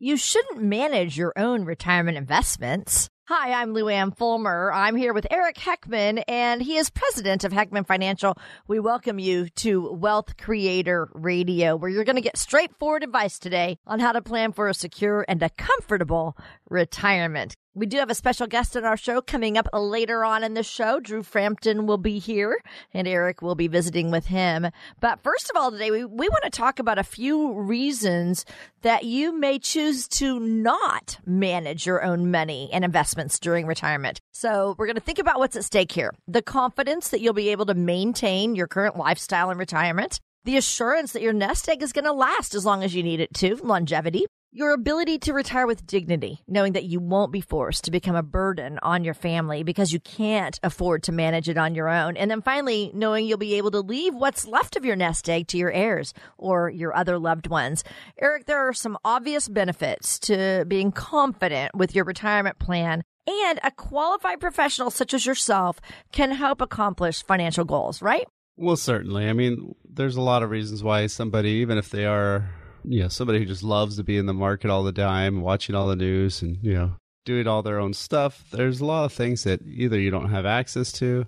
You 0.00 0.16
shouldn't 0.16 0.62
manage 0.62 1.18
your 1.18 1.32
own 1.36 1.64
retirement 1.64 2.16
investments. 2.16 3.10
Hi, 3.26 3.60
I'm 3.60 3.72
Lou 3.72 3.88
Ann 3.88 4.12
Fulmer. 4.12 4.70
I'm 4.72 4.94
here 4.94 5.12
with 5.12 5.26
Eric 5.28 5.56
Heckman, 5.56 6.22
and 6.28 6.62
he 6.62 6.76
is 6.76 6.88
president 6.88 7.42
of 7.42 7.50
Heckman 7.50 7.84
Financial. 7.84 8.38
We 8.68 8.78
welcome 8.78 9.18
you 9.18 9.48
to 9.56 9.92
Wealth 9.92 10.36
Creator 10.36 11.08
Radio, 11.14 11.74
where 11.74 11.90
you're 11.90 12.04
going 12.04 12.14
to 12.14 12.22
get 12.22 12.36
straightforward 12.36 13.02
advice 13.02 13.40
today 13.40 13.76
on 13.88 13.98
how 13.98 14.12
to 14.12 14.22
plan 14.22 14.52
for 14.52 14.68
a 14.68 14.74
secure 14.74 15.24
and 15.26 15.42
a 15.42 15.50
comfortable 15.50 16.36
retirement. 16.70 17.56
We 17.78 17.86
do 17.86 17.98
have 17.98 18.10
a 18.10 18.14
special 18.16 18.48
guest 18.48 18.76
on 18.76 18.84
our 18.84 18.96
show 18.96 19.20
coming 19.20 19.56
up 19.56 19.68
later 19.72 20.24
on 20.24 20.42
in 20.42 20.54
the 20.54 20.64
show. 20.64 20.98
Drew 20.98 21.22
Frampton 21.22 21.86
will 21.86 21.96
be 21.96 22.18
here 22.18 22.60
and 22.92 23.06
Eric 23.06 23.40
will 23.40 23.54
be 23.54 23.68
visiting 23.68 24.10
with 24.10 24.26
him. 24.26 24.66
But 24.98 25.20
first 25.20 25.48
of 25.48 25.54
all, 25.54 25.70
today 25.70 25.92
we, 25.92 26.04
we 26.04 26.28
want 26.28 26.42
to 26.42 26.50
talk 26.50 26.80
about 26.80 26.98
a 26.98 27.04
few 27.04 27.52
reasons 27.52 28.44
that 28.82 29.04
you 29.04 29.32
may 29.32 29.60
choose 29.60 30.08
to 30.08 30.40
not 30.40 31.18
manage 31.24 31.86
your 31.86 32.02
own 32.02 32.32
money 32.32 32.68
and 32.72 32.84
investments 32.84 33.38
during 33.38 33.64
retirement. 33.64 34.20
So 34.32 34.74
we're 34.76 34.86
going 34.86 34.96
to 34.96 35.00
think 35.00 35.20
about 35.20 35.38
what's 35.38 35.54
at 35.54 35.64
stake 35.64 35.92
here. 35.92 36.12
The 36.26 36.42
confidence 36.42 37.10
that 37.10 37.20
you'll 37.20 37.32
be 37.32 37.50
able 37.50 37.66
to 37.66 37.74
maintain 37.74 38.56
your 38.56 38.66
current 38.66 38.96
lifestyle 38.96 39.52
in 39.52 39.58
retirement. 39.58 40.18
The 40.44 40.56
assurance 40.56 41.12
that 41.12 41.22
your 41.22 41.32
nest 41.32 41.68
egg 41.68 41.84
is 41.84 41.92
going 41.92 42.06
to 42.06 42.12
last 42.12 42.56
as 42.56 42.66
long 42.66 42.82
as 42.82 42.92
you 42.92 43.04
need 43.04 43.20
it 43.20 43.34
to, 43.34 43.54
longevity 43.62 44.26
your 44.50 44.72
ability 44.72 45.18
to 45.18 45.34
retire 45.34 45.66
with 45.66 45.86
dignity, 45.86 46.42
knowing 46.48 46.72
that 46.72 46.84
you 46.84 47.00
won't 47.00 47.30
be 47.30 47.40
forced 47.40 47.84
to 47.84 47.90
become 47.90 48.16
a 48.16 48.22
burden 48.22 48.78
on 48.82 49.04
your 49.04 49.12
family 49.12 49.62
because 49.62 49.92
you 49.92 50.00
can't 50.00 50.58
afford 50.62 51.02
to 51.02 51.12
manage 51.12 51.50
it 51.50 51.58
on 51.58 51.74
your 51.74 51.88
own. 51.88 52.16
And 52.16 52.30
then 52.30 52.40
finally, 52.40 52.90
knowing 52.94 53.26
you'll 53.26 53.36
be 53.36 53.54
able 53.54 53.70
to 53.72 53.80
leave 53.80 54.14
what's 54.14 54.46
left 54.46 54.74
of 54.74 54.86
your 54.86 54.96
nest 54.96 55.28
egg 55.28 55.48
to 55.48 55.58
your 55.58 55.70
heirs 55.70 56.14
or 56.38 56.70
your 56.70 56.96
other 56.96 57.18
loved 57.18 57.46
ones. 57.46 57.84
Eric, 58.20 58.46
there 58.46 58.66
are 58.66 58.72
some 58.72 58.96
obvious 59.04 59.48
benefits 59.48 60.18
to 60.20 60.64
being 60.66 60.92
confident 60.92 61.74
with 61.74 61.94
your 61.94 62.06
retirement 62.06 62.58
plan. 62.58 63.02
And 63.26 63.60
a 63.62 63.70
qualified 63.70 64.40
professional 64.40 64.90
such 64.90 65.12
as 65.12 65.26
yourself 65.26 65.78
can 66.10 66.30
help 66.30 66.62
accomplish 66.62 67.22
financial 67.22 67.66
goals, 67.66 68.00
right? 68.00 68.26
Well, 68.56 68.76
certainly. 68.76 69.28
I 69.28 69.34
mean, 69.34 69.74
there's 69.84 70.16
a 70.16 70.22
lot 70.22 70.42
of 70.42 70.48
reasons 70.48 70.82
why 70.82 71.06
somebody, 71.06 71.50
even 71.50 71.76
if 71.76 71.90
they 71.90 72.06
are 72.06 72.48
you 72.88 73.02
know 73.02 73.08
somebody 73.08 73.38
who 73.38 73.44
just 73.44 73.62
loves 73.62 73.96
to 73.96 74.04
be 74.04 74.16
in 74.16 74.26
the 74.26 74.34
market 74.34 74.70
all 74.70 74.82
the 74.82 74.92
time, 74.92 75.42
watching 75.42 75.74
all 75.74 75.86
the 75.86 75.96
news, 75.96 76.42
and 76.42 76.58
you 76.62 76.74
know 76.74 76.92
doing 77.24 77.46
all 77.46 77.62
their 77.62 77.78
own 77.78 77.92
stuff. 77.92 78.44
There's 78.50 78.80
a 78.80 78.86
lot 78.86 79.04
of 79.04 79.12
things 79.12 79.44
that 79.44 79.60
either 79.62 79.98
you 79.98 80.10
don't 80.10 80.30
have 80.30 80.46
access 80.46 80.90
to, 80.92 81.26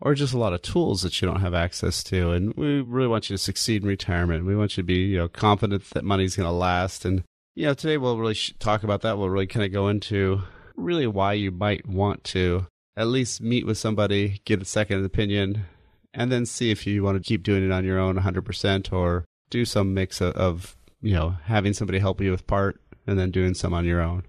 or 0.00 0.14
just 0.14 0.34
a 0.34 0.38
lot 0.38 0.52
of 0.52 0.62
tools 0.62 1.02
that 1.02 1.20
you 1.20 1.28
don't 1.28 1.40
have 1.40 1.54
access 1.54 2.02
to. 2.04 2.32
And 2.32 2.52
we 2.54 2.80
really 2.80 3.08
want 3.08 3.30
you 3.30 3.36
to 3.36 3.42
succeed 3.42 3.82
in 3.82 3.88
retirement. 3.88 4.44
We 4.44 4.56
want 4.56 4.76
you 4.76 4.82
to 4.82 4.86
be 4.86 5.04
you 5.04 5.18
know 5.18 5.28
confident 5.28 5.88
that 5.90 6.04
money's 6.04 6.36
going 6.36 6.48
to 6.48 6.52
last. 6.52 7.04
And 7.04 7.22
you 7.54 7.66
know 7.66 7.74
today 7.74 7.96
we'll 7.96 8.18
really 8.18 8.34
sh- 8.34 8.54
talk 8.58 8.82
about 8.82 9.02
that. 9.02 9.18
We'll 9.18 9.30
really 9.30 9.46
kind 9.46 9.64
of 9.64 9.72
go 9.72 9.88
into 9.88 10.42
really 10.76 11.06
why 11.06 11.34
you 11.34 11.50
might 11.50 11.86
want 11.86 12.24
to 12.24 12.66
at 12.96 13.06
least 13.06 13.40
meet 13.40 13.66
with 13.66 13.78
somebody, 13.78 14.40
get 14.44 14.62
a 14.62 14.64
second 14.64 15.04
opinion, 15.04 15.66
and 16.14 16.32
then 16.32 16.46
see 16.46 16.70
if 16.70 16.86
you 16.86 17.02
want 17.02 17.16
to 17.16 17.26
keep 17.26 17.42
doing 17.42 17.64
it 17.64 17.70
on 17.70 17.84
your 17.84 17.98
own 17.98 18.16
100% 18.16 18.92
or 18.92 19.24
do 19.50 19.64
some 19.64 19.94
mix 19.94 20.20
of, 20.20 20.34
of 20.34 20.75
you 21.00 21.14
know, 21.14 21.36
having 21.44 21.72
somebody 21.72 21.98
help 21.98 22.20
you 22.20 22.30
with 22.30 22.46
part 22.46 22.80
and 23.06 23.18
then 23.18 23.30
doing 23.30 23.54
some 23.54 23.74
on 23.74 23.84
your 23.84 24.00
own. 24.00 24.24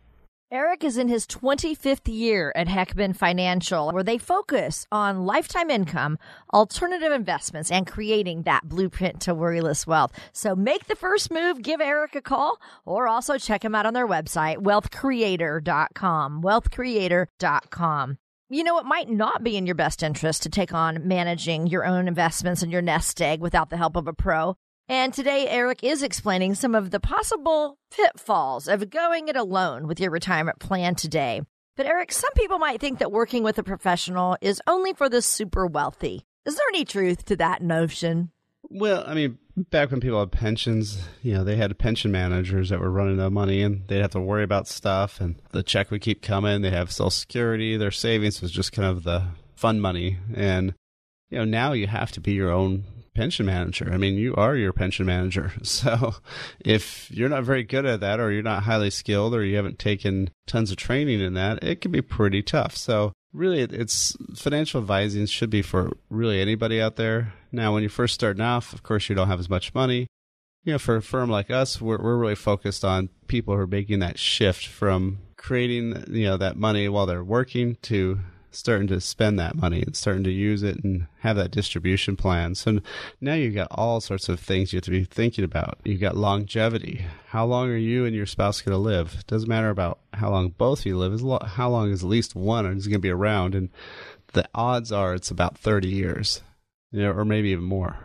Eric 0.49 0.85
is 0.85 0.97
in 0.97 1.09
his 1.09 1.27
25th 1.27 2.07
year 2.07 2.53
at 2.55 2.67
Heckman 2.67 3.13
Financial, 3.17 3.91
where 3.91 4.03
they 4.03 4.17
focus 4.17 4.87
on 4.93 5.25
lifetime 5.25 5.69
income, 5.69 6.17
alternative 6.53 7.11
investments, 7.11 7.69
and 7.69 7.85
creating 7.85 8.43
that 8.43 8.63
blueprint 8.63 9.19
to 9.21 9.35
worryless 9.35 9.85
wealth. 9.85 10.13
So 10.31 10.55
make 10.55 10.87
the 10.87 10.95
first 10.95 11.31
move, 11.31 11.61
give 11.61 11.81
Eric 11.81 12.15
a 12.15 12.21
call, 12.21 12.61
or 12.85 13.09
also 13.09 13.37
check 13.37 13.65
him 13.65 13.75
out 13.75 13.85
on 13.85 13.93
their 13.93 14.07
website, 14.07 14.59
wealthcreator.com. 14.59 16.41
Wealthcreator.com. 16.41 18.17
You 18.49 18.63
know, 18.63 18.79
it 18.79 18.85
might 18.85 19.09
not 19.09 19.43
be 19.43 19.57
in 19.57 19.65
your 19.65 19.75
best 19.75 20.01
interest 20.01 20.43
to 20.43 20.49
take 20.49 20.73
on 20.73 21.09
managing 21.09 21.67
your 21.67 21.85
own 21.85 22.07
investments 22.07 22.63
and 22.63 22.71
your 22.71 22.81
nest 22.81 23.21
egg 23.21 23.41
without 23.41 23.69
the 23.69 23.75
help 23.75 23.97
of 23.97 24.07
a 24.07 24.13
pro. 24.13 24.55
And 24.89 25.13
today, 25.13 25.49
Eric 25.49 25.83
is 25.83 26.01
explaining 26.01 26.55
some 26.55 26.73
of 26.73 26.91
the 26.91 27.01
possible 27.01 27.77
pitfalls 27.91 28.69
of 28.69 28.89
going 28.89 29.27
it 29.27 29.35
alone 29.35 29.85
with 29.85 29.99
your 29.99 30.11
retirement 30.11 30.59
plan 30.59 30.95
today. 30.95 31.41
But, 31.75 31.87
Eric, 31.87 32.13
some 32.13 32.31
people 32.37 32.57
might 32.57 32.79
think 32.79 32.99
that 32.99 33.11
working 33.11 33.43
with 33.43 33.59
a 33.59 33.63
professional 33.63 34.37
is 34.39 34.61
only 34.65 34.93
for 34.93 35.09
the 35.09 35.21
super 35.21 35.67
wealthy. 35.67 36.23
Is 36.45 36.55
there 36.55 36.65
any 36.69 36.85
truth 36.85 37.25
to 37.25 37.35
that 37.35 37.61
notion? 37.61 38.31
Well, 38.69 39.03
I 39.05 39.13
mean, 39.13 39.37
back 39.57 39.91
when 39.91 39.99
people 39.99 40.21
had 40.21 40.31
pensions, 40.31 41.05
you 41.21 41.33
know, 41.33 41.43
they 41.43 41.57
had 41.57 41.77
pension 41.77 42.09
managers 42.09 42.69
that 42.69 42.79
were 42.79 42.89
running 42.89 43.17
the 43.17 43.29
money 43.29 43.61
and 43.63 43.85
they'd 43.89 43.99
have 43.99 44.11
to 44.11 44.21
worry 44.21 44.43
about 44.43 44.69
stuff 44.69 45.19
and 45.19 45.35
the 45.51 45.63
check 45.63 45.91
would 45.91 46.01
keep 46.01 46.21
coming. 46.21 46.61
They 46.61 46.69
have 46.69 46.93
social 46.93 47.09
security. 47.09 47.75
Their 47.75 47.91
savings 47.91 48.41
was 48.41 48.51
just 48.51 48.71
kind 48.71 48.87
of 48.87 49.03
the 49.03 49.23
fun 49.53 49.81
money. 49.81 50.19
And, 50.33 50.75
you 51.29 51.39
know, 51.39 51.45
now 51.45 51.73
you 51.73 51.87
have 51.87 52.13
to 52.13 52.21
be 52.21 52.31
your 52.31 52.51
own 52.51 52.85
pension 53.17 53.47
manager. 53.47 53.89
I 53.91 53.97
mean, 53.97 54.13
you 54.13 54.35
are 54.35 54.55
your 54.55 54.71
pension 54.71 55.05
manager. 55.05 55.51
So 55.63 56.15
if 56.59 57.11
you're 57.11 57.29
not 57.29 57.43
very 57.43 57.63
good 57.63 57.85
at 57.85 57.99
that 57.99 58.19
or 58.19 58.31
you're 58.31 58.41
not 58.41 58.63
highly 58.63 58.89
skilled 58.89 59.35
or 59.35 59.43
you 59.43 59.57
haven't 59.57 59.79
taken 59.79 60.29
tons 60.47 60.71
of 60.71 60.77
training 60.77 61.19
in 61.19 61.33
that, 61.33 61.63
it 61.63 61.81
can 61.81 61.91
be 61.91 62.01
pretty 62.01 62.41
tough. 62.41 62.75
So 62.75 63.13
really 63.33 63.61
it's 63.61 64.15
financial 64.35 64.81
advising 64.81 65.25
should 65.27 65.49
be 65.49 65.61
for 65.61 65.97
really 66.09 66.41
anybody 66.41 66.81
out 66.81 66.95
there. 66.95 67.33
Now, 67.51 67.73
when 67.73 67.83
you're 67.83 67.89
first 67.89 68.15
starting 68.15 68.41
off, 68.41 68.73
of 68.73 68.81
course, 68.81 69.07
you 69.07 69.15
don't 69.15 69.27
have 69.27 69.39
as 69.39 69.49
much 69.49 69.75
money. 69.75 70.07
You 70.63 70.73
know, 70.73 70.79
for 70.79 70.95
a 70.95 71.01
firm 71.01 71.29
like 71.29 71.51
us, 71.51 71.79
we're, 71.79 72.01
we're 72.01 72.17
really 72.17 72.35
focused 72.35 72.83
on 72.83 73.09
people 73.27 73.55
who 73.55 73.61
are 73.61 73.67
making 73.67 73.99
that 73.99 74.17
shift 74.17 74.65
from 74.65 75.19
creating, 75.37 76.05
you 76.09 76.25
know, 76.25 76.37
that 76.37 76.57
money 76.57 76.89
while 76.89 77.05
they're 77.05 77.23
working 77.23 77.77
to 77.83 78.19
starting 78.57 78.87
to 78.87 78.99
spend 78.99 79.37
that 79.37 79.55
money 79.55 79.81
and 79.81 79.95
starting 79.95 80.23
to 80.23 80.31
use 80.31 80.63
it 80.63 80.83
and 80.83 81.07
have 81.19 81.35
that 81.35 81.51
distribution 81.51 82.15
plan. 82.15 82.55
So 82.55 82.79
now 83.21 83.35
you've 83.35 83.55
got 83.55 83.67
all 83.71 84.01
sorts 84.01 84.27
of 84.27 84.39
things 84.39 84.73
you 84.73 84.77
have 84.77 84.85
to 84.85 84.91
be 84.91 85.03
thinking 85.03 85.43
about. 85.43 85.79
You've 85.83 86.01
got 86.01 86.17
longevity. 86.17 87.05
How 87.27 87.45
long 87.45 87.69
are 87.69 87.77
you 87.77 88.05
and 88.05 88.15
your 88.15 88.25
spouse 88.25 88.61
going 88.61 88.73
to 88.73 88.77
live? 88.77 89.25
Doesn't 89.27 89.47
matter 89.47 89.69
about 89.69 89.99
how 90.13 90.31
long 90.31 90.49
both 90.49 90.79
of 90.79 90.85
you 90.87 90.97
live. 90.97 91.21
How 91.49 91.69
long 91.69 91.91
is 91.91 92.03
at 92.03 92.09
least 92.09 92.35
one 92.35 92.65
is 92.65 92.87
going 92.87 92.95
to 92.95 92.99
be 92.99 93.09
around, 93.09 93.53
and 93.53 93.69
the 94.33 94.47
odds 94.53 94.91
are 94.91 95.13
it's 95.13 95.31
about 95.31 95.57
thirty 95.57 95.89
years, 95.89 96.41
you 96.91 97.01
know, 97.01 97.11
or 97.11 97.23
maybe 97.23 97.49
even 97.49 97.63
more. 97.63 97.97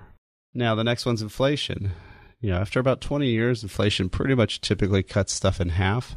Now 0.55 0.75
the 0.75 0.84
next 0.84 1.07
one's 1.07 1.23
inflation. 1.23 1.93
You 2.41 2.51
know, 2.51 2.59
after 2.59 2.81
about 2.81 3.01
twenty 3.01 3.29
years, 3.29 3.63
inflation 3.63 4.09
pretty 4.09 4.34
much 4.34 4.61
typically 4.61 5.03
cuts 5.03 5.33
stuff 5.33 5.61
in 5.61 5.71
half. 5.71 6.17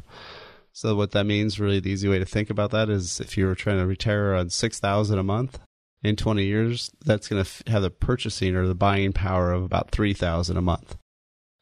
So 0.75 0.93
what 0.93 1.11
that 1.11 1.23
means, 1.23 1.57
really, 1.57 1.79
the 1.79 1.89
easy 1.89 2.09
way 2.09 2.19
to 2.19 2.25
think 2.25 2.49
about 2.49 2.71
that 2.71 2.89
is 2.89 3.21
if 3.21 3.37
you 3.37 3.45
were 3.45 3.55
trying 3.55 3.77
to 3.77 3.85
retire 3.85 4.33
on 4.33 4.49
six 4.49 4.77
thousand 4.77 5.17
a 5.17 5.23
month 5.23 5.57
in 6.03 6.17
twenty 6.17 6.43
years, 6.43 6.91
that's 7.05 7.29
going 7.29 7.41
to 7.41 7.49
f- 7.49 7.63
have 7.67 7.81
the 7.81 7.89
purchasing 7.89 8.57
or 8.57 8.67
the 8.67 8.75
buying 8.75 9.13
power 9.13 9.53
of 9.53 9.63
about 9.63 9.91
three 9.91 10.13
thousand 10.13 10.57
a 10.57 10.61
month, 10.61 10.97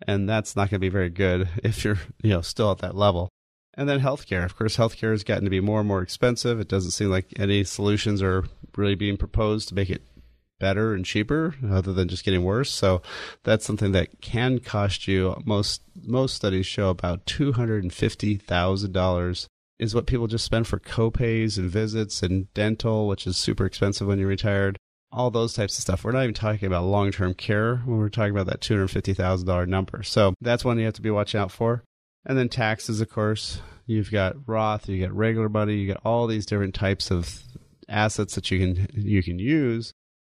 and 0.08 0.28
that's 0.28 0.56
not 0.56 0.72
going 0.72 0.80
to 0.80 0.86
be 0.86 0.90
very 0.90 1.12
good 1.12 1.48
if 1.64 1.86
you're 1.86 2.00
you 2.24 2.32
know 2.32 2.42
still 2.42 2.72
at 2.72 2.80
that 2.80 2.96
level. 2.96 3.30
And 3.76 3.88
then 3.88 4.00
healthcare, 4.00 4.46
of 4.46 4.56
course, 4.56 4.78
healthcare 4.78 5.12
has 5.12 5.24
gotten 5.24 5.44
to 5.44 5.52
be 5.52 5.60
more 5.60 5.80
and 5.80 5.88
more 5.88 6.02
expensive. 6.02 6.60
It 6.60 6.68
doesn't 6.68 6.92
seem 6.92 7.12
like 7.12 7.34
any 7.38 7.64
solutions 7.64 8.20
are 8.24 8.46
really 8.76 8.96
being 8.96 9.18
proposed 9.18 9.70
to 9.70 9.76
make 9.76 9.92
it 9.92 10.02
better 10.64 10.94
and 10.94 11.04
cheaper 11.04 11.56
other 11.70 11.92
than 11.92 12.08
just 12.08 12.24
getting 12.24 12.46
worse. 12.46 12.72
So 12.72 13.02
that's 13.44 13.66
something 13.66 13.92
that 13.92 14.22
can 14.22 14.60
cost 14.60 15.10
you 15.10 15.36
most 15.44 15.82
most 16.06 16.36
studies 16.36 16.66
show 16.66 16.88
about 16.88 17.26
$250,000 17.26 19.46
is 19.78 19.94
what 19.94 20.08
people 20.08 20.28
just 20.28 20.46
spend 20.46 20.66
for 20.66 20.80
copays 20.80 21.58
and 21.58 21.70
visits 21.70 22.24
and 22.24 22.48
dental, 22.54 23.10
which 23.10 23.28
is 23.28 23.36
super 23.36 23.66
expensive 23.66 24.08
when 24.08 24.20
you're 24.20 24.30
retired. 24.30 24.78
All 25.12 25.30
those 25.30 25.54
types 25.54 25.78
of 25.78 25.82
stuff. 25.82 26.06
We're 26.06 26.14
not 26.14 26.24
even 26.24 26.34
talking 26.34 26.66
about 26.66 26.86
long 26.86 27.12
term 27.12 27.34
care 27.34 27.80
when 27.80 27.98
we're 27.98 28.08
talking 28.08 28.32
about 28.32 28.46
that 28.46 28.62
$250,000 28.62 29.68
number. 29.68 30.02
So 30.02 30.34
that's 30.40 30.64
one 30.64 30.80
you 30.80 30.86
have 30.86 30.94
to 30.94 31.02
be 31.02 31.12
watching 31.12 31.42
out 31.42 31.52
for. 31.52 31.84
And 32.26 32.38
then 32.38 32.48
taxes, 32.48 33.02
of 33.02 33.10
course. 33.10 33.60
You've 33.86 34.12
got 34.12 34.38
Roth, 34.48 34.88
you 34.88 35.06
got 35.06 35.14
regular 35.14 35.50
money, 35.50 35.76
you 35.76 35.90
got 35.90 36.00
all 36.06 36.26
these 36.26 36.46
different 36.46 36.74
types 36.74 37.12
of 37.12 37.44
assets 37.90 38.36
that 38.36 38.50
you 38.50 38.60
can 38.60 38.88
you 38.94 39.22
can 39.22 39.40
use 39.40 39.92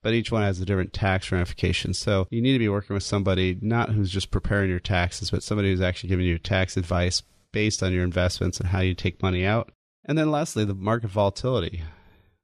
but 0.08 0.14
each 0.14 0.32
one 0.32 0.42
has 0.42 0.62
a 0.62 0.66
different 0.66 0.94
tax 0.94 1.34
ramification. 1.34 1.94
So 1.94 2.28
you 2.30 2.42
need 2.42 2.54
to 2.54 2.60
be 2.60 2.70
working 2.70 2.94
with 2.94 3.04
somebody 3.04 3.58
not 3.62 3.90
who's 3.90 4.10
just 4.10 4.32
preparing 4.32 4.70
your 4.70 4.80
taxes, 4.80 5.32
but 5.32 5.44
somebody 5.44 5.70
who's 5.70 5.82
actually 5.82 6.08
giving 6.08 6.26
you 6.26 6.40
tax 6.40 6.78
advice 6.78 7.24
based 7.52 7.84
on 7.84 7.92
your 7.92 8.06
investments 8.06 8.58
and 8.58 8.70
how 8.70 8.80
you 8.80 8.94
take 8.94 9.22
money 9.22 9.46
out. 9.46 9.70
And 10.06 10.18
then 10.18 10.32
lastly, 10.32 10.64
the 10.64 10.74
market 10.74 11.10
volatility. 11.10 11.84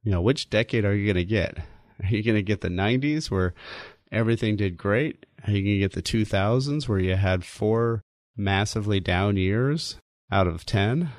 You 0.04 0.12
know, 0.12 0.20
which 0.20 0.50
decade 0.50 0.84
are 0.84 0.94
you 0.94 1.06
going 1.06 1.26
to 1.26 1.30
get? 1.30 1.58
Are 2.04 2.10
you 2.10 2.22
going 2.22 2.36
to 2.36 2.42
get 2.42 2.60
the 2.60 2.68
90s 2.68 3.32
where 3.32 3.54
everything 4.12 4.58
did 4.58 4.76
great? 4.76 5.26
Are 5.48 5.52
you 5.52 5.64
going 5.64 5.76
to 5.76 5.80
get 5.80 5.94
the 5.94 6.02
2000s 6.02 6.90
where 6.90 7.00
you 7.00 7.16
had 7.16 7.46
four 7.46 8.02
massively 8.36 9.00
down 9.00 9.38
years 9.38 9.96
out 10.30 10.48
of 10.48 10.66
10? 10.66 11.12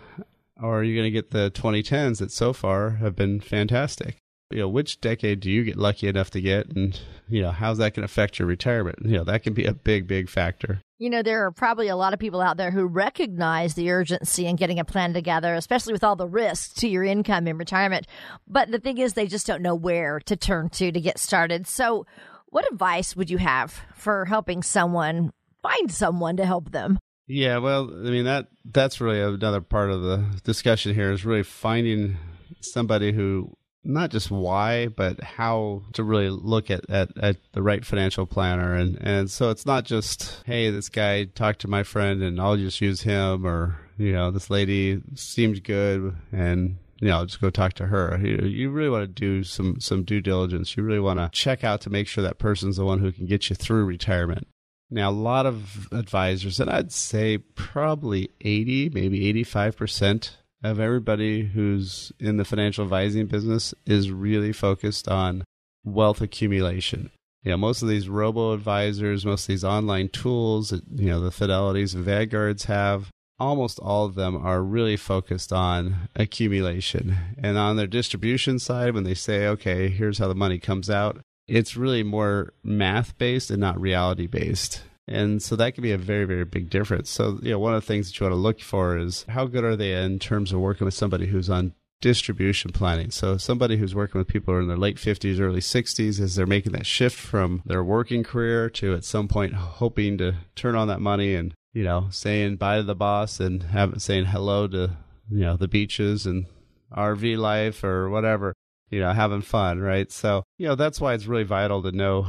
Or 0.61 0.81
are 0.81 0.85
you 0.85 0.95
going 0.95 1.07
to 1.07 1.11
get 1.11 1.31
the 1.31 1.51
2010s 1.53 2.19
that 2.19 2.31
so 2.31 2.53
far 2.53 2.97
have 2.97 3.17
been 3.17 3.41
fantastic? 3.41 4.19
You 4.55 4.61
know, 4.61 4.69
which 4.69 5.01
decade 5.01 5.41
do 5.41 5.51
you 5.51 5.65
get 5.65 5.77
lucky 5.77 6.07
enough 6.07 6.31
to 6.31 6.41
get? 6.41 6.69
And, 6.77 6.99
you 7.29 7.43
know, 7.43 7.51
how's 7.51 7.79
that 7.79 7.95
going 7.95 8.03
to 8.03 8.13
affect 8.13 8.39
your 8.39 8.47
retirement? 8.47 8.99
You 9.03 9.17
know, 9.17 9.25
that 9.25 9.43
can 9.43 9.53
be 9.53 9.65
a 9.65 9.75
big, 9.75 10.07
big 10.07 10.29
factor. 10.29 10.81
You 10.99 11.11
know, 11.11 11.25
there 11.25 11.45
are 11.45 11.51
probably 11.51 11.89
a 11.89 11.97
lot 11.97 12.13
of 12.13 12.21
people 12.21 12.41
out 12.41 12.57
there 12.57 12.71
who 12.71 12.87
recognize 12.87 13.75
the 13.75 13.91
urgency 13.91 14.47
in 14.47 14.55
getting 14.55 14.79
a 14.79 14.85
plan 14.85 15.13
together, 15.13 15.55
especially 15.55 15.93
with 15.93 16.05
all 16.05 16.15
the 16.15 16.29
risks 16.29 16.73
to 16.75 16.89
your 16.89 17.03
income 17.03 17.49
in 17.49 17.59
retirement. 17.59 18.07
But 18.47 18.71
the 18.71 18.79
thing 18.79 18.99
is, 18.99 19.15
they 19.15 19.27
just 19.27 19.47
don't 19.47 19.61
know 19.61 19.75
where 19.75 20.21
to 20.21 20.37
turn 20.37 20.69
to 20.71 20.93
to 20.93 21.01
get 21.01 21.19
started. 21.19 21.67
So, 21.67 22.07
what 22.47 22.71
advice 22.71 23.17
would 23.17 23.31
you 23.31 23.39
have 23.39 23.81
for 23.97 24.25
helping 24.25 24.63
someone 24.63 25.33
find 25.63 25.91
someone 25.91 26.37
to 26.37 26.47
help 26.47 26.71
them? 26.71 27.01
Yeah, 27.27 27.59
well, 27.59 27.91
I 27.91 28.11
mean 28.11 28.27
that 28.27 28.49
that's 28.65 29.01
really 29.01 29.21
another 29.21 29.63
part 29.63 29.91
of 29.91 30.03
the 30.03 30.25
discussion 30.45 30.95
here 30.95 31.11
is 31.11 31.25
really 31.25 31.43
finding 31.43 32.19
somebody 32.61 33.13
who 33.13 33.57
not 33.85 34.11
just 34.11 34.31
why, 34.31 34.89
but 34.89 35.23
how 35.23 35.83
to 35.93 36.03
really 36.03 36.31
look 36.31 36.71
at, 36.71 36.89
at, 36.89 37.17
at 37.19 37.37
the 37.53 37.63
right 37.63 37.85
financial 37.85 38.27
planner. 38.27 38.75
And, 38.75 38.99
and 39.01 39.31
so 39.31 39.51
it's 39.51 39.67
not 39.67 39.85
just, 39.85 40.43
hey, 40.47 40.71
this 40.71 40.89
guy 40.89 41.25
talked 41.25 41.61
to 41.61 41.69
my 41.69 41.83
friend 41.83 42.23
and 42.23 42.41
I'll 42.41 42.57
just 42.57 42.81
use 42.81 43.03
him 43.03 43.47
or, 43.47 43.79
you 43.99 44.13
know, 44.13 44.31
this 44.31 44.51
lady 44.51 45.03
seemed 45.15 45.65
good 45.65 46.17
and 46.33 46.79
you 47.01 47.09
know, 47.09 47.25
just 47.27 47.41
go 47.41 47.51
talk 47.51 47.75
to 47.75 47.87
her. 47.87 48.19
You, 48.23 48.47
you 48.47 48.71
really 48.71 48.89
want 48.89 49.03
to 49.03 49.09
do 49.09 49.43
some 49.43 49.81
some 49.81 50.05
due 50.05 50.21
diligence. 50.21 50.77
You 50.77 50.85
really 50.85 51.01
want 51.01 51.19
to 51.19 51.29
check 51.33 51.63
out 51.65 51.81
to 51.83 51.91
make 51.91 52.07
sure 52.07 52.23
that 52.23 52.39
person's 52.39 52.77
the 52.77 52.85
one 52.85 53.01
who 53.01 53.13
can 53.13 53.27
get 53.27 53.51
you 53.51 53.57
through 53.57 53.85
retirement. 53.85 54.47
Now, 54.91 55.11
a 55.11 55.13
lot 55.13 55.45
of 55.45 55.89
advisors, 55.93 56.61
and 56.61 56.71
I'd 56.71 56.93
say 56.93 57.39
probably 57.39 58.31
80, 58.41 58.91
maybe 58.91 59.33
85% 59.45 60.31
of 60.65 60.81
everybody 60.81 61.45
who's 61.45 62.11
in 62.19 62.39
the 62.39 62.45
financial 62.45 62.85
advising 62.85 63.27
business 63.27 63.75
is 63.85 64.11
really 64.11 64.53
focused 64.53 65.07
on 65.07 65.45
wealth 65.85 66.23
accumulation. 66.23 67.11
You 67.43 67.51
know, 67.51 67.59
most 67.59 67.83
of 67.83 67.89
these 67.89 68.09
robo 68.09 68.55
advisors, 68.55 69.27
most 69.27 69.43
of 69.43 69.49
these 69.49 69.65
online 69.65 70.09
tools 70.09 70.73
you 70.73 71.11
know, 71.11 71.21
the 71.21 71.31
Fidelities 71.31 71.95
Vanguards 71.95 72.65
have, 72.65 73.11
almost 73.39 73.79
all 73.79 74.07
of 74.07 74.15
them 74.15 74.35
are 74.37 74.63
really 74.63 74.97
focused 74.97 75.53
on 75.53 76.09
accumulation. 76.17 77.15
And 77.37 77.59
on 77.59 77.77
their 77.77 77.87
distribution 77.87 78.59
side, 78.59 78.95
when 78.95 79.05
they 79.05 79.15
say, 79.15 79.47
okay, 79.49 79.91
here's 79.91 80.17
how 80.17 80.29
the 80.29 80.35
money 80.35 80.59
comes 80.59 80.89
out, 80.89 81.21
it's 81.47 81.77
really 81.77 82.03
more 82.03 82.55
math 82.63 83.19
based 83.19 83.51
and 83.51 83.61
not 83.61 83.79
reality 83.79 84.27
based. 84.27 84.81
And 85.07 85.43
so 85.43 85.55
that 85.57 85.75
can 85.75 85.83
be 85.83 85.93
a 85.93 85.99
very, 85.99 86.25
very 86.25 86.45
big 86.45 86.71
difference. 86.71 87.11
So, 87.11 87.39
you 87.43 87.51
know, 87.51 87.59
one 87.59 87.75
of 87.75 87.83
the 87.83 87.87
things 87.87 88.09
that 88.09 88.19
you 88.19 88.25
want 88.25 88.33
to 88.33 88.41
look 88.41 88.61
for 88.61 88.97
is 88.97 89.27
how 89.29 89.47
good 89.47 89.65
are 89.65 89.77
they 89.77 89.93
in 90.03 90.19
terms 90.19 90.53
of 90.53 90.61
working 90.61 90.87
with 90.87 90.95
somebody 90.95 91.27
who's 91.27 91.51
on 91.51 91.75
distribution 92.01 92.71
planning. 92.71 93.11
So 93.11 93.37
somebody 93.37 93.77
who's 93.77 93.95
working 93.95 94.19
with 94.19 94.29
people 94.29 94.53
who 94.53 94.59
are 94.59 94.63
in 94.63 94.69
their 94.69 94.77
late 94.77 94.97
50s, 94.97 95.41
early 95.41 95.61
60s 95.61 96.21
as 96.21 96.35
they're 96.35 96.47
making 96.47 96.73
that 96.73 96.87
shift 96.87 97.17
from 97.19 97.63
their 97.65 97.85
working 97.85 98.23
career 98.23 98.69
to 98.71 98.95
at 98.95 99.05
some 99.05 99.29
point 99.29 99.55
hoping 99.55 100.19
to 100.19 100.35
turn 100.55 100.75
on 100.75 100.89
that 100.89 101.01
money 101.01 101.35
and, 101.35 101.55
you 101.73 101.83
know, 101.83 102.09
saying 102.11 102.57
bye 102.57 102.79
to 102.79 102.83
the 102.83 102.95
boss 102.95 103.41
and 103.41 103.65
have, 103.65 104.03
saying 104.03 104.27
hello 104.27 104.67
to, 104.69 104.91
you 105.31 105.41
know, 105.41 105.57
the 105.57 105.69
beaches 105.69 106.27
and 106.27 106.47
RV 106.95 107.39
life 107.39 107.83
or 107.85 108.11
whatever, 108.11 108.55
you 108.91 109.01
know, 109.01 109.13
having 109.13 109.43
fun, 109.43 109.81
right? 109.81 110.11
So, 110.13 110.45
you 110.59 110.67
know, 110.67 110.75
that's 110.75 111.01
why 111.01 111.15
it's 111.15 111.27
really 111.27 111.45
vital 111.45 111.83
to 111.83 111.93
know 111.93 112.27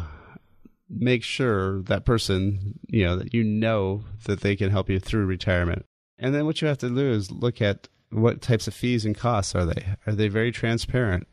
make 0.90 1.24
sure 1.24 1.82
that 1.84 2.06
person, 2.06 2.80
you 2.88 3.06
know, 3.06 3.16
that 3.18 3.34
you 3.34 3.44
know 3.44 4.04
that 4.26 4.42
they 4.42 4.56
can 4.56 4.70
help 4.70 4.90
you 4.90 5.00
through 5.00 5.26
retirement. 5.26 5.86
And 6.18 6.34
then 6.34 6.46
what 6.46 6.62
you 6.62 6.68
have 6.68 6.78
to 6.80 6.90
do 6.90 7.12
is 7.12 7.32
look 7.32 7.62
at 7.62 7.88
what 8.12 8.42
types 8.42 8.68
of 8.68 8.74
fees 8.74 9.06
and 9.06 9.18
costs 9.18 9.56
are 9.56 9.66
they? 9.66 9.96
Are 10.08 10.14
they 10.14 10.28
very 10.28 10.52
transparent? 10.52 11.28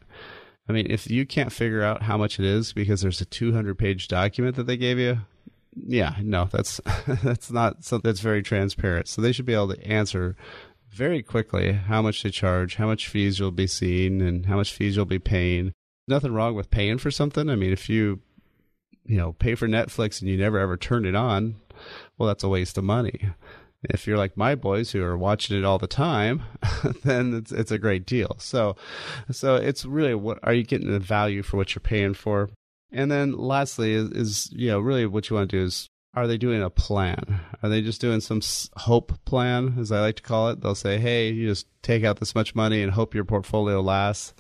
I 0.69 0.73
mean, 0.73 0.87
if 0.91 1.11
you 1.11 1.27
can't 1.27 1.53
figure 1.53 1.83
out 1.83 2.03
how 2.03 2.17
much 2.17 2.39
it 2.39 2.45
is 2.45 2.73
because 2.73 3.01
there's 3.01 3.21
a 3.21 3.27
200 3.27 3.77
page 3.79 4.09
document 4.09 4.57
that 4.57 4.65
they 4.65 4.77
gave 4.77 4.99
you, 4.99 5.19
yeah, 5.75 6.17
no, 6.23 6.49
that's 6.51 6.81
that's 7.23 7.51
not 7.51 7.85
something 7.85 8.09
that's 8.09 8.21
very 8.21 8.43
transparent. 8.43 9.09
So 9.09 9.21
they 9.21 9.33
should 9.33 9.47
be 9.47 9.55
able 9.55 9.75
to 9.75 9.87
answer 9.87 10.37
very 10.91 11.23
quickly 11.23 11.73
how 11.73 12.03
much 12.03 12.23
they 12.23 12.31
charge, 12.31 12.77
how 12.77 12.87
much 12.87 13.09
fees 13.09 13.39
you'll 13.39 13.51
be 13.51 13.67
seeing, 13.67 14.21
and 14.21 14.47
how 14.47 14.57
much 14.57 14.73
fees 14.73 14.97
you'll 14.97 15.05
be 15.05 15.19
paying. 15.19 15.73
Nothing 16.07 16.33
wrong 16.33 16.55
with 16.55 16.71
paying 16.71 16.99
for 16.99 17.11
something. 17.11 17.49
I 17.49 17.57
mean, 17.57 17.73
if 17.73 17.89
you 17.89 18.21
you 19.07 19.17
know, 19.17 19.33
pay 19.33 19.55
for 19.55 19.69
Netflix 19.69 20.21
and 20.21 20.31
you 20.31 20.37
never 20.37 20.59
ever 20.59 20.77
turn 20.77 21.05
it 21.05 21.15
on, 21.15 21.57
well, 22.19 22.27
that's 22.27 22.45
a 22.45 22.49
waste 22.49 22.79
of 22.79 22.85
money. 22.85 23.31
If 23.85 24.07
you're 24.07 24.17
like 24.17 24.37
my 24.37 24.55
boys 24.55 24.93
who 24.93 25.03
are 25.03 25.19
watching 25.19 25.59
it 25.59 25.65
all 25.65 25.79
the 25.79 25.89
time, 25.89 26.43
then 27.05 27.35
it's 27.35 27.51
it's 27.51 27.73
a 27.73 27.79
great 27.79 28.07
deal. 28.07 28.37
So, 28.39 28.77
so 29.31 29.57
it's 29.57 29.85
really 29.85 30.15
what 30.15 30.39
are 30.45 30.53
you 30.53 30.63
getting 30.63 30.91
the 30.91 31.01
value 31.01 31.43
for 31.43 31.57
what 31.57 31.75
you're 31.75 31.81
paying 31.81 32.15
for? 32.15 32.51
And 32.93 33.11
then 33.11 33.33
lastly 33.33 33.95
is, 33.95 34.11
is 34.11 34.53
you 34.53 34.69
know 34.69 34.79
really 34.79 35.07
what 35.07 35.29
you 35.31 35.37
want 35.37 35.51
to 35.51 35.57
do 35.57 35.65
is 35.65 35.89
are 36.15 36.27
they 36.27 36.37
doing 36.39 36.63
a 36.63 36.71
plan? 36.71 37.41
Are 37.63 37.69
they 37.69 37.81
just 37.81 38.01
doing 38.01 38.21
some 38.21 38.43
hope 38.77 39.13
plan, 39.25 39.77
as 39.81 39.91
I 39.91 40.01
like 40.01 40.17
to 40.17 40.23
call 40.23 40.51
it? 40.51 40.61
They'll 40.61 40.75
say, 40.75 40.99
hey, 40.99 41.31
you 41.31 41.49
just 41.49 41.67
take 41.83 42.05
out 42.05 42.21
this 42.21 42.35
much 42.35 42.55
money 42.55 42.83
and 42.83 42.93
hope 42.93 43.15
your 43.15 43.25
portfolio 43.25 43.81
lasts 43.81 44.35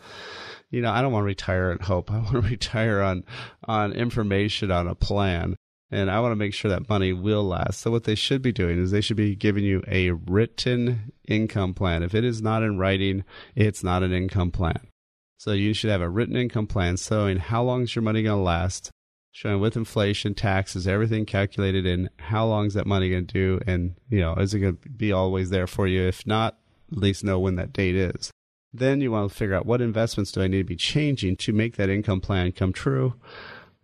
you 0.72 0.80
know, 0.80 0.90
I 0.90 1.02
don't 1.02 1.12
want 1.12 1.22
to 1.22 1.26
retire 1.26 1.70
at 1.70 1.82
hope. 1.82 2.10
I 2.10 2.18
want 2.18 2.32
to 2.32 2.40
retire 2.40 3.00
on 3.00 3.24
on 3.64 3.92
information 3.92 4.72
on 4.72 4.88
a 4.88 4.96
plan. 4.96 5.54
And 5.92 6.10
I 6.10 6.20
want 6.20 6.32
to 6.32 6.36
make 6.36 6.54
sure 6.54 6.70
that 6.70 6.88
money 6.88 7.12
will 7.12 7.44
last. 7.44 7.80
So 7.80 7.90
what 7.90 8.04
they 8.04 8.14
should 8.14 8.40
be 8.40 8.50
doing 8.50 8.82
is 8.82 8.90
they 8.90 9.02
should 9.02 9.18
be 9.18 9.36
giving 9.36 9.62
you 9.62 9.82
a 9.86 10.12
written 10.12 11.12
income 11.28 11.74
plan. 11.74 12.02
If 12.02 12.14
it 12.14 12.24
is 12.24 12.40
not 12.40 12.62
in 12.62 12.78
writing, 12.78 13.24
it's 13.54 13.84
not 13.84 14.02
an 14.02 14.10
income 14.10 14.50
plan. 14.50 14.88
So 15.36 15.52
you 15.52 15.74
should 15.74 15.90
have 15.90 16.00
a 16.00 16.08
written 16.08 16.34
income 16.34 16.66
plan 16.66 16.96
showing 16.96 17.36
how 17.36 17.62
long 17.62 17.82
is 17.82 17.94
your 17.94 18.02
money 18.02 18.22
going 18.22 18.38
to 18.38 18.42
last, 18.42 18.90
showing 19.32 19.60
with 19.60 19.76
inflation, 19.76 20.34
taxes, 20.34 20.88
everything 20.88 21.26
calculated 21.26 21.84
in 21.84 22.08
how 22.18 22.46
long 22.46 22.66
is 22.66 22.74
that 22.74 22.86
money 22.86 23.10
going 23.10 23.26
to 23.26 23.32
do, 23.34 23.60
and 23.66 23.94
you 24.08 24.20
know 24.20 24.34
is 24.36 24.54
it 24.54 24.60
going 24.60 24.76
to 24.76 24.88
be 24.88 25.12
always 25.12 25.50
there 25.50 25.66
for 25.66 25.86
you? 25.86 26.02
If 26.02 26.26
not, 26.26 26.58
at 26.92 26.98
least 26.98 27.24
know 27.24 27.38
when 27.38 27.56
that 27.56 27.72
date 27.72 27.96
is. 27.96 28.30
Then 28.74 29.00
you 29.00 29.12
want 29.12 29.30
to 29.30 29.36
figure 29.36 29.54
out 29.54 29.66
what 29.66 29.80
investments 29.80 30.32
do 30.32 30.42
I 30.42 30.46
need 30.46 30.58
to 30.58 30.64
be 30.64 30.76
changing 30.76 31.36
to 31.36 31.52
make 31.52 31.76
that 31.76 31.90
income 31.90 32.20
plan 32.20 32.52
come 32.52 32.72
true? 32.72 33.14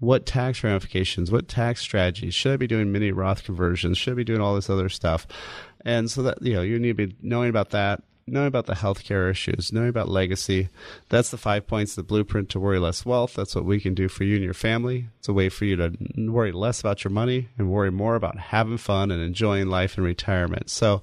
What 0.01 0.27
tax 0.27 0.63
ramifications, 0.63 1.31
what 1.31 1.49
tax 1.49 1.81
strategies? 1.81 2.33
Should 2.33 2.53
I 2.53 2.57
be 2.57 2.69
doing 2.69 2.93
mini 2.93 3.11
Roth 3.11 3.45
conversions? 3.45 3.99
Should 3.99 4.13
I 4.13 4.17
be 4.17 4.25
doing 4.25 4.41
all 4.41 4.55
this 4.55 4.71
other 4.71 4.89
stuff? 4.89 5.27
And 5.85 6.11
so 6.11 6.23
that, 6.23 6.41
you 6.41 6.55
know, 6.55 6.63
you 6.63 6.79
need 6.79 6.97
to 6.97 7.07
be 7.07 7.17
knowing 7.21 7.51
about 7.51 7.71
that, 7.71 8.03
knowing 8.31 8.47
about 8.47 8.67
the 8.67 8.75
healthcare 8.75 9.31
issues, 9.31 9.73
knowing 9.73 9.89
about 9.89 10.09
legacy. 10.09 10.69
That's 11.09 11.31
the 11.31 11.37
five 11.37 11.67
points, 11.67 11.95
the 11.95 12.03
blueprint 12.03 12.49
to 12.51 12.61
worry 12.61 12.79
less 12.79 13.05
wealth. 13.05 13.35
That's 13.35 13.55
what 13.55 13.65
we 13.65 13.81
can 13.81 13.95
do 13.95 14.09
for 14.09 14.25
you 14.25 14.37
and 14.37 14.45
your 14.45 14.55
family. 14.55 15.09
It's 15.19 15.29
a 15.29 15.33
way 15.33 15.49
for 15.49 15.65
you 15.65 15.77
to 15.77 15.93
worry 16.17 16.53
less 16.53 16.81
about 16.81 17.05
your 17.05 17.11
money 17.11 17.49
and 17.59 17.71
worry 17.71 17.91
more 17.91 18.15
about 18.15 18.39
having 18.39 18.79
fun 18.79 19.11
and 19.11 19.23
enjoying 19.23 19.69
life 19.69 19.99
in 19.99 20.05
retirement. 20.05 20.71
So, 20.71 21.03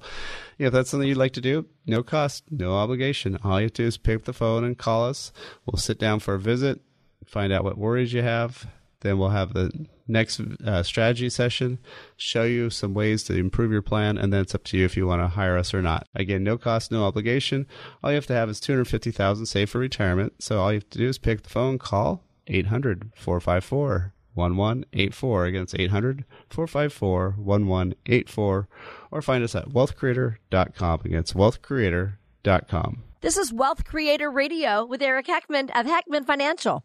if 0.58 0.72
that's 0.72 0.90
something 0.90 1.08
you'd 1.08 1.18
like 1.18 1.34
to 1.34 1.40
do, 1.40 1.66
no 1.86 2.02
cost, 2.02 2.44
no 2.50 2.74
obligation. 2.74 3.38
All 3.44 3.60
you 3.60 3.66
have 3.66 3.74
to 3.74 3.82
do 3.82 3.86
is 3.86 3.98
pick 3.98 4.16
up 4.16 4.24
the 4.24 4.32
phone 4.32 4.64
and 4.64 4.78
call 4.78 5.04
us. 5.06 5.32
We'll 5.66 5.78
sit 5.78 5.98
down 5.98 6.20
for 6.20 6.34
a 6.34 6.40
visit, 6.40 6.80
find 7.26 7.52
out 7.52 7.64
what 7.64 7.76
worries 7.76 8.12
you 8.12 8.22
have. 8.22 8.66
Then 9.00 9.18
we'll 9.18 9.28
have 9.28 9.52
the 9.52 9.86
next 10.08 10.40
uh, 10.64 10.82
strategy 10.82 11.28
session, 11.28 11.78
show 12.16 12.44
you 12.44 12.70
some 12.70 12.94
ways 12.94 13.22
to 13.24 13.34
improve 13.34 13.72
your 13.72 13.82
plan, 13.82 14.18
and 14.18 14.32
then 14.32 14.40
it's 14.40 14.54
up 14.54 14.64
to 14.64 14.78
you 14.78 14.84
if 14.84 14.96
you 14.96 15.06
want 15.06 15.22
to 15.22 15.28
hire 15.28 15.56
us 15.56 15.74
or 15.74 15.82
not. 15.82 16.06
Again, 16.14 16.44
no 16.44 16.58
cost, 16.58 16.90
no 16.90 17.04
obligation. 17.04 17.66
All 18.02 18.10
you 18.10 18.16
have 18.16 18.26
to 18.26 18.34
have 18.34 18.48
is 18.48 18.60
250000 18.60 19.46
saved 19.46 19.70
for 19.70 19.78
retirement. 19.78 20.34
So 20.42 20.60
all 20.60 20.72
you 20.72 20.78
have 20.78 20.90
to 20.90 20.98
do 20.98 21.08
is 21.08 21.18
pick 21.18 21.42
the 21.42 21.50
phone, 21.50 21.78
call 21.78 22.22
800 22.46 23.10
454 23.14 24.12
1184. 24.34 25.44
Again, 25.46 25.62
it's 25.62 25.74
800 25.74 26.24
454 26.50 27.34
1184. 27.38 28.68
Or 29.10 29.22
find 29.22 29.42
us 29.42 29.54
at 29.54 29.70
wealthcreator.com. 29.70 31.00
Again, 31.04 31.18
it's 31.18 31.32
wealthcreator.com. 31.32 33.02
This 33.22 33.36
is 33.36 33.52
Wealth 33.52 33.84
Creator 33.84 34.30
Radio 34.30 34.84
with 34.84 35.02
Eric 35.02 35.26
Heckman 35.26 35.70
of 35.74 35.86
Heckman 35.86 36.26
Financial. 36.26 36.84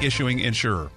issuing 0.01 0.39
insurer. 0.39 0.89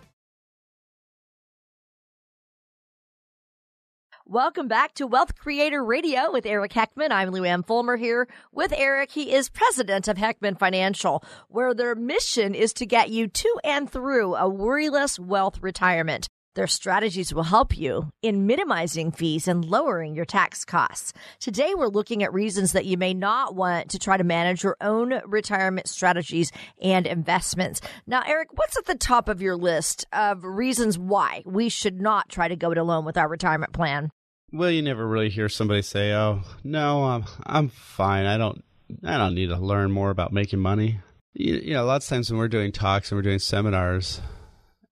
Welcome 4.27 4.69
back 4.69 4.95
to 4.95 5.07
Wealth 5.07 5.37
Creator 5.37 5.85
Radio 5.85 6.33
with 6.33 6.47
Eric 6.47 6.73
Heckman. 6.73 7.11
I'm 7.11 7.29
Lou 7.29 7.45
Ann 7.45 7.63
Fulmer 7.63 7.97
here 7.97 8.27
with 8.53 8.73
Eric. 8.75 9.11
He 9.11 9.35
is 9.35 9.51
president 9.51 10.09
of 10.09 10.17
Heckman 10.17 10.59
Financial, 10.59 11.23
where 11.49 11.75
their 11.75 11.95
mission 11.95 12.55
is 12.55 12.73
to 12.73 12.87
get 12.87 13.11
you 13.11 13.29
to 13.29 13.61
and 13.63 13.89
through 13.89 14.35
a 14.35 14.51
worryless 14.51 15.19
wealth 15.19 15.59
retirement. 15.61 16.27
Their 16.55 16.67
strategies 16.69 17.35
will 17.35 17.43
help 17.43 17.77
you 17.77 18.11
in 18.23 18.47
minimizing 18.47 19.11
fees 19.11 19.49
and 19.49 19.65
lowering 19.65 20.15
your 20.15 20.25
tax 20.25 20.65
costs. 20.65 21.13
Today, 21.41 21.75
we're 21.75 21.89
looking 21.89 22.23
at 22.23 22.33
reasons 22.33 22.73
that 22.73 22.87
you 22.87 22.97
may 22.97 23.13
not 23.13 23.57
want 23.57 23.91
to 23.91 23.99
try 23.99 24.17
to 24.17 24.23
manage 24.23 24.63
your 24.63 24.77
own 24.81 25.21
retirement 25.27 25.89
strategies 25.89 26.53
and 26.81 27.09
investments. 27.09 27.81
Now, 28.07 28.23
Eric, 28.25 28.49
what's 28.53 28.79
at 28.79 28.85
the 28.85 28.95
top 28.95 29.29
of 29.29 29.43
your 29.43 29.57
list 29.57 30.07
of 30.13 30.45
reasons 30.45 30.97
why 30.97 31.43
we 31.45 31.69
should 31.69 32.01
not 32.01 32.29
try 32.29 32.47
to 32.47 32.57
go 32.57 32.71
it 32.71 32.79
alone 32.79 33.05
with 33.05 33.17
our 33.17 33.29
retirement 33.29 33.73
plan? 33.73 34.11
Well, 34.53 34.71
you 34.71 34.83
never 34.83 35.05
really 35.07 35.31
hear 35.31 35.49
somebody 35.49 35.83
say, 35.83 36.13
"Oh, 36.13 36.43
no, 36.63 37.03
I'm 37.03 37.25
I'm 37.45 37.69
fine. 37.71 38.27
I 38.27 38.37
don't 38.37 38.63
I 39.05 39.19
don't 39.19 39.35
need 39.35 39.49
to 39.49 39.57
learn 39.57 39.91
more 39.91 40.11
about 40.11 40.33
making 40.33 40.61
money." 40.61 41.01
You, 41.33 41.55
you 41.55 41.75
know, 41.75 41.85
lots 41.85 42.07
of 42.07 42.11
times 42.11 42.31
when 42.31 42.39
we're 42.39 42.47
doing 42.47 42.71
talks 42.71 43.11
and 43.11 43.19
we're 43.19 43.23
doing 43.23 43.41
seminars, 43.41 44.21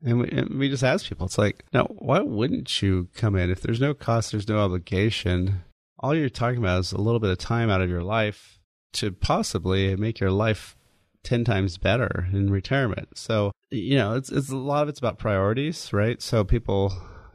and 0.04 0.20
we, 0.20 0.28
and 0.30 0.58
we 0.58 0.68
just 0.68 0.82
ask 0.82 1.08
people, 1.08 1.26
it's 1.26 1.38
like, 1.38 1.64
now, 1.72 1.84
why 1.84 2.20
wouldn't 2.20 2.82
you 2.82 3.08
come 3.14 3.36
in? 3.36 3.50
If 3.50 3.60
there's 3.60 3.80
no 3.80 3.94
cost, 3.94 4.32
there's 4.32 4.48
no 4.48 4.58
obligation. 4.58 5.62
All 5.98 6.14
you're 6.14 6.28
talking 6.28 6.58
about 6.58 6.80
is 6.80 6.92
a 6.92 7.00
little 7.00 7.20
bit 7.20 7.30
of 7.30 7.38
time 7.38 7.70
out 7.70 7.80
of 7.80 7.88
your 7.88 8.02
life 8.02 8.58
to 8.94 9.12
possibly 9.12 9.94
make 9.96 10.20
your 10.20 10.30
life 10.30 10.76
10 11.22 11.44
times 11.44 11.78
better 11.78 12.26
in 12.32 12.50
retirement. 12.50 13.16
So, 13.16 13.52
you 13.70 13.96
know, 13.96 14.14
it's, 14.14 14.30
it's 14.30 14.50
a 14.50 14.56
lot 14.56 14.82
of 14.82 14.88
it's 14.88 14.98
about 14.98 15.18
priorities, 15.18 15.92
right? 15.92 16.20
So 16.20 16.42
people 16.42 16.92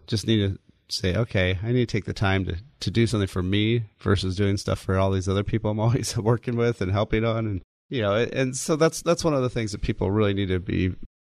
just 0.08 0.28
need 0.28 0.38
to 0.38 0.60
say, 0.90 1.16
okay, 1.16 1.58
I 1.64 1.72
need 1.72 1.88
to 1.88 1.98
take 1.98 2.06
the 2.06 2.14
time 2.14 2.46
to, 2.46 2.58
to 2.82 2.92
do 2.92 3.08
something 3.08 3.28
for 3.28 3.44
me 3.44 3.84
versus 4.00 4.36
doing 4.36 4.58
stuff 4.58 4.80
for 4.80 4.98
all 4.98 5.12
these 5.12 5.30
other 5.30 5.44
people 5.44 5.72
I'm 5.72 5.80
always 5.82 6.18
working 6.18 6.58
with 6.58 6.82
and 6.82 6.92
helping 6.92 7.24
on. 7.24 7.46
And, 7.46 7.62
you 7.90 8.02
know, 8.02 8.14
and 8.16 8.56
so 8.56 8.76
that's, 8.76 9.02
that's 9.02 9.24
one 9.24 9.34
of 9.34 9.42
the 9.42 9.50
things 9.50 9.72
that 9.72 9.82
people 9.82 10.12
really 10.12 10.34
need 10.34 10.50
to 10.50 10.60
be 10.60 10.96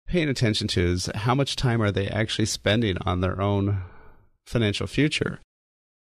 paying 0.08 0.28
attention 0.28 0.66
to 0.68 0.80
is 0.80 1.10
how 1.14 1.34
much 1.34 1.54
time 1.54 1.80
are 1.80 1.92
they 1.92 2.08
actually 2.08 2.46
spending 2.46 2.96
on 3.04 3.20
their 3.20 3.40
own 3.40 3.82
financial 4.46 4.86
future? 4.86 5.38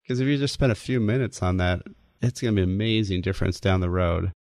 Because 0.03 0.19
if 0.19 0.27
you 0.27 0.37
just 0.37 0.53
spend 0.53 0.71
a 0.71 0.75
few 0.75 0.99
minutes 0.99 1.41
on 1.41 1.57
that, 1.57 1.81
it's 2.21 2.41
going 2.41 2.55
to 2.55 2.59
be 2.59 2.63
an 2.63 2.69
amazing 2.69 3.21
difference 3.21 3.59
down 3.59 3.81
the 3.81 3.89
road. 3.89 4.31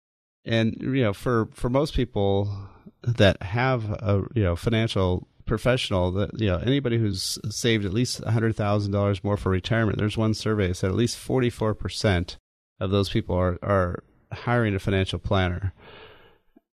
And 0.44 0.76
you 0.80 1.02
know, 1.02 1.14
for 1.14 1.48
for 1.54 1.70
most 1.70 1.94
people 1.94 2.54
that 3.02 3.42
have 3.42 3.90
a 3.90 4.24
you 4.34 4.42
know 4.42 4.56
financial 4.56 5.26
professional, 5.46 6.10
that 6.12 6.38
you 6.38 6.48
know 6.48 6.58
anybody 6.58 6.98
who's 6.98 7.38
saved 7.48 7.86
at 7.86 7.94
least 7.94 8.22
hundred 8.24 8.54
thousand 8.54 8.92
dollars 8.92 9.24
more 9.24 9.38
for 9.38 9.48
retirement, 9.48 9.98
there's 9.98 10.18
one 10.18 10.34
survey 10.34 10.68
that 10.68 10.74
said 10.74 10.90
at 10.90 10.96
least 10.96 11.16
forty 11.16 11.48
four 11.48 11.74
percent 11.74 12.36
of 12.78 12.90
those 12.90 13.08
people 13.08 13.34
are 13.34 13.58
are 13.62 14.04
hiring 14.32 14.74
a 14.74 14.78
financial 14.78 15.18
planner. 15.18 15.72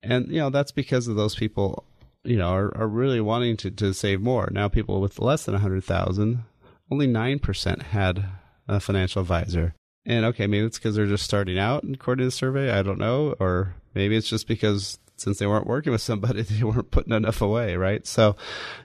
And 0.04 0.28
you 0.28 0.40
know 0.40 0.50
that's 0.50 0.74
because 0.74 1.08
of 1.08 1.16
those 1.16 1.36
people 1.36 1.86
you 2.24 2.38
know, 2.38 2.50
are, 2.50 2.76
are 2.78 2.88
really 2.88 3.22
wanting 3.22 3.58
to, 3.58 3.72
to 3.72 3.94
save 3.94 4.22
more. 4.22 4.50
Now, 4.52 4.68
people 4.68 5.02
with 5.02 5.20
less 5.20 5.46
than 5.46 5.56
a 5.56 5.60
hundred 5.60 5.84
thousand, 5.84 6.44
only 6.92 7.08
nine 7.08 7.40
percent 7.40 7.82
had 7.82 8.26
a 8.68 8.80
financial 8.80 9.22
advisor. 9.22 9.74
And 10.06 10.26
okay, 10.26 10.48
maybe 10.48 10.66
it's 10.66 10.80
because 10.80 10.96
they're 10.96 11.06
just 11.06 11.26
starting 11.26 11.60
out, 11.60 11.84
according 11.84 12.24
to 12.24 12.28
the 12.28 12.32
survey. 12.32 12.72
I 12.72 12.82
don't 12.82 13.00
know, 13.00 13.36
or 13.40 13.76
maybe 13.94 14.16
it's 14.16 14.30
just 14.30 14.48
because 14.48 14.98
since 15.18 15.38
they 15.38 15.46
weren't 15.46 15.68
working 15.68 15.92
with 15.92 16.02
somebody, 16.02 16.42
they 16.42 16.64
weren't 16.64 16.92
putting 16.92 17.14
enough 17.14 17.42
away, 17.42 17.76
right? 17.76 18.06
So, 18.06 18.36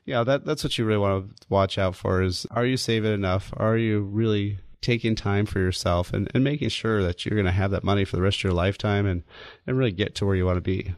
yeah, 0.04 0.24
that 0.24 0.44
that's 0.44 0.62
what 0.62 0.76
you 0.76 0.84
really 0.84 1.00
want 1.00 1.40
to 1.40 1.46
watch 1.48 1.78
out 1.78 1.96
for: 1.96 2.22
is 2.22 2.46
are 2.50 2.66
you 2.66 2.76
saving 2.76 3.12
enough? 3.12 3.52
Are 3.56 3.76
you 3.76 4.02
really 4.02 4.58
taking 4.82 5.16
time 5.16 5.46
for 5.46 5.58
yourself 5.58 6.12
and, 6.12 6.30
and 6.32 6.44
making 6.44 6.68
sure 6.68 7.02
that 7.02 7.24
you're 7.24 7.34
going 7.34 7.46
to 7.46 7.50
have 7.50 7.72
that 7.72 7.82
money 7.82 8.04
for 8.04 8.14
the 8.14 8.22
rest 8.22 8.38
of 8.38 8.44
your 8.44 8.52
lifetime 8.52 9.04
and, 9.04 9.24
and 9.66 9.76
really 9.76 9.90
get 9.90 10.14
to 10.14 10.24
where 10.24 10.36
you 10.36 10.46
want 10.46 10.56
to 10.56 10.60
be? 10.60 10.94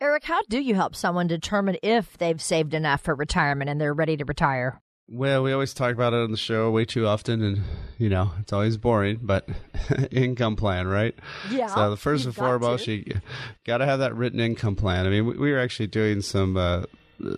Eric, 0.00 0.24
how 0.24 0.42
do 0.48 0.60
you 0.60 0.76
help 0.76 0.94
someone 0.94 1.26
determine 1.26 1.76
if 1.82 2.16
they've 2.18 2.40
saved 2.40 2.72
enough 2.72 3.00
for 3.00 3.16
retirement 3.16 3.68
and 3.68 3.80
they're 3.80 3.94
ready 3.94 4.16
to 4.16 4.24
retire? 4.24 4.80
Well, 5.10 5.42
we 5.42 5.52
always 5.52 5.74
talk 5.74 5.92
about 5.92 6.12
it 6.12 6.22
on 6.22 6.30
the 6.30 6.36
show 6.36 6.70
way 6.70 6.84
too 6.84 7.06
often, 7.06 7.42
and 7.42 7.62
you 7.96 8.08
know 8.08 8.30
it's 8.38 8.52
always 8.52 8.76
boring. 8.76 9.18
But 9.22 9.48
income 10.12 10.54
plan, 10.54 10.86
right? 10.86 11.18
Yeah. 11.50 11.66
So 11.66 11.90
the 11.90 11.96
first 11.96 12.26
and 12.26 12.34
foremost, 12.34 12.84
to. 12.84 12.92
you 12.92 13.20
got 13.66 13.78
to 13.78 13.86
have 13.86 13.98
that 13.98 14.14
written 14.14 14.38
income 14.38 14.76
plan. 14.76 15.06
I 15.06 15.10
mean, 15.10 15.26
we, 15.26 15.36
we 15.36 15.50
were 15.50 15.58
actually 15.58 15.88
doing 15.88 16.20
some 16.20 16.56
uh, 16.56 16.82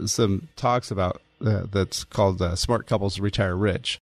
some 0.04 0.48
talks 0.56 0.90
about 0.90 1.22
uh, 1.44 1.62
that's 1.70 2.04
called 2.04 2.42
uh, 2.42 2.56
"Smart 2.56 2.86
Couples 2.86 3.20
Retire 3.20 3.56
Rich," 3.56 4.00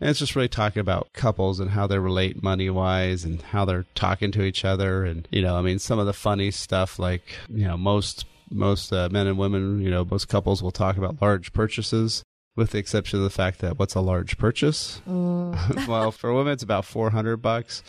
And 0.00 0.08
it's 0.08 0.18
just 0.18 0.34
really 0.34 0.48
talking 0.48 0.80
about 0.80 1.12
couples 1.12 1.60
and 1.60 1.70
how 1.70 1.86
they 1.86 1.98
relate 1.98 2.42
money 2.42 2.70
wise 2.70 3.24
and 3.24 3.42
how 3.42 3.66
they're 3.66 3.84
talking 3.94 4.32
to 4.32 4.42
each 4.42 4.64
other. 4.64 5.04
And, 5.04 5.28
you 5.30 5.42
know, 5.42 5.56
I 5.56 5.62
mean, 5.62 5.78
some 5.78 5.98
of 5.98 6.06
the 6.06 6.14
funny 6.14 6.50
stuff 6.50 6.98
like, 6.98 7.22
you 7.50 7.66
know, 7.66 7.76
most, 7.76 8.24
most 8.50 8.92
uh, 8.92 9.10
men 9.12 9.26
and 9.26 9.36
women, 9.36 9.82
you 9.82 9.90
know, 9.90 10.04
most 10.04 10.28
couples 10.28 10.62
will 10.62 10.70
talk 10.70 10.96
about 10.96 11.20
large 11.20 11.52
purchases 11.52 12.22
with 12.56 12.70
the 12.70 12.78
exception 12.78 13.18
of 13.18 13.24
the 13.24 13.30
fact 13.30 13.60
that 13.60 13.78
what's 13.78 13.94
a 13.94 14.00
large 14.00 14.38
purchase? 14.38 15.02
Mm. 15.08 15.86
well, 15.88 16.10
for 16.10 16.32
women, 16.32 16.54
it's 16.54 16.62
about 16.62 16.84
400 16.84 17.36
bucks. 17.36 17.82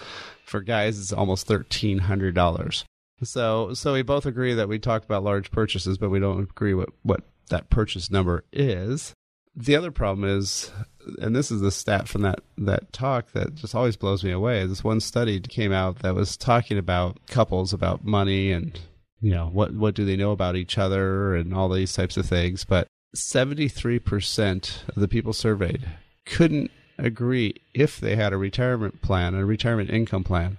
For 0.46 0.62
guys, 0.62 1.00
it's 1.00 1.13
almost 1.13 1.48
$1,300. 1.48 2.84
So, 3.24 3.74
so 3.74 3.94
we 3.94 4.01
both 4.01 4.25
agree 4.25 4.53
that 4.56 4.68
we 4.68 4.80
talk 4.80 5.03
about 5.06 5.24
large 5.24 5.51
purchases, 5.51 5.98
but 5.98 6.10
we 6.10 6.20
don't 6.20 6.41
agree 6.41 6.74
what, 6.74 6.89
what 7.03 7.22
that 7.50 7.70
purchase 7.70 8.12
number 8.12 8.44
is. 8.51 9.13
The 9.55 9.75
other 9.75 9.91
problem 9.91 10.27
is 10.27 10.72
and 11.20 11.36
this 11.36 11.51
is 11.51 11.62
the 11.62 11.72
stat 11.72 12.08
from 12.08 12.22
that 12.22 12.39
that 12.58 12.91
talk 12.93 13.31
that 13.31 13.55
just 13.55 13.75
always 13.75 13.96
blows 13.96 14.24
me 14.24 14.31
away. 14.31 14.65
This 14.65 14.84
one 14.84 15.00
study 15.00 15.39
came 15.39 15.72
out 15.72 16.00
that 16.00 16.15
was 16.15 16.38
talking 16.38 16.77
about 16.77 17.20
couples 17.27 17.74
about 17.74 18.05
money 18.05 18.51
and 18.51 18.79
you 19.20 19.31
know 19.31 19.48
what 19.48 19.74
what 19.74 19.96
do 19.96 20.05
they 20.05 20.15
know 20.15 20.31
about 20.31 20.55
each 20.55 20.77
other 20.77 21.36
and 21.36 21.53
all 21.53 21.70
these 21.70 21.93
types 21.93 22.17
of 22.17 22.25
things. 22.25 22.65
But 22.65 22.88
seventy 23.15 23.67
three 23.67 24.00
percent 24.00 24.84
of 24.89 24.96
the 24.96 25.08
people 25.08 25.34
surveyed 25.34 25.88
couldn't 26.25 26.72
agree 26.98 27.55
if 27.74 28.00
they 28.00 28.15
had 28.15 28.34
a 28.34 28.38
retirement 28.38 29.01
plan, 29.01 29.34
a 29.34 29.46
retirement 29.46 29.89
income 29.89 30.24
plan, 30.24 30.58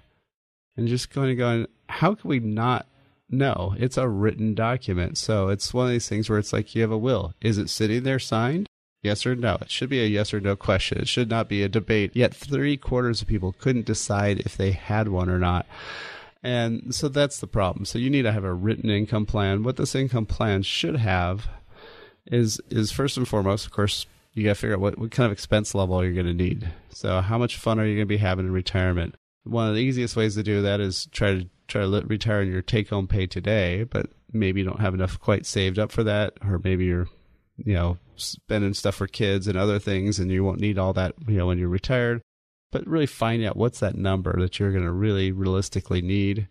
and 0.75 0.87
just 0.87 1.13
going 1.13 1.29
and 1.29 1.37
going, 1.37 1.67
how 1.87 2.15
can 2.15 2.29
we 2.29 2.39
not 2.39 2.85
know? 3.29 3.75
It's 3.79 3.97
a 3.97 4.09
written 4.09 4.53
document, 4.53 5.17
so 5.17 5.47
it's 5.47 5.73
one 5.73 5.85
of 5.85 5.91
these 5.91 6.09
things 6.09 6.29
where 6.29 6.39
it's 6.39 6.51
like 6.51 6.75
you 6.75 6.81
have 6.81 6.91
a 6.91 6.97
will. 6.97 7.33
Is 7.39 7.57
it 7.57 7.69
sitting 7.69 8.03
there 8.03 8.19
signed? 8.19 8.67
Yes 9.03 9.25
or 9.25 9.35
no? 9.35 9.57
It 9.61 9.69
should 9.69 9.89
be 9.89 10.01
a 10.01 10.07
yes 10.07 10.33
or 10.33 10.39
no 10.39 10.55
question. 10.55 10.99
It 10.99 11.09
should 11.09 11.29
not 11.29 11.49
be 11.49 11.61
a 11.61 11.69
debate. 11.69 12.15
Yet 12.15 12.33
three 12.33 12.77
quarters 12.77 13.21
of 13.21 13.27
people 13.27 13.53
couldn't 13.59 13.85
decide 13.85 14.39
if 14.39 14.55
they 14.55 14.71
had 14.71 15.09
one 15.09 15.29
or 15.29 15.37
not. 15.37 15.67
And 16.41 16.95
so 16.95 17.09
that's 17.09 17.39
the 17.39 17.47
problem. 17.47 17.85
So 17.85 17.99
you 17.99 18.09
need 18.09 18.23
to 18.23 18.31
have 18.31 18.45
a 18.45 18.53
written 18.53 18.89
income 18.89 19.25
plan. 19.25 19.63
What 19.63 19.75
this 19.75 19.93
income 19.93 20.25
plan 20.25 20.63
should 20.63 20.95
have 20.95 21.47
is 22.25 22.61
is 22.69 22.91
first 22.91 23.17
and 23.17 23.27
foremost, 23.27 23.65
of 23.65 23.73
course, 23.73 24.05
you 24.33 24.43
got 24.45 24.51
to 24.51 24.55
figure 24.55 24.75
out 24.75 24.81
what, 24.81 24.97
what 24.97 25.11
kind 25.11 25.25
of 25.25 25.33
expense 25.33 25.75
level 25.75 26.03
you're 26.03 26.23
to 26.23 26.33
need. 26.33 26.71
So 26.89 27.19
how 27.19 27.37
much 27.37 27.57
fun 27.57 27.79
are 27.79 27.85
you 27.85 27.99
to 27.99 28.05
be 28.05 28.17
having 28.17 28.45
in 28.45 28.53
retirement? 28.53 29.15
One 29.43 29.67
of 29.67 29.75
the 29.75 29.81
easiest 29.81 30.15
ways 30.15 30.35
to 30.35 30.43
do 30.43 30.61
that 30.61 30.79
is 30.79 31.07
try 31.07 31.33
to 31.35 31.49
try 31.67 31.81
to 31.81 32.03
retire 32.07 32.41
your 32.41 32.61
take 32.61 32.89
home 32.89 33.07
pay 33.07 33.27
today, 33.27 33.83
but 33.83 34.07
maybe 34.31 34.61
you 34.61 34.65
don't 34.65 34.79
have 34.79 34.93
enough 34.93 35.19
quite 35.19 35.45
saved 35.45 35.77
up 35.77 35.91
for 35.91 36.03
that, 36.03 36.33
or 36.45 36.59
maybe 36.63 36.85
you're 36.85 37.07
you 37.57 37.73
know, 37.73 37.97
spending 38.17 38.73
stuff 38.73 38.95
for 38.95 39.07
kids 39.07 39.47
and 39.47 39.57
other 39.57 39.79
things, 39.79 40.19
and 40.19 40.31
you 40.31 40.43
won't 40.43 40.59
need 40.59 40.77
all 40.77 40.93
that, 40.93 41.15
you 41.27 41.37
know, 41.37 41.47
when 41.47 41.57
you're 41.57 41.69
retired. 41.69 42.21
But 42.71 42.87
really 42.87 43.05
find 43.05 43.43
out 43.43 43.57
what's 43.57 43.79
that 43.81 43.95
number 43.95 44.39
that 44.39 44.59
you're 44.59 44.71
going 44.71 44.83
to 44.83 44.91
really 44.91 45.31
realistically 45.31 46.01
need. 46.01 46.47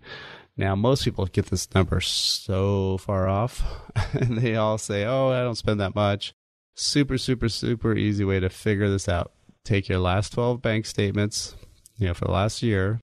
Now, 0.56 0.76
most 0.76 1.04
people 1.04 1.26
get 1.26 1.46
this 1.46 1.74
number 1.74 2.00
so 2.00 2.98
far 2.98 3.28
off, 3.28 3.62
and 4.12 4.38
they 4.38 4.56
all 4.56 4.78
say, 4.78 5.04
"Oh, 5.04 5.30
I 5.30 5.42
don't 5.42 5.56
spend 5.56 5.80
that 5.80 5.94
much." 5.94 6.32
Super, 6.74 7.18
super, 7.18 7.48
super 7.48 7.96
easy 7.96 8.24
way 8.24 8.40
to 8.40 8.48
figure 8.48 8.88
this 8.88 9.08
out. 9.08 9.32
Take 9.64 9.88
your 9.88 9.98
last 9.98 10.32
12 10.32 10.62
bank 10.62 10.86
statements, 10.86 11.54
you 11.98 12.08
know, 12.08 12.14
for 12.14 12.24
the 12.24 12.32
last 12.32 12.62
year, 12.62 13.00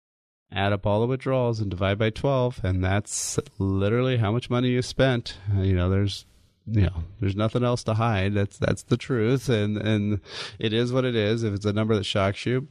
add 0.52 0.74
up 0.74 0.86
all 0.86 1.02
the 1.02 1.08
withdrawals 1.08 1.60
and 1.60 1.70
divide 1.70 1.98
by 1.98 2.10
12 2.10 2.62
and 2.64 2.84
that's 2.84 3.40
literally 3.60 4.18
how 4.18 4.32
much 4.32 4.50
money 4.50 4.70
you 4.70 4.82
spent 4.82 5.38
you 5.58 5.74
know 5.74 5.90
there's 5.90 6.26
you 6.72 6.84
know 6.84 7.04
there's 7.20 7.36
nothing 7.36 7.64
else 7.64 7.84
to 7.84 7.94
hide 7.94 8.34
that's 8.34 8.58
that's 8.58 8.84
the 8.84 8.98
truth 8.98 9.50
and 9.50 9.78
and 9.78 10.22
it 10.60 10.74
is 10.74 10.92
what 10.92 11.06
it 11.06 11.16
is 11.16 11.44
if 11.44 11.54
it's 11.54 11.66
a 11.66 11.74
number 11.74 11.96
that 11.96 12.06
shocks 12.06 12.46
you 12.46 12.68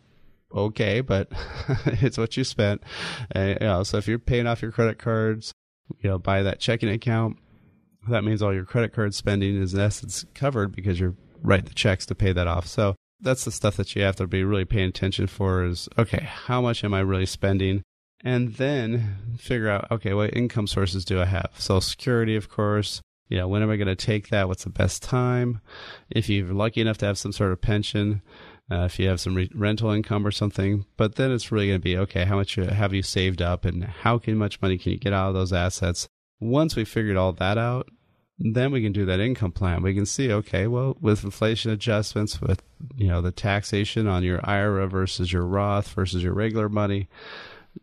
okay 0.54 1.00
but 1.00 1.30
it's 1.86 2.18
what 2.18 2.36
you 2.36 2.44
spent 2.44 2.82
and, 3.32 3.58
you 3.60 3.66
know 3.66 3.82
so 3.82 3.98
if 3.98 4.08
you're 4.08 4.18
paying 4.18 4.46
off 4.46 4.62
your 4.62 4.72
credit 4.72 4.98
cards 4.98 5.52
you 6.00 6.08
know 6.08 6.18
by 6.18 6.42
that 6.42 6.60
checking 6.60 6.88
account 6.88 7.36
that 8.08 8.24
means 8.24 8.42
all 8.42 8.54
your 8.54 8.64
credit 8.64 8.92
card 8.92 9.14
spending 9.14 9.60
is 9.60 9.74
in 9.74 9.80
essence 9.80 10.24
covered 10.34 10.74
because 10.74 10.98
you're 10.98 11.14
writing 11.42 11.66
the 11.66 11.74
checks 11.74 12.06
to 12.06 12.14
pay 12.14 12.32
that 12.32 12.46
off 12.46 12.66
so 12.66 12.94
that's 13.20 13.44
the 13.44 13.50
stuff 13.50 13.76
that 13.76 13.94
you 13.94 14.02
have 14.02 14.16
to 14.16 14.26
be 14.26 14.44
really 14.44 14.64
paying 14.64 14.88
attention 14.88 15.26
for 15.26 15.64
is 15.64 15.88
okay, 15.98 16.22
how 16.24 16.60
much 16.60 16.84
am 16.84 16.94
I 16.94 17.00
really 17.00 17.26
spending? 17.26 17.82
And 18.24 18.54
then 18.54 19.16
figure 19.38 19.68
out, 19.68 19.90
okay, 19.90 20.12
what 20.12 20.36
income 20.36 20.66
sources 20.66 21.04
do 21.04 21.20
I 21.20 21.26
have? 21.26 21.52
Social 21.56 21.80
Security, 21.80 22.34
of 22.36 22.48
course. 22.48 23.00
You 23.28 23.38
know, 23.38 23.48
when 23.48 23.62
am 23.62 23.70
I 23.70 23.76
going 23.76 23.88
to 23.88 23.96
take 23.96 24.28
that? 24.28 24.48
What's 24.48 24.64
the 24.64 24.70
best 24.70 25.02
time? 25.02 25.60
If 26.10 26.28
you're 26.28 26.52
lucky 26.52 26.80
enough 26.80 26.98
to 26.98 27.06
have 27.06 27.18
some 27.18 27.32
sort 27.32 27.52
of 27.52 27.60
pension, 27.60 28.22
uh, 28.70 28.84
if 28.84 28.98
you 28.98 29.08
have 29.08 29.20
some 29.20 29.34
re- 29.34 29.50
rental 29.54 29.90
income 29.90 30.26
or 30.26 30.30
something. 30.30 30.86
But 30.96 31.16
then 31.16 31.30
it's 31.32 31.50
really 31.50 31.68
going 31.68 31.80
to 31.80 31.84
be 31.84 31.96
okay, 31.96 32.24
how 32.24 32.36
much 32.36 32.56
have 32.56 32.92
you 32.92 33.02
saved 33.02 33.42
up 33.42 33.64
and 33.64 33.84
how 33.84 34.18
can, 34.18 34.36
much 34.36 34.60
money 34.60 34.78
can 34.78 34.92
you 34.92 34.98
get 34.98 35.12
out 35.12 35.28
of 35.28 35.34
those 35.34 35.52
assets? 35.52 36.08
Once 36.40 36.76
we 36.76 36.84
figured 36.84 37.16
all 37.16 37.32
that 37.32 37.58
out, 37.58 37.88
then 38.38 38.70
we 38.70 38.82
can 38.82 38.92
do 38.92 39.04
that 39.04 39.20
income 39.20 39.50
plan. 39.50 39.82
We 39.82 39.94
can 39.94 40.06
see, 40.06 40.32
okay, 40.32 40.68
well, 40.68 40.96
with 41.00 41.24
inflation 41.24 41.72
adjustments, 41.72 42.40
with 42.40 42.62
you 42.96 43.08
know 43.08 43.20
the 43.20 43.32
taxation 43.32 44.06
on 44.06 44.22
your 44.22 44.40
IRA 44.48 44.86
versus 44.86 45.32
your 45.32 45.44
Roth 45.44 45.88
versus 45.88 46.22
your 46.22 46.34
regular 46.34 46.68
money, 46.68 47.08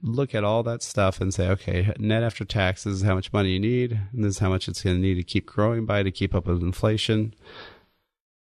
look 0.02 0.36
at 0.36 0.44
all 0.44 0.64
that 0.64 0.84
stuff 0.84 1.22
and 1.22 1.34
say, 1.34 1.50
okay, 1.50 1.94
net 1.98 2.24
after 2.24 2.46
taxes, 2.46 3.02
how 3.02 3.16
much 3.16 3.34
money 3.34 3.52
you 3.52 3.60
need, 3.60 4.00
and 4.14 4.24
this 4.24 4.36
is 4.36 4.40
how 4.40 4.50
much 4.50 4.68
it's 4.68 4.82
going 4.82 4.96
to 4.96 5.02
need 5.02 5.16
to 5.16 5.24
keep 5.24 5.46
growing 5.46 5.86
by 5.86 6.04
to 6.04 6.12
keep 6.12 6.34
up 6.34 6.48
with 6.48 6.62
inflation. 6.62 7.34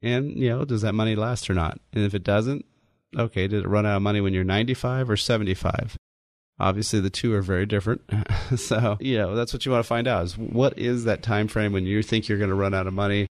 And 0.02 0.38
you 0.38 0.50
know, 0.50 0.66
does 0.66 0.82
that 0.82 0.94
money 0.94 1.16
last 1.16 1.50
or 1.50 1.54
not? 1.54 1.80
And 1.94 2.04
if 2.04 2.14
it 2.14 2.24
doesn't, 2.24 2.66
okay, 3.18 3.48
did 3.48 3.64
it 3.64 3.68
run 3.68 3.86
out 3.86 3.98
of 3.98 4.02
money 4.02 4.22
when 4.22 4.34
you're 4.34 4.44
95 4.44 5.10
or 5.10 5.18
75? 5.18 5.98
Obviously, 6.60 7.00
the 7.00 7.10
two 7.10 7.34
are 7.34 7.42
very 7.42 7.66
different. 7.66 8.02
so, 8.56 8.98
you 9.00 9.18
know, 9.18 9.36
that's 9.36 9.54
what 9.54 9.66
you 9.66 9.72
want 9.72 9.84
to 9.84 9.88
find 9.88 10.08
out 10.08 10.26
is 10.26 10.38
what 10.38 10.78
is 10.78 11.06
that 11.06 11.24
time 11.24 11.48
frame 11.48 11.74
when 11.74 11.86
you 11.86 12.04
think 12.04 12.28
you're 12.28 12.38
going 12.38 12.50
to 12.50 12.56
run 12.56 12.74
out 12.74 12.88
of 12.88 12.94
money? 12.94 13.28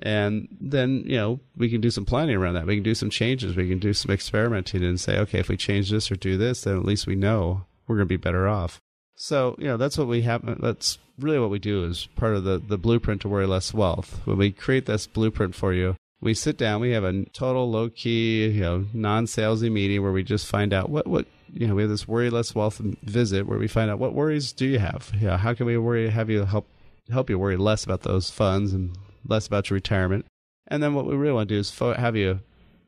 And 0.00 0.48
then, 0.60 1.04
you 1.06 1.16
know, 1.16 1.40
we 1.56 1.68
can 1.68 1.80
do 1.80 1.90
some 1.90 2.04
planning 2.04 2.36
around 2.36 2.54
that. 2.54 2.66
We 2.66 2.76
can 2.76 2.82
do 2.82 2.94
some 2.94 3.10
changes. 3.10 3.56
We 3.56 3.68
can 3.68 3.78
do 3.78 3.92
some 3.92 4.12
experimenting 4.12 4.82
and 4.82 4.98
say, 4.98 5.18
okay, 5.18 5.38
if 5.38 5.48
we 5.48 5.56
change 5.56 5.90
this 5.90 6.10
or 6.10 6.16
do 6.16 6.36
this, 6.36 6.62
then 6.62 6.76
at 6.76 6.84
least 6.84 7.06
we 7.06 7.14
know 7.14 7.64
we're 7.86 7.96
going 7.96 8.08
to 8.08 8.12
be 8.12 8.16
better 8.16 8.48
off. 8.48 8.80
So, 9.16 9.54
you 9.58 9.66
know, 9.66 9.76
that's 9.76 9.96
what 9.96 10.08
we 10.08 10.22
have. 10.22 10.42
That's 10.60 10.98
really 11.18 11.38
what 11.38 11.50
we 11.50 11.60
do 11.60 11.84
is 11.84 12.08
part 12.16 12.34
of 12.34 12.44
the, 12.44 12.58
the 12.58 12.78
blueprint 12.78 13.20
to 13.22 13.28
worry 13.28 13.46
less 13.46 13.72
wealth. 13.72 14.20
When 14.24 14.38
we 14.38 14.50
create 14.50 14.86
this 14.86 15.06
blueprint 15.06 15.54
for 15.54 15.72
you, 15.72 15.96
we 16.20 16.34
sit 16.34 16.56
down, 16.56 16.80
we 16.80 16.92
have 16.92 17.04
a 17.04 17.24
total 17.26 17.70
low 17.70 17.90
key, 17.90 18.46
you 18.46 18.62
know, 18.62 18.86
non 18.92 19.26
salesy 19.26 19.70
meeting 19.70 20.02
where 20.02 20.10
we 20.10 20.24
just 20.24 20.46
find 20.46 20.72
out 20.72 20.90
what, 20.90 21.06
what 21.06 21.26
you 21.52 21.68
know, 21.68 21.74
we 21.74 21.82
have 21.82 21.90
this 21.90 22.08
worry 22.08 22.30
less 22.30 22.54
wealth 22.54 22.78
visit 23.02 23.46
where 23.46 23.58
we 23.58 23.68
find 23.68 23.90
out 23.90 23.98
what 23.98 24.14
worries 24.14 24.52
do 24.52 24.66
you 24.66 24.78
have? 24.78 25.12
Yeah, 25.20 25.36
how 25.36 25.54
can 25.54 25.66
we 25.66 25.78
worry 25.78 26.08
have 26.10 26.30
you 26.30 26.44
help 26.44 26.66
help 27.10 27.28
you 27.28 27.38
worry 27.38 27.56
less 27.56 27.84
about 27.84 28.02
those 28.02 28.30
funds 28.30 28.72
and 28.72 28.96
less 29.26 29.46
about 29.46 29.70
your 29.70 29.76
retirement? 29.76 30.26
And 30.66 30.82
then 30.82 30.94
what 30.94 31.06
we 31.06 31.14
really 31.14 31.34
want 31.34 31.48
to 31.48 31.54
do 31.54 31.58
is 31.58 31.70
fo- 31.70 31.94
have 31.94 32.16
you 32.16 32.40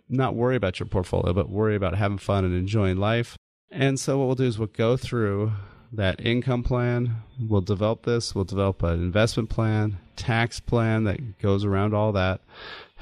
not 0.09 0.35
worry 0.35 0.57
about 0.57 0.79
your 0.79 0.87
portfolio, 0.87 1.33
but 1.33 1.51
worry 1.51 1.77
about 1.77 1.97
having 1.97 2.19
fun 2.19 2.45
and 2.45 2.55
enjoying 2.55 2.97
life. 2.97 3.37
And 3.71 3.99
so 3.99 4.19
what 4.19 4.27
we'll 4.27 4.35
do 4.37 4.45
is 4.45 4.59
we'll 4.59 4.69
go 4.69 4.97
through 4.97 5.53
that 5.93 6.25
income 6.25 6.63
plan. 6.63 7.17
We'll 7.41 7.61
develop 7.61 8.05
this. 8.05 8.35
We'll 8.35 8.45
develop 8.45 8.83
an 8.83 9.03
investment 9.03 9.51
plan, 9.51 9.99
tax 10.15 10.61
plan 10.61 11.05
that 11.05 11.39
goes 11.39 11.65
around 11.65 11.95
all 11.95 12.13
that 12.13 12.41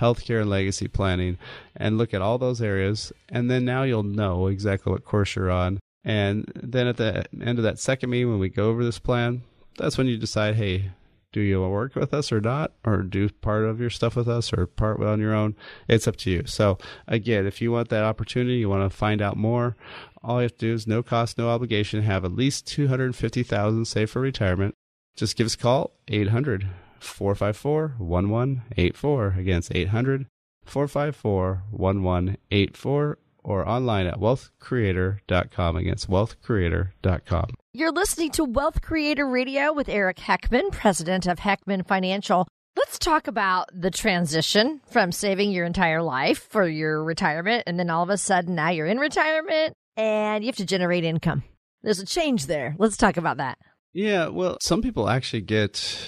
healthcare 0.01 0.41
and 0.41 0.51
legacy 0.51 0.89
planning, 0.89 1.39
and 1.77 1.99
look 1.99 2.13
at 2.13 2.23
all 2.23 2.39
those 2.39 2.61
areas. 2.61 3.13
And 3.29 3.51
then 3.51 3.65
now 3.65 3.85
you'll 3.85 4.03
know 4.03 4.49
exactly 4.49 4.91
what 4.91 5.05
course 5.05 5.37
you're 5.37 5.51
on. 5.51 5.79
And 6.05 6.51
then 6.55 6.87
at 6.87 6.97
the 6.97 7.25
end 7.41 7.59
of 7.59 7.65
that 7.65 7.79
second 7.79 8.11
meeting, 8.11 8.31
when 8.31 8.41
we 8.41 8.49
go 8.49 8.69
over 8.71 8.85
this 8.85 8.99
plan, 8.99 9.43
that's 9.79 9.97
when 9.97 10.07
you 10.07 10.17
decide, 10.17 10.57
hey, 10.57 10.91
do 11.35 11.41
you 11.41 11.61
work 11.61 11.97
with 11.97 12.15
us 12.15 12.31
or 12.31 12.41
not, 12.41 12.75
or 12.85 12.99
do 13.03 13.29
part 13.29 13.65
of 13.65 13.81
your 13.81 13.91
stuff 13.91 14.15
with 14.15 14.29
us 14.29 14.53
or 14.53 14.69
part 14.69 15.03
on 15.03 15.19
your 15.19 15.35
own? 15.35 15.57
It's 15.89 16.07
up 16.07 16.15
to 16.19 16.31
you. 16.31 16.45
So 16.47 16.79
again, 17.09 17.45
if 17.45 17.61
you 17.61 17.73
want 17.73 17.89
that 17.89 18.05
opportunity, 18.05 18.59
you 18.59 18.69
want 18.69 18.89
to 18.89 18.97
find 18.97 19.21
out 19.21 19.37
more, 19.37 19.77
all 20.23 20.37
you 20.37 20.43
have 20.43 20.53
to 20.53 20.67
do 20.69 20.73
is 20.73 20.87
no 20.87 21.03
cost, 21.03 21.37
no 21.37 21.49
obligation, 21.49 22.03
have 22.03 22.25
at 22.25 22.37
least 22.37 22.69
250,000 22.69 23.85
saved 23.85 24.13
for 24.13 24.21
retirement. 24.21 24.77
Just 25.17 25.37
give 25.37 25.47
us 25.47 25.55
a 25.55 25.59
call, 25.59 25.97
800 26.07 26.69
454 27.01 27.95
1184. 27.99 29.35
Again, 29.37 29.59
it's 29.59 29.71
800 29.73 30.27
454 30.65 31.65
1184 31.73 33.19
or 33.45 33.69
online 33.69 34.07
at 34.07 34.19
wealthcreator.com. 34.19 35.77
Against 35.77 36.11
wealthcreator.com. 36.11 37.51
You're 37.73 37.93
listening 37.93 38.31
to 38.33 38.45
Wealth 38.45 38.83
Creator 38.83 39.29
Radio 39.29 39.73
with 39.73 39.89
Eric 39.89 40.17
Heckman, 40.17 40.73
president 40.73 41.27
of 41.27 41.39
Heckman 41.39 41.87
Financial. 41.87 42.49
Let's 42.77 42.99
talk 42.99 43.29
about 43.29 43.69
the 43.73 43.91
transition 43.91 44.81
from 44.91 45.13
saving 45.13 45.53
your 45.53 45.65
entire 45.65 46.03
life 46.03 46.49
for 46.51 46.67
your 46.67 47.05
retirement, 47.05 47.65
and 47.67 47.79
then 47.79 47.91
all 47.91 48.03
of 48.03 48.11
a 48.11 48.19
sudden 48.19 48.55
now 48.57 48.71
you're 48.71 48.87
in 48.87 48.99
retirement 48.99 49.75
and 49.97 50.43
you 50.43 50.49
have 50.49 50.57
to 50.57 50.67
generate 50.67 51.05
income. 51.05 51.45
There's 51.83 52.01
a 52.01 52.07
change 52.07 52.47
there. 52.47 52.75
Let's 52.79 52.97
talk 52.97 53.17
about 53.17 53.37
that. 53.37 53.59
Yeah, 53.93 54.29
well, 54.29 54.59
some 54.61 54.83
people 54.83 55.09
actually 55.09 55.43
get 55.43 55.99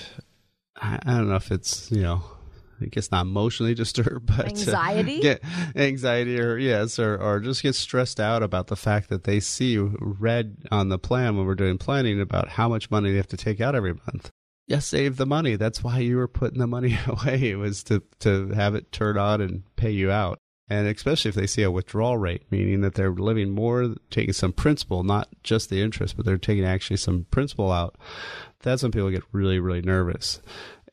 I, 0.76 0.98
I 1.04 1.16
don't 1.16 1.28
know 1.28 1.36
if 1.36 1.50
it's 1.50 1.90
you 1.90 2.02
know 2.02 2.22
I 2.80 2.86
guess 2.86 3.10
not 3.10 3.22
emotionally 3.22 3.74
disturbed, 3.82 4.26
but 4.26 4.46
anxiety, 4.46 5.18
uh, 5.18 5.22
get 5.22 5.44
anxiety, 5.74 6.40
or 6.40 6.56
yes, 6.58 6.98
or 6.98 7.16
or 7.20 7.40
just 7.40 7.62
get 7.62 7.74
stressed 7.74 8.20
out 8.20 8.42
about 8.42 8.68
the 8.68 8.76
fact 8.76 9.08
that 9.08 9.24
they 9.24 9.40
see 9.40 9.78
red 9.78 10.56
on 10.70 10.88
the 10.88 10.98
plan 10.98 11.36
when 11.36 11.46
we're 11.46 11.54
doing 11.54 11.78
planning 11.78 12.20
about 12.20 12.50
how 12.50 12.68
much 12.68 12.90
money 12.90 13.10
they 13.10 13.16
have 13.16 13.28
to 13.28 13.36
take 13.36 13.60
out 13.60 13.74
every 13.74 13.94
month. 13.94 14.30
Yes, 14.66 14.86
save 14.86 15.16
the 15.16 15.26
money. 15.26 15.54
That's 15.56 15.84
why 15.84 15.98
you 16.00 16.16
were 16.16 16.28
putting 16.28 16.58
the 16.58 16.66
money 16.66 16.98
away. 17.06 17.50
It 17.50 17.56
was 17.56 17.82
to 17.84 18.02
to 18.20 18.48
have 18.50 18.74
it 18.74 18.92
turn 18.92 19.18
on 19.18 19.40
and 19.40 19.62
pay 19.76 19.90
you 19.90 20.10
out. 20.10 20.38
And 20.68 20.88
especially 20.88 21.28
if 21.28 21.36
they 21.36 21.46
see 21.46 21.62
a 21.62 21.70
withdrawal 21.70 22.18
rate, 22.18 22.42
meaning 22.50 22.80
that 22.80 22.94
they're 22.94 23.12
living 23.12 23.50
more, 23.50 23.94
taking 24.10 24.32
some 24.32 24.52
principal, 24.52 25.04
not 25.04 25.28
just 25.44 25.70
the 25.70 25.80
interest, 25.80 26.16
but 26.16 26.26
they're 26.26 26.38
taking 26.38 26.64
actually 26.64 26.96
some 26.96 27.26
principal 27.30 27.70
out 27.70 27.96
that's 28.66 28.82
when 28.82 28.92
people 28.92 29.10
get 29.10 29.22
really, 29.32 29.60
really 29.60 29.82
nervous. 29.82 30.40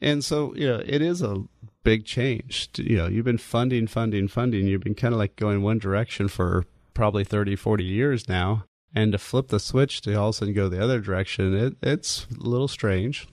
And 0.02 0.24
so, 0.24 0.54
you 0.56 0.68
know, 0.68 0.82
it 0.86 1.02
is 1.02 1.22
a 1.22 1.44
big 1.84 2.06
change. 2.06 2.70
You 2.78 2.98
know, 2.98 3.08
you've 3.08 3.26
been 3.26 3.38
funding, 3.38 3.88
funding, 3.88 4.28
funding. 4.28 4.68
You've 4.68 4.84
been 4.84 4.96
kind 4.96 5.14
of 5.14 5.20
like 5.20 5.36
going 5.36 5.62
one 5.62 5.80
direction 5.80 6.28
for 6.28 6.66
probably 6.94 7.24
30, 7.24 7.56
40 7.56 7.84
years 7.84 8.28
now. 8.28 8.66
And 8.96 9.12
to 9.12 9.18
flip 9.18 9.48
the 9.48 9.60
switch 9.60 10.02
to 10.02 10.14
all 10.14 10.30
of 10.30 10.36
a 10.36 10.38
sudden 10.38 10.54
go 10.54 10.70
the 10.70 10.84
other 10.84 11.00
direction, 11.00 11.56
it, 11.56 11.76
it's 11.82 12.28
a 12.40 12.48
little 12.48 12.68
strange. 12.68 13.28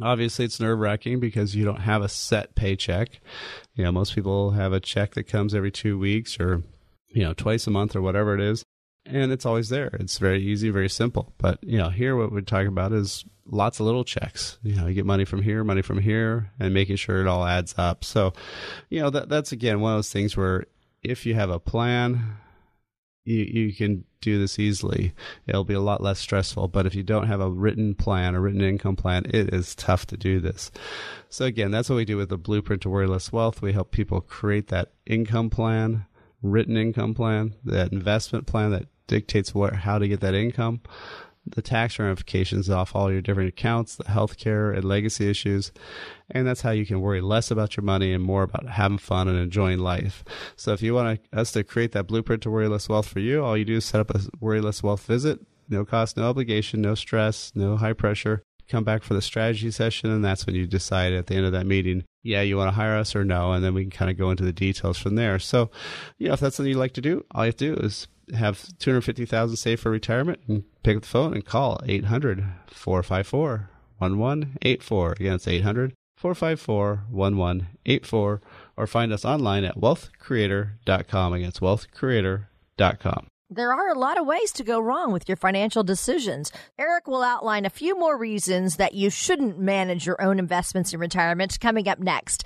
Obviously, 0.00 0.44
it's 0.44 0.60
nerve 0.60 0.78
wracking 0.78 1.20
because 1.20 1.54
you 1.54 1.64
don't 1.64 1.80
have 1.80 2.02
a 2.02 2.08
set 2.08 2.54
paycheck. 2.54 3.20
You 3.74 3.84
know, 3.84 3.92
most 3.92 4.14
people 4.14 4.52
have 4.52 4.72
a 4.72 4.80
check 4.80 5.14
that 5.14 5.24
comes 5.24 5.54
every 5.54 5.72
two 5.72 5.98
weeks 5.98 6.38
or, 6.40 6.62
you 7.08 7.22
know, 7.22 7.34
twice 7.34 7.66
a 7.66 7.70
month 7.70 7.96
or 7.96 8.00
whatever 8.00 8.34
it 8.34 8.40
is 8.40 8.64
and 9.10 9.32
it's 9.32 9.46
always 9.46 9.68
there. 9.68 9.90
It's 9.94 10.18
very 10.18 10.42
easy, 10.42 10.70
very 10.70 10.88
simple. 10.88 11.32
But 11.38 11.58
you 11.62 11.78
know, 11.78 11.88
here 11.88 12.16
what 12.16 12.32
we're 12.32 12.40
talking 12.42 12.68
about 12.68 12.92
is 12.92 13.24
lots 13.48 13.80
of 13.80 13.86
little 13.86 14.04
checks. 14.04 14.58
You 14.62 14.76
know, 14.76 14.86
you 14.86 14.94
get 14.94 15.06
money 15.06 15.24
from 15.24 15.42
here, 15.42 15.64
money 15.64 15.82
from 15.82 15.98
here, 15.98 16.52
and 16.60 16.74
making 16.74 16.96
sure 16.96 17.20
it 17.20 17.26
all 17.26 17.44
adds 17.44 17.74
up. 17.76 18.04
So, 18.04 18.32
you 18.90 19.00
know, 19.00 19.10
that 19.10 19.28
that's 19.28 19.52
again 19.52 19.80
one 19.80 19.92
of 19.92 19.98
those 19.98 20.12
things 20.12 20.36
where 20.36 20.66
if 21.02 21.26
you 21.26 21.34
have 21.34 21.50
a 21.50 21.60
plan, 21.60 22.36
you 23.24 23.38
you 23.38 23.74
can 23.74 24.04
do 24.20 24.38
this 24.38 24.58
easily. 24.58 25.14
It'll 25.46 25.64
be 25.64 25.74
a 25.74 25.80
lot 25.80 26.02
less 26.02 26.18
stressful. 26.18 26.68
But 26.68 26.86
if 26.86 26.94
you 26.94 27.02
don't 27.02 27.28
have 27.28 27.40
a 27.40 27.50
written 27.50 27.94
plan, 27.94 28.34
a 28.34 28.40
written 28.40 28.60
income 28.60 28.96
plan, 28.96 29.26
it 29.26 29.54
is 29.54 29.74
tough 29.74 30.06
to 30.06 30.16
do 30.16 30.40
this. 30.40 30.72
So 31.28 31.44
again, 31.44 31.70
that's 31.70 31.88
what 31.88 31.96
we 31.96 32.04
do 32.04 32.16
with 32.16 32.28
the 32.28 32.36
blueprint 32.36 32.82
to 32.82 32.90
worry 32.90 33.06
less 33.06 33.32
wealth. 33.32 33.62
We 33.62 33.72
help 33.72 33.92
people 33.92 34.20
create 34.20 34.68
that 34.68 34.92
income 35.06 35.50
plan 35.50 36.06
written 36.42 36.76
income 36.76 37.14
plan, 37.14 37.54
that 37.64 37.92
investment 37.92 38.46
plan 38.46 38.70
that 38.70 38.86
dictates 39.06 39.54
what 39.54 39.74
how 39.74 39.98
to 39.98 40.08
get 40.08 40.20
that 40.20 40.34
income. 40.34 40.80
The 41.52 41.62
tax 41.62 41.98
ramifications 41.98 42.70
off 42.70 42.94
all 42.94 43.10
your 43.10 43.20
different 43.20 43.48
accounts, 43.48 43.96
the 43.96 44.04
healthcare 44.04 44.74
and 44.74 44.84
legacy 44.84 45.28
issues. 45.28 45.72
And 46.30 46.46
that's 46.46 46.60
how 46.60 46.70
you 46.70 46.86
can 46.86 47.00
worry 47.00 47.20
less 47.20 47.50
about 47.50 47.76
your 47.76 47.84
money 47.84 48.12
and 48.12 48.22
more 48.22 48.42
about 48.42 48.68
having 48.68 48.98
fun 48.98 49.28
and 49.28 49.38
enjoying 49.38 49.78
life. 49.78 50.24
So 50.56 50.72
if 50.72 50.82
you 50.82 50.94
want 50.94 51.20
us 51.32 51.52
to 51.52 51.64
create 51.64 51.92
that 51.92 52.06
blueprint 52.06 52.42
to 52.42 52.50
worry 52.50 52.68
less 52.68 52.88
wealth 52.88 53.08
for 53.08 53.20
you, 53.20 53.44
all 53.44 53.56
you 53.56 53.64
do 53.64 53.76
is 53.76 53.84
set 53.84 54.00
up 54.00 54.10
a 54.10 54.20
worry 54.40 54.60
less 54.60 54.82
wealth 54.82 55.06
visit. 55.06 55.40
No 55.70 55.84
cost, 55.84 56.16
no 56.16 56.24
obligation, 56.28 56.80
no 56.80 56.94
stress, 56.94 57.52
no 57.54 57.76
high 57.76 57.92
pressure 57.92 58.42
come 58.68 58.84
back 58.84 59.02
for 59.02 59.14
the 59.14 59.22
strategy 59.22 59.70
session, 59.70 60.10
and 60.10 60.24
that's 60.24 60.46
when 60.46 60.54
you 60.54 60.66
decide 60.66 61.12
at 61.12 61.26
the 61.26 61.34
end 61.34 61.46
of 61.46 61.52
that 61.52 61.66
meeting, 61.66 62.04
yeah, 62.22 62.42
you 62.42 62.56
want 62.56 62.68
to 62.68 62.74
hire 62.74 62.96
us 62.96 63.16
or 63.16 63.24
no, 63.24 63.52
and 63.52 63.64
then 63.64 63.74
we 63.74 63.82
can 63.82 63.90
kind 63.90 64.10
of 64.10 64.18
go 64.18 64.30
into 64.30 64.44
the 64.44 64.52
details 64.52 64.98
from 64.98 65.14
there. 65.14 65.38
So, 65.38 65.70
you 66.18 66.28
know, 66.28 66.34
if 66.34 66.40
that's 66.40 66.56
something 66.56 66.70
you'd 66.70 66.78
like 66.78 66.92
to 66.94 67.00
do, 67.00 67.24
all 67.32 67.44
you 67.44 67.48
have 67.48 67.56
to 67.56 67.74
do 67.76 67.82
is 67.82 68.06
have 68.36 68.68
250,000 68.78 69.56
saved 69.56 69.80
for 69.80 69.90
retirement 69.90 70.40
and 70.48 70.64
pick 70.88 70.96
up 70.96 71.02
the 71.02 71.08
phone 71.08 71.34
and 71.34 71.44
call 71.44 71.80
800 71.84 72.44
454 72.68 73.68
1184. 73.98 75.12
Again, 75.12 75.34
it's 75.34 75.46
800 75.46 75.92
454 76.16 77.04
1184 77.10 78.40
or 78.76 78.86
find 78.86 79.12
us 79.12 79.24
online 79.24 79.64
at 79.64 79.76
wealthcreator.com. 79.76 81.32
Again, 81.34 81.48
it's 81.48 81.60
wealthcreator.com. 81.60 83.26
There 83.50 83.72
are 83.72 83.88
a 83.88 83.98
lot 83.98 84.18
of 84.18 84.26
ways 84.26 84.52
to 84.52 84.64
go 84.64 84.80
wrong 84.80 85.12
with 85.12 85.28
your 85.28 85.36
financial 85.36 85.82
decisions. 85.82 86.52
Eric 86.78 87.06
will 87.06 87.22
outline 87.22 87.66
a 87.66 87.70
few 87.70 87.98
more 87.98 88.16
reasons 88.16 88.76
that 88.76 88.94
you 88.94 89.10
shouldn't 89.10 89.58
manage 89.58 90.06
your 90.06 90.20
own 90.22 90.38
investments 90.38 90.94
in 90.94 91.00
retirement 91.00 91.58
coming 91.60 91.88
up 91.88 91.98
next. 91.98 92.44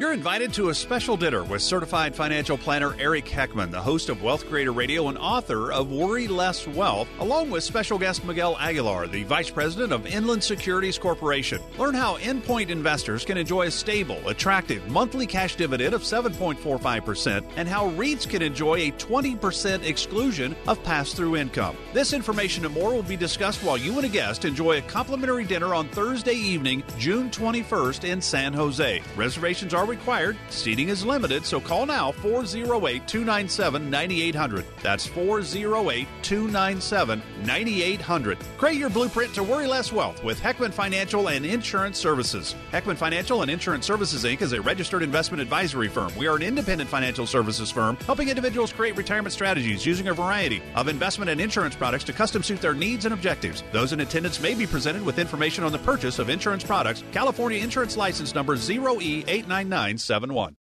You're 0.00 0.12
invited 0.12 0.54
to 0.54 0.68
a 0.68 0.74
special 0.76 1.16
dinner 1.16 1.42
with 1.42 1.60
certified 1.60 2.14
financial 2.14 2.56
planner 2.56 2.94
Eric 3.00 3.24
Heckman, 3.24 3.72
the 3.72 3.82
host 3.82 4.08
of 4.08 4.22
Wealth 4.22 4.48
Creator 4.48 4.70
Radio 4.70 5.08
and 5.08 5.18
author 5.18 5.72
of 5.72 5.90
Worry 5.90 6.28
Less 6.28 6.68
Wealth, 6.68 7.08
along 7.18 7.50
with 7.50 7.64
special 7.64 7.98
guest 7.98 8.24
Miguel 8.24 8.56
Aguilar, 8.60 9.08
the 9.08 9.24
vice 9.24 9.50
president 9.50 9.92
of 9.92 10.06
Inland 10.06 10.44
Securities 10.44 11.00
Corporation. 11.00 11.60
Learn 11.78 11.96
how 11.96 12.16
endpoint 12.18 12.68
investors 12.68 13.24
can 13.24 13.36
enjoy 13.36 13.66
a 13.66 13.70
stable, 13.72 14.20
attractive 14.28 14.88
monthly 14.88 15.26
cash 15.26 15.56
dividend 15.56 15.92
of 15.92 16.02
7.45% 16.02 17.44
and 17.56 17.68
how 17.68 17.90
REITs 17.90 18.30
can 18.30 18.40
enjoy 18.40 18.74
a 18.76 18.92
20% 18.92 19.82
exclusion 19.82 20.54
of 20.68 20.80
pass 20.84 21.12
through 21.12 21.34
income. 21.34 21.76
This 21.92 22.12
information 22.12 22.64
and 22.64 22.72
more 22.72 22.94
will 22.94 23.02
be 23.02 23.16
discussed 23.16 23.64
while 23.64 23.76
you 23.76 23.96
and 23.96 24.04
a 24.04 24.08
guest 24.08 24.44
enjoy 24.44 24.78
a 24.78 24.82
complimentary 24.82 25.44
dinner 25.44 25.74
on 25.74 25.88
Thursday 25.88 26.34
evening, 26.34 26.84
June 26.98 27.30
21st 27.30 28.04
in 28.04 28.20
San 28.20 28.52
Jose. 28.52 29.02
Reservations 29.16 29.74
are 29.74 29.87
required. 29.88 30.36
Seating 30.50 30.88
is 30.90 31.04
limited, 31.04 31.44
so 31.44 31.60
call 31.60 31.86
now 31.86 32.12
408 32.12 33.08
297 33.08 33.90
9800. 33.90 34.64
That's 34.82 35.06
408 35.06 36.06
297 36.22 37.22
9800. 37.44 38.38
Create 38.58 38.76
your 38.76 38.90
blueprint 38.90 39.34
to 39.34 39.42
worry 39.42 39.66
less 39.66 39.92
wealth 39.92 40.22
with 40.22 40.40
Heckman 40.40 40.72
Financial 40.72 41.28
and 41.28 41.44
Insurance 41.44 41.98
Services. 41.98 42.54
Heckman 42.70 42.96
Financial 42.96 43.42
and 43.42 43.50
Insurance 43.50 43.86
Services 43.86 44.24
Inc. 44.24 44.42
is 44.42 44.52
a 44.52 44.60
registered 44.60 45.02
investment 45.02 45.40
advisory 45.40 45.88
firm. 45.88 46.12
We 46.16 46.26
are 46.26 46.36
an 46.36 46.42
independent 46.42 46.90
financial 46.90 47.26
services 47.26 47.70
firm 47.70 47.96
helping 48.06 48.28
individuals 48.28 48.72
create 48.72 48.96
retirement 48.96 49.32
strategies 49.32 49.86
using 49.86 50.08
a 50.08 50.14
variety 50.14 50.62
of 50.74 50.88
investment 50.88 51.30
and 51.30 51.40
insurance 51.40 51.74
products 51.74 52.04
to 52.04 52.12
custom 52.12 52.42
suit 52.42 52.60
their 52.60 52.74
needs 52.74 53.04
and 53.04 53.14
objectives. 53.14 53.64
Those 53.72 53.92
in 53.92 54.00
attendance 54.00 54.40
may 54.40 54.54
be 54.54 54.66
presented 54.66 55.04
with 55.04 55.18
information 55.18 55.64
on 55.64 55.72
the 55.72 55.78
purchase 55.78 56.18
of 56.18 56.28
insurance 56.28 56.64
products. 56.64 57.02
California 57.12 57.62
Insurance 57.62 57.96
License 57.96 58.34
Number 58.34 58.56
0E899. 58.56 59.77
971. 59.78 60.56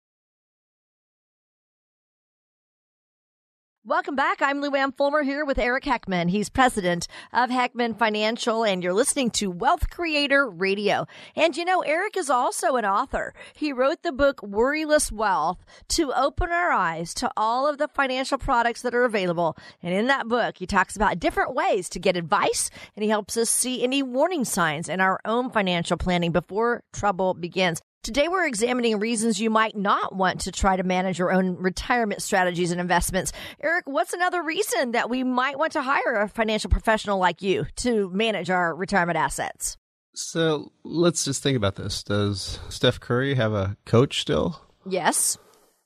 Welcome 3.86 4.16
back. 4.16 4.42
I'm 4.42 4.60
Lou 4.60 4.74
Ann 4.74 4.90
Fulmer 4.90 5.22
here 5.22 5.44
with 5.44 5.56
Eric 5.56 5.84
Heckman. 5.84 6.30
He's 6.30 6.48
president 6.48 7.06
of 7.32 7.48
Heckman 7.48 7.96
Financial, 7.96 8.64
and 8.64 8.82
you're 8.82 8.92
listening 8.92 9.30
to 9.32 9.52
Wealth 9.52 9.88
Creator 9.88 10.48
Radio. 10.48 11.06
And 11.36 11.56
you 11.56 11.64
know, 11.64 11.82
Eric 11.82 12.16
is 12.16 12.28
also 12.28 12.74
an 12.74 12.84
author. 12.84 13.34
He 13.54 13.72
wrote 13.72 14.02
the 14.02 14.10
book 14.10 14.40
Worryless 14.40 15.12
Wealth 15.12 15.64
to 15.90 16.12
open 16.12 16.50
our 16.50 16.72
eyes 16.72 17.14
to 17.14 17.30
all 17.36 17.68
of 17.68 17.78
the 17.78 17.86
financial 17.86 18.38
products 18.38 18.82
that 18.82 18.96
are 18.96 19.04
available. 19.04 19.56
And 19.80 19.94
in 19.94 20.08
that 20.08 20.26
book, 20.26 20.58
he 20.58 20.66
talks 20.66 20.96
about 20.96 21.20
different 21.20 21.54
ways 21.54 21.88
to 21.90 22.00
get 22.00 22.16
advice, 22.16 22.68
and 22.96 23.04
he 23.04 23.10
helps 23.10 23.36
us 23.36 23.48
see 23.48 23.84
any 23.84 24.02
warning 24.02 24.44
signs 24.44 24.88
in 24.88 25.00
our 25.00 25.20
own 25.24 25.50
financial 25.50 25.98
planning 25.98 26.32
before 26.32 26.82
trouble 26.92 27.34
begins. 27.34 27.80
Today, 28.04 28.28
we're 28.28 28.46
examining 28.46 28.98
reasons 28.98 29.40
you 29.40 29.48
might 29.48 29.74
not 29.74 30.14
want 30.14 30.42
to 30.42 30.52
try 30.52 30.76
to 30.76 30.82
manage 30.82 31.18
your 31.18 31.32
own 31.32 31.56
retirement 31.56 32.20
strategies 32.20 32.70
and 32.70 32.78
investments. 32.78 33.32
Eric, 33.62 33.86
what's 33.86 34.12
another 34.12 34.42
reason 34.42 34.90
that 34.90 35.08
we 35.08 35.24
might 35.24 35.58
want 35.58 35.72
to 35.72 35.80
hire 35.80 36.20
a 36.20 36.28
financial 36.28 36.68
professional 36.68 37.18
like 37.18 37.40
you 37.40 37.64
to 37.76 38.10
manage 38.10 38.50
our 38.50 38.74
retirement 38.74 39.16
assets? 39.16 39.78
So 40.14 40.70
let's 40.84 41.24
just 41.24 41.42
think 41.42 41.56
about 41.56 41.76
this. 41.76 42.02
Does 42.02 42.60
Steph 42.68 43.00
Curry 43.00 43.36
have 43.36 43.54
a 43.54 43.78
coach 43.86 44.20
still? 44.20 44.60
Yes. 44.84 45.38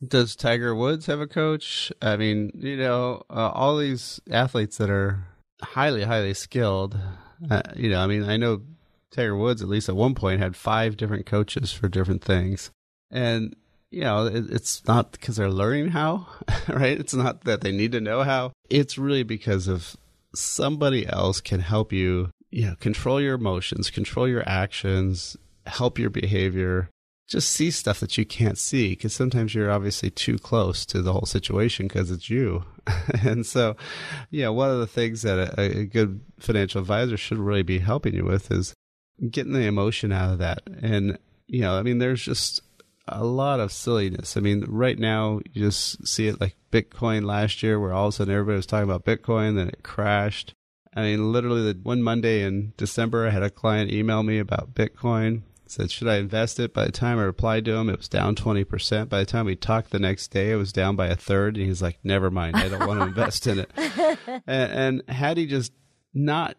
Does 0.04 0.34
Tiger 0.34 0.74
Woods 0.74 1.06
have 1.06 1.20
a 1.20 1.28
coach? 1.28 1.92
I 2.02 2.16
mean, 2.16 2.50
you 2.52 2.78
know, 2.78 3.22
uh, 3.30 3.50
all 3.54 3.76
these 3.76 4.20
athletes 4.28 4.78
that 4.78 4.90
are 4.90 5.24
highly, 5.62 6.02
highly 6.02 6.34
skilled. 6.34 6.98
Uh, 7.48 7.62
you 7.76 7.90
know, 7.90 8.00
I 8.00 8.08
mean, 8.08 8.24
I 8.24 8.38
know 8.38 8.62
Tiger 9.10 9.36
Woods, 9.36 9.62
at 9.62 9.68
least 9.68 9.88
at 9.88 9.96
one 9.96 10.14
point, 10.14 10.40
had 10.40 10.56
five 10.56 10.96
different 10.96 11.26
coaches 11.26 11.72
for 11.72 11.88
different 11.88 12.22
things. 12.22 12.70
And, 13.10 13.56
you 13.90 14.02
know, 14.02 14.26
it, 14.26 14.50
it's 14.50 14.86
not 14.86 15.12
because 15.12 15.36
they're 15.36 15.50
learning 15.50 15.88
how, 15.88 16.26
right? 16.68 16.98
It's 16.98 17.14
not 17.14 17.44
that 17.44 17.62
they 17.62 17.72
need 17.72 17.92
to 17.92 18.00
know 18.00 18.22
how. 18.22 18.52
It's 18.68 18.98
really 18.98 19.22
because 19.22 19.68
of 19.68 19.96
somebody 20.34 21.06
else 21.06 21.40
can 21.40 21.60
help 21.60 21.92
you, 21.92 22.30
you 22.50 22.66
know, 22.66 22.76
control 22.76 23.20
your 23.20 23.34
emotions, 23.34 23.90
control 23.90 24.28
your 24.28 24.46
actions, 24.48 25.36
help 25.66 25.98
your 25.98 26.10
behavior, 26.10 26.90
just 27.28 27.50
see 27.50 27.70
stuff 27.70 28.00
that 28.00 28.16
you 28.16 28.24
can't 28.24 28.56
see 28.56 28.90
because 28.90 29.12
sometimes 29.12 29.54
you're 29.54 29.70
obviously 29.70 30.10
too 30.10 30.38
close 30.38 30.86
to 30.86 31.02
the 31.02 31.12
whole 31.12 31.26
situation 31.26 31.86
because 31.86 32.10
it's 32.10 32.30
you. 32.30 32.64
and 33.22 33.44
so, 33.44 33.76
yeah, 34.30 34.48
one 34.48 34.70
of 34.70 34.78
the 34.78 34.86
things 34.86 35.22
that 35.22 35.38
a, 35.38 35.78
a, 35.80 35.84
good 35.84 36.22
financial 36.38 36.80
advisor 36.80 37.18
should 37.18 37.36
really 37.36 37.62
be 37.62 37.80
helping 37.80 38.14
you 38.14 38.24
with 38.24 38.50
is 38.50 38.72
getting 39.30 39.52
the 39.52 39.66
emotion 39.66 40.12
out 40.12 40.32
of 40.32 40.38
that. 40.38 40.62
And, 40.82 41.18
you 41.46 41.60
know, 41.60 41.78
I 41.78 41.82
mean, 41.82 41.98
there's 41.98 42.22
just 42.22 42.62
a 43.06 43.24
lot 43.24 43.60
of 43.60 43.72
silliness. 43.72 44.36
I 44.36 44.40
mean, 44.40 44.64
right 44.68 44.98
now, 44.98 45.40
you 45.52 45.62
just 45.62 46.06
see 46.06 46.28
it 46.28 46.40
like 46.40 46.56
Bitcoin 46.70 47.24
last 47.24 47.62
year, 47.62 47.80
where 47.80 47.92
all 47.92 48.08
of 48.08 48.14
a 48.14 48.16
sudden 48.16 48.34
everybody 48.34 48.56
was 48.56 48.66
talking 48.66 48.88
about 48.88 49.04
Bitcoin, 49.04 49.56
then 49.56 49.68
it 49.68 49.82
crashed. 49.82 50.54
I 50.94 51.02
mean, 51.02 51.32
literally, 51.32 51.72
the 51.72 51.78
one 51.82 52.02
Monday 52.02 52.42
in 52.42 52.72
December, 52.76 53.26
I 53.26 53.30
had 53.30 53.42
a 53.42 53.50
client 53.50 53.92
email 53.92 54.22
me 54.22 54.38
about 54.38 54.74
Bitcoin. 54.74 55.42
Said, 55.66 55.90
should 55.90 56.08
I 56.08 56.16
invest 56.16 56.58
it? 56.58 56.72
By 56.72 56.86
the 56.86 56.92
time 56.92 57.18
I 57.18 57.24
replied 57.24 57.66
to 57.66 57.74
him, 57.74 57.90
it 57.90 57.98
was 57.98 58.08
down 58.08 58.34
20%. 58.34 59.10
By 59.10 59.18
the 59.18 59.26
time 59.26 59.44
we 59.44 59.54
talked 59.54 59.90
the 59.90 59.98
next 59.98 60.28
day, 60.28 60.50
it 60.50 60.56
was 60.56 60.72
down 60.72 60.96
by 60.96 61.08
a 61.08 61.14
third. 61.14 61.58
And 61.58 61.66
he's 61.66 61.82
like, 61.82 61.98
never 62.02 62.30
mind. 62.30 62.56
I 62.56 62.70
don't 62.70 62.86
want 62.86 63.00
to 63.00 63.06
invest 63.06 63.46
in 63.46 63.58
it. 63.60 63.70
And, 64.46 65.02
and 65.06 65.10
had 65.10 65.36
he 65.36 65.46
just 65.46 65.72
not 66.14 66.56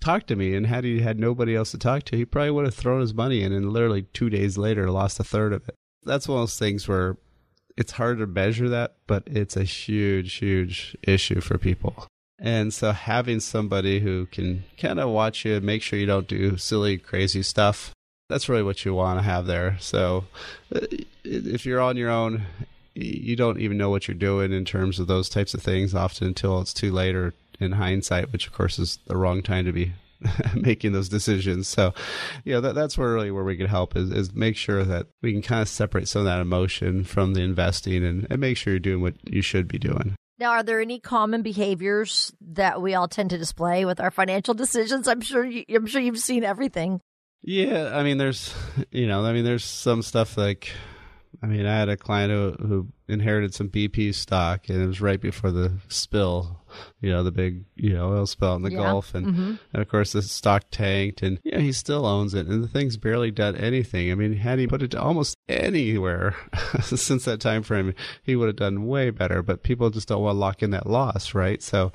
talked 0.00 0.28
to 0.28 0.36
me, 0.36 0.54
and 0.54 0.66
had 0.66 0.84
he 0.84 1.00
had 1.00 1.18
nobody 1.18 1.54
else 1.54 1.70
to 1.72 1.78
talk 1.78 2.04
to, 2.04 2.16
he 2.16 2.24
probably 2.24 2.50
would 2.50 2.64
have 2.64 2.74
thrown 2.74 3.00
his 3.00 3.14
money 3.14 3.42
in, 3.42 3.52
and 3.52 3.72
literally 3.72 4.02
two 4.02 4.30
days 4.30 4.58
later 4.58 4.90
lost 4.90 5.20
a 5.20 5.24
third 5.24 5.52
of 5.52 5.68
it. 5.68 5.74
That's 6.04 6.26
one 6.26 6.38
of 6.38 6.42
those 6.42 6.58
things 6.58 6.88
where 6.88 7.18
it's 7.76 7.92
hard 7.92 8.18
to 8.18 8.26
measure 8.26 8.68
that, 8.68 8.96
but 9.06 9.22
it's 9.26 9.56
a 9.56 9.64
huge, 9.64 10.34
huge 10.34 10.96
issue 11.02 11.40
for 11.40 11.58
people. 11.58 12.06
And 12.38 12.72
so 12.72 12.92
having 12.92 13.40
somebody 13.40 14.00
who 14.00 14.26
can 14.26 14.64
kind 14.78 14.98
of 14.98 15.10
watch 15.10 15.44
you, 15.44 15.56
and 15.56 15.64
make 15.64 15.82
sure 15.82 15.98
you 15.98 16.06
don't 16.06 16.26
do 16.26 16.56
silly, 16.56 16.96
crazy 16.96 17.42
stuff, 17.42 17.92
that's 18.28 18.48
really 18.48 18.62
what 18.62 18.84
you 18.84 18.94
want 18.94 19.18
to 19.18 19.22
have 19.22 19.46
there. 19.46 19.76
So 19.80 20.24
uh, 20.74 20.86
if 21.24 21.66
you're 21.66 21.80
on 21.80 21.96
your 21.96 22.10
own, 22.10 22.46
you 22.94 23.36
don't 23.36 23.60
even 23.60 23.76
know 23.76 23.90
what 23.90 24.08
you're 24.08 24.14
doing 24.14 24.52
in 24.52 24.64
terms 24.64 24.98
of 24.98 25.06
those 25.06 25.28
types 25.28 25.52
of 25.52 25.62
things 25.62 25.94
often 25.94 26.28
until 26.28 26.60
it's 26.60 26.72
too 26.72 26.92
late 26.92 27.14
or 27.14 27.34
in 27.60 27.72
hindsight, 27.72 28.32
which 28.32 28.46
of 28.46 28.52
course 28.52 28.78
is 28.78 28.98
the 29.06 29.16
wrong 29.16 29.42
time 29.42 29.64
to 29.64 29.72
be 29.72 29.92
making 30.54 30.92
those 30.92 31.08
decisions. 31.08 31.68
So, 31.68 31.94
you 32.44 32.52
know, 32.52 32.60
that, 32.60 32.74
that's 32.74 32.98
where 32.98 33.12
really 33.12 33.30
where 33.30 33.44
we 33.44 33.56
can 33.56 33.66
help 33.66 33.96
is, 33.96 34.10
is 34.10 34.34
make 34.34 34.56
sure 34.56 34.84
that 34.84 35.06
we 35.22 35.32
can 35.32 35.42
kind 35.42 35.62
of 35.62 35.68
separate 35.68 36.08
some 36.08 36.20
of 36.20 36.26
that 36.26 36.40
emotion 36.40 37.04
from 37.04 37.34
the 37.34 37.42
investing 37.42 38.04
and, 38.04 38.26
and 38.30 38.40
make 38.40 38.56
sure 38.56 38.72
you're 38.72 38.80
doing 38.80 39.02
what 39.02 39.14
you 39.24 39.42
should 39.42 39.68
be 39.68 39.78
doing. 39.78 40.14
Now, 40.38 40.52
are 40.52 40.62
there 40.62 40.80
any 40.80 40.98
common 40.98 41.42
behaviors 41.42 42.32
that 42.40 42.80
we 42.80 42.94
all 42.94 43.08
tend 43.08 43.30
to 43.30 43.38
display 43.38 43.84
with 43.84 44.00
our 44.00 44.10
financial 44.10 44.54
decisions? 44.54 45.06
I'm 45.06 45.20
sure 45.20 45.44
you, 45.44 45.64
I'm 45.68 45.86
sure 45.86 46.00
you've 46.00 46.18
seen 46.18 46.44
everything. 46.44 47.00
Yeah, 47.42 47.90
I 47.94 48.02
mean, 48.02 48.18
there's, 48.18 48.54
you 48.90 49.06
know, 49.06 49.24
I 49.24 49.32
mean, 49.32 49.44
there's 49.44 49.64
some 49.64 50.02
stuff 50.02 50.36
like 50.36 50.72
I 51.42 51.46
mean, 51.46 51.64
I 51.64 51.74
had 51.78 51.88
a 51.88 51.96
client 51.96 52.30
who, 52.30 52.66
who 52.66 52.88
inherited 53.08 53.54
some 53.54 53.70
BP 53.70 54.14
stock, 54.14 54.68
and 54.68 54.82
it 54.82 54.86
was 54.86 55.00
right 55.00 55.18
before 55.20 55.50
the 55.50 55.72
spill, 55.88 56.60
you 57.00 57.10
know, 57.10 57.22
the 57.22 57.32
big, 57.32 57.64
you 57.76 57.94
know, 57.94 58.12
oil 58.12 58.26
spill 58.26 58.56
in 58.56 58.62
the 58.62 58.70
Yeah. 58.70 58.76
Gulf, 58.76 59.14
and, 59.14 59.26
Mhm. 59.26 59.58
and 59.72 59.82
of 59.82 59.88
course 59.88 60.12
the 60.12 60.20
stock 60.20 60.64
tanked, 60.70 61.22
and 61.22 61.38
yeah, 61.42 61.58
he 61.58 61.72
still 61.72 62.04
owns 62.04 62.34
it, 62.34 62.46
and 62.46 62.62
the 62.62 62.68
thing's 62.68 62.98
barely 62.98 63.30
done 63.30 63.56
anything. 63.56 64.12
I 64.12 64.16
mean, 64.16 64.34
had 64.34 64.58
he 64.58 64.66
put 64.66 64.82
it 64.82 64.94
almost 64.94 65.34
anywhere 65.48 66.36
since 66.82 67.24
that 67.24 67.40
time 67.40 67.62
frame, 67.62 67.94
he 68.22 68.36
would 68.36 68.48
have 68.48 68.56
done 68.56 68.86
way 68.86 69.08
better. 69.08 69.42
But 69.42 69.62
people 69.62 69.88
just 69.88 70.08
don't 70.08 70.22
want 70.22 70.34
to 70.36 70.38
lock 70.40 70.62
in 70.62 70.70
that 70.72 70.86
loss, 70.86 71.34
right? 71.34 71.62
So 71.62 71.90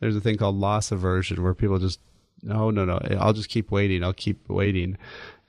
there's 0.00 0.16
a 0.16 0.20
thing 0.20 0.36
called 0.36 0.56
loss 0.56 0.92
aversion, 0.92 1.42
where 1.42 1.54
people 1.54 1.78
just, 1.78 1.98
no, 2.42 2.70
no, 2.70 2.84
no, 2.84 3.00
I'll 3.18 3.32
just 3.32 3.48
keep 3.48 3.70
waiting, 3.70 4.02
I'll 4.02 4.12
keep 4.12 4.48
waiting 4.48 4.98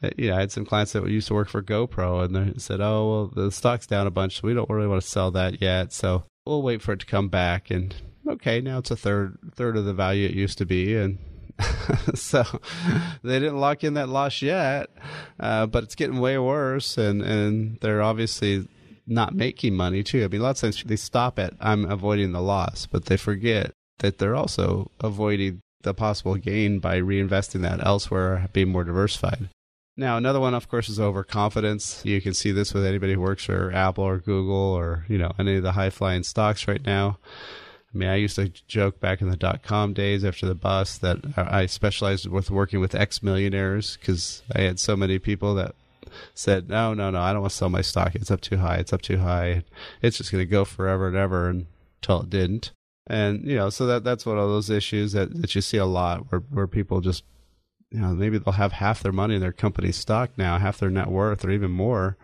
uh, 0.03 0.09
you 0.17 0.29
know, 0.29 0.35
I 0.35 0.41
had 0.41 0.51
some 0.51 0.65
clients 0.65 0.91
that 0.91 1.07
used 1.07 1.27
to 1.29 1.33
work 1.33 1.47
for 1.47 1.63
GoPro, 1.63 2.23
and 2.23 2.35
they 2.35 2.59
said, 2.59 2.81
"Oh, 2.81 3.09
well, 3.09 3.45
the 3.45 3.51
stock's 3.51 3.87
down 3.87 4.05
a 4.05 4.11
bunch, 4.11 4.41
so 4.41 4.47
we 4.47 4.53
don't 4.53 4.69
really 4.69 4.87
want 4.87 5.01
to 5.01 5.07
sell 5.07 5.31
that 5.31 5.61
yet. 5.61 5.93
So 5.93 6.25
we'll 6.45 6.61
wait 6.61 6.81
for 6.81 6.93
it 6.93 6.99
to 6.99 7.05
come 7.05 7.29
back." 7.29 7.71
And 7.71 7.95
okay, 8.27 8.59
now 8.59 8.79
it's 8.79 8.91
a 8.91 8.97
third 8.97 9.37
third 9.55 9.77
of 9.77 9.85
the 9.85 9.93
value 9.93 10.27
it 10.27 10.35
used 10.35 10.57
to 10.57 10.65
be, 10.65 10.95
and 10.97 11.19
so 12.15 12.43
they 13.23 13.39
didn't 13.39 13.59
lock 13.59 13.83
in 13.83 13.93
that 13.93 14.09
loss 14.09 14.41
yet, 14.41 14.89
uh, 15.39 15.67
but 15.67 15.83
it's 15.83 15.95
getting 15.95 16.19
way 16.19 16.37
worse, 16.37 16.97
and 16.97 17.21
and 17.21 17.79
they're 17.79 18.01
obviously 18.01 18.67
not 19.07 19.33
making 19.33 19.73
money 19.73 20.03
too. 20.03 20.23
I 20.23 20.27
mean, 20.27 20.41
a 20.41 20.43
lot 20.43 20.51
of 20.51 20.57
times 20.57 20.83
they 20.83 20.95
stop 20.97 21.39
at 21.39 21.53
I'm 21.61 21.89
avoiding 21.89 22.33
the 22.33 22.41
loss, 22.41 22.87
but 22.87 23.05
they 23.05 23.17
forget 23.17 23.71
that 23.99 24.17
they're 24.17 24.35
also 24.35 24.91
avoiding 24.99 25.61
the 25.83 25.93
possible 25.93 26.35
gain 26.35 26.79
by 26.79 26.99
reinvesting 26.99 27.61
that 27.61 27.85
elsewhere, 27.85 28.49
being 28.53 28.69
more 28.69 28.83
diversified. 28.83 29.49
Now, 29.95 30.17
another 30.17 30.39
one, 30.39 30.55
of 30.55 30.67
course, 30.67 30.89
is 30.89 30.99
overconfidence. 30.99 32.01
You 32.03 32.19
can 32.19 32.33
see 32.33 32.51
this 32.51 32.73
with 32.73 32.85
anybody 32.85 33.13
who 33.13 33.21
works 33.21 33.45
for 33.45 33.71
Apple 33.71 34.03
or 34.03 34.17
Google 34.17 34.55
or, 34.55 35.05
you 35.07 35.19
know, 35.19 35.33
any 35.37 35.57
of 35.57 35.63
the 35.63 35.73
high 35.73 35.91
flying 35.91 36.23
stocks 36.23 36.67
right 36.67 36.83
now. 36.83 37.19
I 37.93 37.97
mean, 37.97 38.09
I 38.09 38.15
used 38.15 38.37
to 38.37 38.49
joke 38.67 38.99
back 38.99 39.21
in 39.21 39.29
the 39.29 39.37
dot 39.37 39.61
com 39.61 39.93
days 39.93 40.25
after 40.25 40.47
the 40.47 40.55
bust 40.55 41.01
that 41.01 41.19
I 41.37 41.67
specialized 41.67 42.25
with 42.25 42.49
working 42.49 42.79
with 42.79 42.95
ex 42.95 43.21
millionaires 43.21 43.97
because 43.97 44.41
I 44.55 44.61
had 44.61 44.79
so 44.79 44.95
many 44.95 45.19
people 45.19 45.53
that 45.55 45.75
said, 46.33 46.69
no, 46.69 46.95
no, 46.95 47.11
no, 47.11 47.21
I 47.21 47.31
don't 47.31 47.41
want 47.41 47.51
to 47.51 47.57
sell 47.57 47.69
my 47.69 47.81
stock. 47.81 48.15
It's 48.15 48.31
up 48.31 48.41
too 48.41 48.57
high. 48.57 48.77
It's 48.77 48.93
up 48.93 49.03
too 49.03 49.19
high. 49.19 49.63
It's 50.01 50.17
just 50.17 50.31
going 50.31 50.41
to 50.41 50.49
go 50.49 50.65
forever 50.65 51.07
and 51.07 51.15
ever 51.15 51.49
until 51.49 52.21
it 52.21 52.31
didn't. 52.31 52.71
And, 53.07 53.43
you 53.43 53.55
know, 53.55 53.69
so 53.69 53.85
that 53.87 54.03
that's 54.03 54.25
one 54.25 54.37
of 54.37 54.47
those 54.47 54.69
issues 54.69 55.11
that, 55.11 55.41
that 55.41 55.55
you 55.55 55.61
see 55.61 55.77
a 55.77 55.85
lot 55.85 56.31
where, 56.31 56.41
where 56.49 56.67
people 56.67 57.01
just 57.01 57.23
you 57.93 57.99
know, 57.99 58.09
maybe 58.09 58.39
they'll 58.39 58.53
have 58.53 58.73
half 58.73 59.03
their 59.03 59.11
money 59.11 59.35
in 59.35 59.41
their 59.41 59.53
company 59.53 59.91
stock 59.91 60.31
now, 60.35 60.57
half 60.57 60.79
their 60.79 60.89
net 60.89 61.09
worth, 61.09 61.45
or 61.45 61.51
even 61.51 61.69
more. 61.69 62.17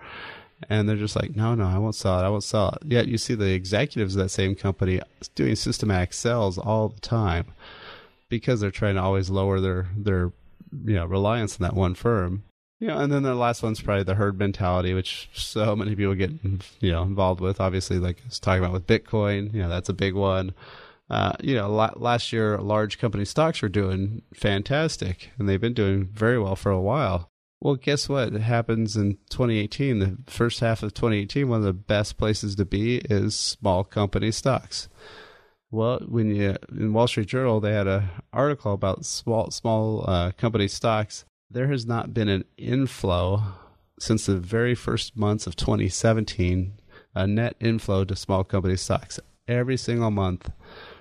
And 0.67 0.89
they're 0.89 0.97
just 0.97 1.15
like, 1.15 1.35
no, 1.35 1.53
no, 1.53 1.65
I 1.65 1.77
won't 1.77 1.95
sell 1.95 2.19
it. 2.19 2.23
I 2.23 2.29
won't 2.29 2.43
sell 2.43 2.71
it. 2.71 2.87
Yet 2.87 3.07
you 3.07 3.17
see 3.17 3.35
the 3.35 3.53
executives 3.53 4.15
of 4.15 4.23
that 4.23 4.29
same 4.29 4.55
company 4.55 4.99
doing 5.35 5.55
systematic 5.55 6.11
sales 6.11 6.57
all 6.57 6.89
the 6.89 6.99
time 6.99 7.45
because 8.29 8.59
they're 8.59 8.71
trying 8.71 8.95
to 8.95 9.01
always 9.01 9.29
lower 9.29 9.59
their, 9.59 9.87
their, 9.95 10.31
you 10.85 10.95
know, 10.95 11.05
reliance 11.05 11.61
on 11.61 11.63
that 11.63 11.75
one 11.75 11.93
firm. 11.93 12.43
You 12.79 12.87
know, 12.87 12.97
and 12.97 13.11
then 13.11 13.23
the 13.23 13.35
last 13.35 13.61
one's 13.61 13.81
probably 13.81 14.03
the 14.03 14.15
herd 14.15 14.39
mentality, 14.39 14.93
which 14.93 15.29
so 15.33 15.75
many 15.75 15.95
people 15.95 16.15
get, 16.15 16.31
you 16.79 16.91
know, 16.91 17.03
involved 17.03 17.41
with. 17.41 17.59
Obviously, 17.59 17.99
like 17.99 18.21
I 18.21 18.27
was 18.27 18.39
talking 18.39 18.63
about 18.63 18.73
with 18.73 18.87
Bitcoin, 18.87 19.53
you 19.53 19.61
know, 19.61 19.69
that's 19.69 19.89
a 19.89 19.93
big 19.93 20.13
one. 20.13 20.53
Uh, 21.09 21.33
you 21.41 21.55
know, 21.55 21.69
la- 21.69 21.93
last 21.95 22.31
year, 22.31 22.57
large 22.57 22.99
company 22.99 23.25
stocks 23.25 23.61
were 23.61 23.69
doing 23.69 24.21
fantastic, 24.33 25.31
and 25.37 25.49
they've 25.49 25.59
been 25.59 25.73
doing 25.73 26.05
very 26.05 26.39
well 26.39 26.55
for 26.55 26.71
a 26.71 26.79
while. 26.79 27.29
Well, 27.61 27.75
guess 27.75 28.07
what 28.07 28.31
happens 28.33 28.95
in 28.95 29.17
2018? 29.29 29.99
The 29.99 30.17
first 30.27 30.61
half 30.61 30.81
of 30.81 30.93
2018, 30.93 31.49
one 31.49 31.59
of 31.59 31.65
the 31.65 31.73
best 31.73 32.17
places 32.17 32.55
to 32.55 32.63
be 32.63 32.97
is 33.09 33.35
small 33.35 33.83
company 33.83 34.31
stocks. 34.31 34.87
Well, 35.71 35.99
when 36.07 36.33
you 36.33 36.55
in 36.71 36.93
Wall 36.93 37.07
Street 37.07 37.27
Journal, 37.27 37.59
they 37.59 37.73
had 37.73 37.87
an 37.87 38.09
article 38.31 38.73
about 38.73 39.05
small 39.05 39.51
small 39.51 40.09
uh, 40.09 40.31
company 40.31 40.67
stocks. 40.67 41.25
There 41.51 41.67
has 41.67 41.85
not 41.85 42.13
been 42.13 42.29
an 42.29 42.45
inflow 42.57 43.43
since 43.99 44.25
the 44.25 44.37
very 44.37 44.75
first 44.75 45.17
months 45.17 45.47
of 45.47 45.55
2017, 45.55 46.73
a 47.15 47.27
net 47.27 47.55
inflow 47.59 48.05
to 48.05 48.15
small 48.15 48.43
company 48.43 48.77
stocks 48.77 49.19
every 49.47 49.75
single 49.75 50.11
month 50.11 50.51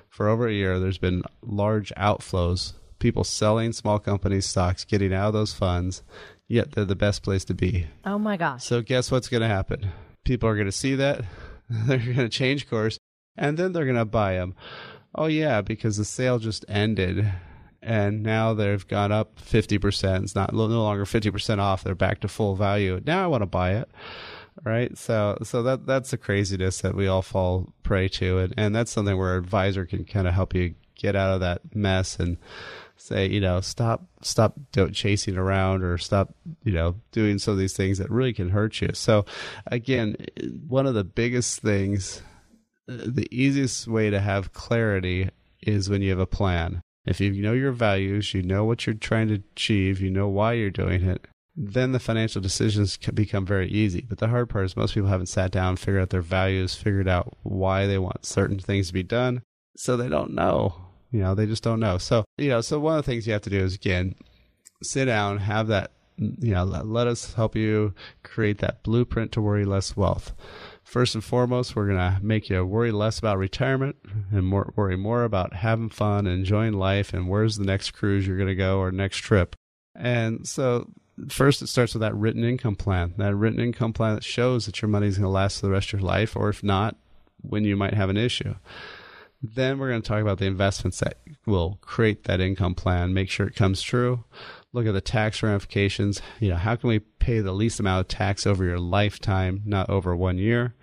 for 0.08 0.28
over 0.28 0.48
a 0.48 0.52
year, 0.52 0.80
there's 0.80 0.98
been 0.98 1.22
large 1.42 1.92
outflows, 1.96 2.72
people 2.98 3.22
selling 3.22 3.72
small 3.72 3.98
company 3.98 4.40
stocks, 4.40 4.84
getting 4.84 5.12
out 5.14 5.28
of 5.28 5.32
those 5.34 5.52
funds, 5.52 6.02
yet 6.48 6.72
they're 6.72 6.84
the 6.84 6.96
best 6.96 7.22
place 7.22 7.44
to 7.44 7.54
be. 7.54 7.86
Oh 8.04 8.18
my 8.18 8.36
gosh. 8.36 8.64
So, 8.64 8.82
guess 8.82 9.12
what's 9.12 9.28
going 9.28 9.42
to 9.42 9.48
happen? 9.48 9.92
People 10.24 10.48
are 10.48 10.56
going 10.56 10.66
to 10.66 10.72
see 10.72 10.96
that, 10.96 11.22
they're 11.70 11.98
going 11.98 12.16
to 12.16 12.28
change 12.28 12.68
course, 12.68 12.98
and 13.36 13.56
then 13.56 13.72
they're 13.72 13.84
going 13.84 13.96
to 13.96 14.04
buy 14.04 14.34
them. 14.34 14.54
Oh, 15.14 15.26
yeah, 15.26 15.60
because 15.62 15.98
the 15.98 16.04
sale 16.04 16.38
just 16.38 16.64
ended. 16.68 17.30
And 17.80 18.22
now 18.22 18.54
they've 18.54 18.86
gone 18.86 19.12
up 19.12 19.40
50%. 19.40 20.24
It's 20.24 20.34
not 20.34 20.52
no 20.52 20.66
longer 20.66 21.04
50% 21.04 21.58
off. 21.58 21.84
They're 21.84 21.94
back 21.94 22.20
to 22.20 22.28
full 22.28 22.56
value. 22.56 23.00
Now 23.06 23.22
I 23.22 23.26
want 23.28 23.42
to 23.42 23.46
buy 23.46 23.74
it 23.74 23.88
right 24.64 24.98
so 24.98 25.38
so 25.42 25.62
that 25.62 25.86
that's 25.86 26.10
the 26.10 26.16
craziness 26.16 26.80
that 26.80 26.94
we 26.94 27.06
all 27.06 27.22
fall 27.22 27.72
prey 27.82 28.08
to 28.08 28.38
and 28.38 28.54
and 28.56 28.74
that's 28.74 28.90
something 28.90 29.16
where 29.16 29.34
an 29.34 29.38
advisor 29.38 29.84
can 29.86 30.04
kind 30.04 30.26
of 30.26 30.34
help 30.34 30.54
you 30.54 30.74
get 30.96 31.14
out 31.14 31.34
of 31.34 31.40
that 31.40 31.60
mess 31.74 32.18
and 32.18 32.36
say 32.96 33.28
you 33.28 33.40
know 33.40 33.60
stop 33.60 34.04
stop 34.20 34.54
chasing 34.92 35.36
around 35.36 35.82
or 35.82 35.96
stop 35.96 36.34
you 36.64 36.72
know 36.72 36.96
doing 37.12 37.38
some 37.38 37.52
of 37.52 37.58
these 37.58 37.76
things 37.76 37.98
that 37.98 38.10
really 38.10 38.32
can 38.32 38.50
hurt 38.50 38.80
you 38.80 38.90
so 38.92 39.24
again 39.66 40.16
one 40.66 40.86
of 40.86 40.94
the 40.94 41.04
biggest 41.04 41.60
things 41.60 42.22
the 42.86 43.28
easiest 43.30 43.86
way 43.86 44.10
to 44.10 44.18
have 44.18 44.52
clarity 44.52 45.30
is 45.62 45.88
when 45.88 46.02
you 46.02 46.10
have 46.10 46.18
a 46.18 46.26
plan 46.26 46.82
if 47.08 47.20
you 47.20 47.42
know 47.42 47.52
your 47.52 47.72
values 47.72 48.34
you 48.34 48.42
know 48.42 48.64
what 48.64 48.86
you're 48.86 48.94
trying 48.94 49.28
to 49.28 49.34
achieve 49.34 50.00
you 50.00 50.10
know 50.10 50.28
why 50.28 50.52
you're 50.52 50.70
doing 50.70 51.02
it 51.02 51.26
then 51.60 51.90
the 51.90 51.98
financial 51.98 52.40
decisions 52.40 52.96
can 52.96 53.16
become 53.16 53.44
very 53.44 53.68
easy. 53.68 54.06
But 54.08 54.18
the 54.18 54.28
hard 54.28 54.48
part 54.48 54.64
is 54.64 54.76
most 54.76 54.94
people 54.94 55.08
haven't 55.08 55.26
sat 55.26 55.50
down, 55.50 55.76
figured 55.76 56.02
out 56.02 56.10
their 56.10 56.22
values, 56.22 56.76
figured 56.76 57.08
out 57.08 57.36
why 57.42 57.86
they 57.86 57.98
want 57.98 58.24
certain 58.24 58.60
things 58.60 58.86
to 58.86 58.92
be 58.92 59.02
done. 59.02 59.42
So 59.76 59.96
they 59.96 60.08
don't 60.08 60.34
know. 60.34 60.76
You 61.10 61.20
know, 61.20 61.34
they 61.34 61.46
just 61.46 61.64
don't 61.64 61.80
know. 61.80 61.98
So, 61.98 62.24
you 62.36 62.48
know, 62.48 62.60
so 62.60 62.78
one 62.78 62.96
of 62.96 63.04
the 63.04 63.10
things 63.10 63.26
you 63.26 63.32
have 63.32 63.42
to 63.42 63.50
do 63.50 63.58
is 63.58 63.74
again, 63.74 64.14
sit 64.84 65.06
down, 65.06 65.38
have 65.38 65.66
that, 65.66 65.90
you 66.16 66.54
know, 66.54 66.62
let, 66.62 66.86
let 66.86 67.08
us 67.08 67.34
help 67.34 67.56
you 67.56 67.92
create 68.22 68.58
that 68.58 68.84
blueprint 68.84 69.32
to 69.32 69.40
worry 69.40 69.64
less 69.64 69.96
wealth. 69.96 70.32
First 70.88 71.14
and 71.14 71.22
foremost, 71.22 71.76
we're 71.76 71.86
going 71.86 71.98
to 71.98 72.18
make 72.22 72.48
you 72.48 72.64
worry 72.64 72.92
less 72.92 73.18
about 73.18 73.36
retirement 73.36 73.96
and 74.32 74.46
more, 74.46 74.72
worry 74.74 74.96
more 74.96 75.24
about 75.24 75.52
having 75.52 75.90
fun, 75.90 76.26
enjoying 76.26 76.72
life, 76.72 77.12
and 77.12 77.28
where's 77.28 77.58
the 77.58 77.66
next 77.66 77.90
cruise 77.90 78.26
you're 78.26 78.38
going 78.38 78.48
to 78.48 78.54
go 78.54 78.78
or 78.78 78.90
next 78.90 79.18
trip. 79.18 79.54
And 79.94 80.48
so 80.48 80.90
first 81.28 81.60
it 81.60 81.66
starts 81.66 81.92
with 81.92 82.00
that 82.00 82.14
written 82.14 82.42
income 82.42 82.74
plan 82.74 83.12
that 83.18 83.34
written 83.34 83.60
income 83.60 83.92
plan 83.92 84.14
that 84.14 84.24
shows 84.24 84.64
that 84.64 84.80
your 84.80 84.88
money 84.88 85.08
is 85.08 85.18
going 85.18 85.24
to 85.24 85.28
last 85.28 85.60
for 85.60 85.66
the 85.66 85.72
rest 85.72 85.92
of 85.92 86.00
your 86.00 86.08
life 86.08 86.34
or 86.36 86.48
if 86.48 86.62
not 86.62 86.96
when 87.42 87.64
you 87.64 87.76
might 87.76 87.92
have 87.92 88.08
an 88.08 88.16
issue 88.16 88.54
then 89.42 89.78
we're 89.78 89.88
going 89.88 90.00
to 90.00 90.08
talk 90.08 90.22
about 90.22 90.38
the 90.38 90.46
investments 90.46 91.00
that 91.00 91.18
will 91.44 91.76
create 91.80 92.22
that 92.24 92.40
income 92.40 92.72
plan 92.72 93.12
make 93.12 93.28
sure 93.28 93.48
it 93.48 93.56
comes 93.56 93.82
true 93.82 94.22
look 94.72 94.86
at 94.86 94.92
the 94.92 95.00
tax 95.00 95.42
ramifications 95.42 96.20
you 96.40 96.48
know 96.48 96.56
how 96.56 96.76
can 96.76 96.88
we 96.88 96.98
pay 96.98 97.40
the 97.40 97.52
least 97.52 97.80
amount 97.80 98.00
of 98.00 98.08
tax 98.08 98.46
over 98.46 98.64
your 98.64 98.78
lifetime 98.78 99.62
not 99.64 99.88
over 99.90 100.14
one 100.14 100.38
year 100.38 100.74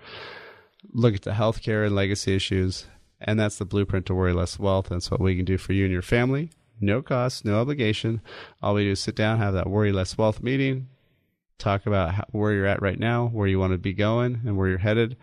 look 0.93 1.15
at 1.15 1.21
the 1.23 1.31
healthcare 1.31 1.85
and 1.85 1.95
legacy 1.95 2.35
issues 2.35 2.85
and 3.21 3.39
that's 3.39 3.57
the 3.57 3.65
blueprint 3.65 4.05
to 4.05 4.13
worry 4.13 4.33
less 4.33 4.59
wealth 4.59 4.87
that's 4.89 5.09
what 5.09 5.21
we 5.21 5.35
can 5.35 5.45
do 5.45 5.57
for 5.57 5.73
you 5.73 5.83
and 5.83 5.93
your 5.93 6.01
family 6.01 6.49
no 6.79 7.01
cost, 7.01 7.45
no 7.45 7.59
obligation. 7.59 8.21
All 8.61 8.73
we 8.73 8.83
do 8.83 8.91
is 8.91 8.99
sit 8.99 9.15
down, 9.15 9.37
have 9.37 9.53
that 9.53 9.69
worry 9.69 9.91
less 9.91 10.17
wealth 10.17 10.41
meeting, 10.41 10.87
talk 11.57 11.85
about 11.85 12.15
how, 12.15 12.25
where 12.31 12.53
you're 12.53 12.65
at 12.65 12.81
right 12.81 12.99
now, 12.99 13.27
where 13.27 13.47
you 13.47 13.59
want 13.59 13.73
to 13.73 13.77
be 13.77 13.93
going, 13.93 14.41
and 14.45 14.57
where 14.57 14.67
you're 14.67 14.77
headed. 14.77 15.17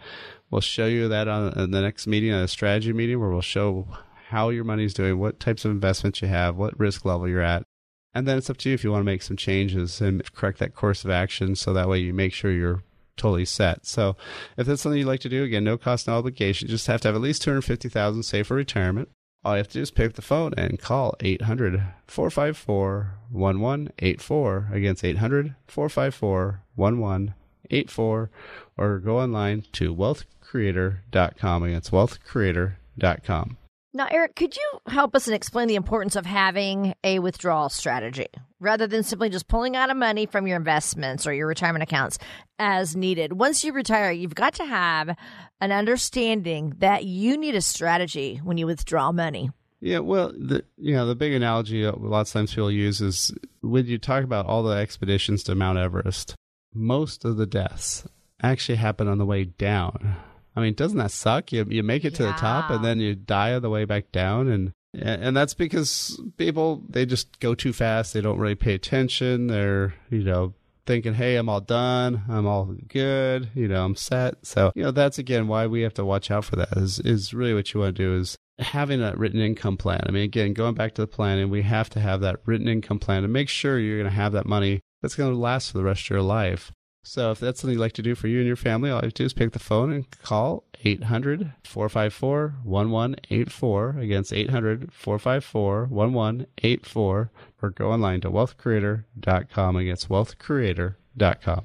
We'll 0.50 0.60
show 0.60 0.86
you 0.86 1.08
that 1.08 1.28
on, 1.28 1.70
the 1.70 1.80
next 1.80 2.06
meeting, 2.06 2.32
a 2.32 2.48
strategy 2.48 2.92
meeting, 2.92 3.20
where 3.20 3.30
we'll 3.30 3.40
show 3.42 3.86
how 4.28 4.48
your 4.48 4.64
money's 4.64 4.94
doing, 4.94 5.18
what 5.18 5.40
types 5.40 5.64
of 5.64 5.70
investments 5.70 6.22
you 6.22 6.28
have, 6.28 6.56
what 6.56 6.78
risk 6.78 7.04
level 7.04 7.28
you're 7.28 7.42
at. 7.42 7.66
And 8.14 8.26
then 8.26 8.38
it's 8.38 8.50
up 8.50 8.58
to 8.58 8.68
you 8.68 8.74
if 8.74 8.84
you 8.84 8.90
want 8.90 9.00
to 9.00 9.10
make 9.10 9.22
some 9.22 9.36
changes 9.36 10.00
and 10.00 10.22
correct 10.34 10.58
that 10.58 10.74
course 10.74 11.04
of 11.04 11.10
action 11.10 11.54
so 11.56 11.72
that 11.72 11.88
way 11.88 11.98
you 11.98 12.12
make 12.12 12.32
sure 12.32 12.50
you're 12.50 12.82
totally 13.16 13.44
set. 13.44 13.86
So 13.86 14.16
if 14.56 14.66
that's 14.66 14.82
something 14.82 14.98
you'd 14.98 15.06
like 15.06 15.20
to 15.20 15.28
do, 15.28 15.44
again, 15.44 15.64
no 15.64 15.78
cost, 15.78 16.06
no 16.06 16.18
obligation. 16.18 16.68
You 16.68 16.72
just 16.72 16.86
have 16.88 17.00
to 17.02 17.08
have 17.08 17.14
at 17.14 17.22
least 17.22 17.42
250000 17.42 18.22
saved 18.22 18.48
for 18.48 18.54
retirement 18.54 19.08
all 19.44 19.54
you 19.54 19.58
have 19.58 19.68
to 19.68 19.74
do 19.74 19.82
is 19.82 19.90
pick 19.90 20.10
up 20.10 20.12
the 20.14 20.22
phone 20.22 20.54
and 20.56 20.78
call 20.78 21.16
800 21.20 21.82
454 22.06 23.18
1184. 23.30 24.68
Against 24.72 25.04
800 25.04 25.54
454 25.66 26.62
1184. 26.76 28.30
Or 28.76 28.98
go 28.98 29.18
online 29.18 29.64
to 29.72 29.94
wealthcreator.com. 29.94 31.62
Against 31.62 31.90
wealthcreator.com. 31.90 33.56
Now, 33.94 34.08
Eric, 34.10 34.36
could 34.36 34.56
you 34.56 34.80
help 34.86 35.14
us 35.14 35.26
and 35.26 35.36
explain 35.36 35.68
the 35.68 35.74
importance 35.74 36.16
of 36.16 36.24
having 36.24 36.94
a 37.04 37.18
withdrawal 37.18 37.68
strategy 37.68 38.28
rather 38.58 38.86
than 38.86 39.02
simply 39.02 39.28
just 39.28 39.48
pulling 39.48 39.76
out 39.76 39.90
of 39.90 39.98
money 39.98 40.24
from 40.24 40.46
your 40.46 40.56
investments 40.56 41.26
or 41.26 41.34
your 41.34 41.46
retirement 41.46 41.82
accounts 41.82 42.18
as 42.58 42.96
needed? 42.96 43.34
Once 43.34 43.64
you 43.64 43.74
retire, 43.74 44.10
you've 44.10 44.34
got 44.34 44.54
to 44.54 44.64
have 44.64 45.14
an 45.60 45.72
understanding 45.72 46.72
that 46.78 47.04
you 47.04 47.36
need 47.36 47.54
a 47.54 47.60
strategy 47.60 48.40
when 48.42 48.56
you 48.56 48.66
withdraw 48.66 49.12
money. 49.12 49.50
Yeah, 49.80 49.98
well, 49.98 50.32
the 50.32 50.64
you 50.78 50.94
know 50.94 51.06
the 51.06 51.16
big 51.16 51.34
analogy 51.34 51.84
lots 51.84 52.30
of 52.30 52.34
times 52.34 52.54
people 52.54 52.70
use 52.70 53.00
is 53.00 53.34
when 53.60 53.84
you 53.86 53.98
talk 53.98 54.24
about 54.24 54.46
all 54.46 54.62
the 54.62 54.76
expeditions 54.76 55.42
to 55.44 55.54
Mount 55.54 55.76
Everest, 55.76 56.34
most 56.72 57.24
of 57.24 57.36
the 57.36 57.46
deaths 57.46 58.06
actually 58.40 58.76
happen 58.76 59.08
on 59.08 59.18
the 59.18 59.26
way 59.26 59.44
down. 59.44 60.16
I 60.54 60.60
mean, 60.60 60.74
doesn't 60.74 60.98
that 60.98 61.10
suck? 61.10 61.52
You 61.52 61.66
you 61.68 61.82
make 61.82 62.04
it 62.04 62.14
to 62.16 62.24
the 62.24 62.32
top 62.32 62.70
and 62.70 62.84
then 62.84 63.00
you 63.00 63.14
die 63.14 63.54
on 63.54 63.62
the 63.62 63.70
way 63.70 63.84
back 63.84 64.12
down, 64.12 64.48
and 64.48 64.72
and 64.94 65.36
that's 65.36 65.54
because 65.54 66.20
people 66.36 66.82
they 66.88 67.06
just 67.06 67.40
go 67.40 67.54
too 67.54 67.72
fast. 67.72 68.12
They 68.12 68.20
don't 68.20 68.38
really 68.38 68.54
pay 68.54 68.74
attention. 68.74 69.46
They're 69.46 69.94
you 70.10 70.22
know 70.22 70.54
thinking, 70.84 71.14
hey, 71.14 71.36
I'm 71.36 71.48
all 71.48 71.60
done, 71.60 72.22
I'm 72.28 72.46
all 72.46 72.74
good, 72.88 73.50
you 73.54 73.68
know, 73.68 73.84
I'm 73.84 73.94
set. 73.94 74.44
So 74.44 74.72
you 74.74 74.82
know 74.82 74.90
that's 74.90 75.18
again 75.18 75.48
why 75.48 75.66
we 75.66 75.82
have 75.82 75.94
to 75.94 76.04
watch 76.04 76.30
out 76.30 76.44
for 76.44 76.56
that. 76.56 76.76
Is 76.76 76.98
is 77.00 77.32
really 77.32 77.54
what 77.54 77.72
you 77.72 77.80
want 77.80 77.96
to 77.96 78.02
do 78.02 78.16
is 78.16 78.36
having 78.58 79.00
a 79.00 79.14
written 79.16 79.40
income 79.40 79.76
plan. 79.76 80.02
I 80.06 80.10
mean, 80.12 80.24
again, 80.24 80.52
going 80.52 80.74
back 80.74 80.94
to 80.94 81.02
the 81.02 81.06
planning, 81.06 81.50
we 81.50 81.62
have 81.62 81.88
to 81.90 82.00
have 82.00 82.20
that 82.20 82.40
written 82.44 82.68
income 82.68 82.98
plan 82.98 83.22
to 83.22 83.28
make 83.28 83.48
sure 83.48 83.78
you're 83.78 83.98
going 83.98 84.10
to 84.10 84.16
have 84.16 84.32
that 84.32 84.46
money 84.46 84.80
that's 85.00 85.14
going 85.14 85.32
to 85.32 85.38
last 85.38 85.70
for 85.70 85.78
the 85.78 85.84
rest 85.84 86.04
of 86.04 86.10
your 86.10 86.22
life. 86.22 86.72
So 87.04 87.32
if 87.32 87.40
that's 87.40 87.60
something 87.60 87.74
you'd 87.76 87.82
like 87.82 87.92
to 87.94 88.02
do 88.02 88.14
for 88.14 88.28
you 88.28 88.38
and 88.38 88.46
your 88.46 88.56
family, 88.56 88.90
all 88.90 88.98
you 88.98 89.06
have 89.06 89.14
to 89.14 89.22
do 89.22 89.26
is 89.26 89.32
pick 89.32 89.52
the 89.52 89.58
phone 89.58 89.92
and 89.92 90.10
call 90.22 90.64
800 90.84 91.52
454 91.64 92.54
1184 92.62 93.98
against 93.98 94.32
800 94.32 94.92
454 94.92 95.86
1184 95.86 97.30
or 97.60 97.70
go 97.70 97.92
online 97.92 98.20
to 98.20 98.30
wealthcreator.com 98.30 99.76
against 99.76 100.08
wealthcreator.com. 100.08 101.64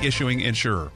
issuing 0.03 0.39
insurer. 0.39 0.91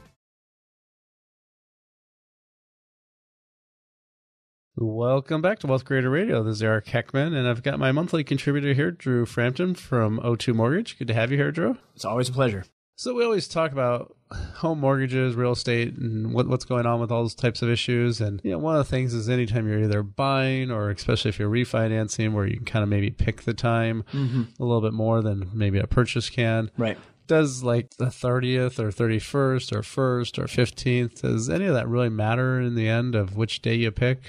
Welcome 4.78 5.40
back 5.40 5.58
to 5.60 5.66
Wealth 5.66 5.86
Creator 5.86 6.10
Radio. 6.10 6.42
This 6.42 6.56
is 6.56 6.62
Eric 6.62 6.86
Heckman, 6.86 7.34
and 7.34 7.48
I've 7.48 7.62
got 7.62 7.78
my 7.78 7.92
monthly 7.92 8.22
contributor 8.24 8.74
here, 8.74 8.90
Drew 8.90 9.24
Frampton 9.24 9.74
from 9.74 10.18
O2 10.20 10.54
Mortgage. 10.54 10.98
Good 10.98 11.08
to 11.08 11.14
have 11.14 11.30
you 11.30 11.38
here, 11.38 11.50
Drew. 11.50 11.78
It's 11.94 12.04
always 12.04 12.28
a 12.28 12.32
pleasure. 12.32 12.64
So 12.98 13.14
we 13.14 13.24
always 13.24 13.48
talk 13.48 13.72
about 13.72 14.14
home 14.56 14.80
mortgages, 14.80 15.34
real 15.34 15.52
estate, 15.52 15.94
and 15.96 16.32
what, 16.34 16.46
what's 16.48 16.64
going 16.66 16.84
on 16.86 17.00
with 17.00 17.10
all 17.10 17.22
those 17.22 17.34
types 17.34 17.62
of 17.62 17.70
issues. 17.70 18.20
And 18.20 18.40
you 18.44 18.50
know, 18.50 18.58
one 18.58 18.74
of 18.76 18.84
the 18.84 18.90
things 18.90 19.14
is 19.14 19.28
anytime 19.30 19.66
you're 19.68 19.82
either 19.82 20.02
buying 20.02 20.70
or 20.70 20.90
especially 20.90 21.28
if 21.30 21.38
you're 21.38 21.50
refinancing, 21.50 22.32
where 22.32 22.46
you 22.46 22.56
can 22.56 22.64
kind 22.66 22.82
of 22.82 22.88
maybe 22.88 23.10
pick 23.10 23.42
the 23.42 23.54
time 23.54 24.02
Mm-hmm. 24.12 24.42
a 24.60 24.64
little 24.64 24.80
bit 24.82 24.92
more 24.94 25.22
than 25.22 25.50
maybe 25.54 25.78
a 25.78 25.86
purchase 25.86 26.28
can. 26.28 26.70
Right. 26.76 26.98
Does 27.26 27.62
like 27.62 27.96
the 27.96 28.06
30th 28.06 28.78
or 28.78 28.90
31st 28.90 29.72
or 29.72 29.82
1st 29.82 30.38
or 30.38 30.44
15th, 30.44 31.22
does 31.22 31.50
any 31.50 31.64
of 31.64 31.74
that 31.74 31.88
really 31.88 32.08
matter 32.08 32.60
in 32.60 32.74
the 32.74 32.88
end 32.88 33.14
of 33.14 33.36
which 33.36 33.62
day 33.62 33.74
you 33.74 33.90
pick? 33.90 34.20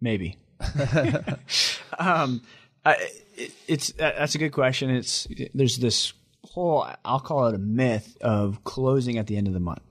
Maybe. 0.00 0.36
um, 1.98 2.42
I, 2.84 2.94
it, 3.36 3.52
it's 3.68 3.92
that's 3.92 4.34
a 4.34 4.38
good 4.38 4.52
question. 4.52 4.90
It's 4.90 5.26
there's 5.54 5.78
this 5.78 6.12
whole 6.44 6.86
I'll 7.04 7.20
call 7.20 7.46
it 7.46 7.54
a 7.54 7.58
myth 7.58 8.16
of 8.20 8.64
closing 8.64 9.18
at 9.18 9.26
the 9.26 9.36
end 9.36 9.46
of 9.46 9.54
the 9.54 9.60
month. 9.60 9.82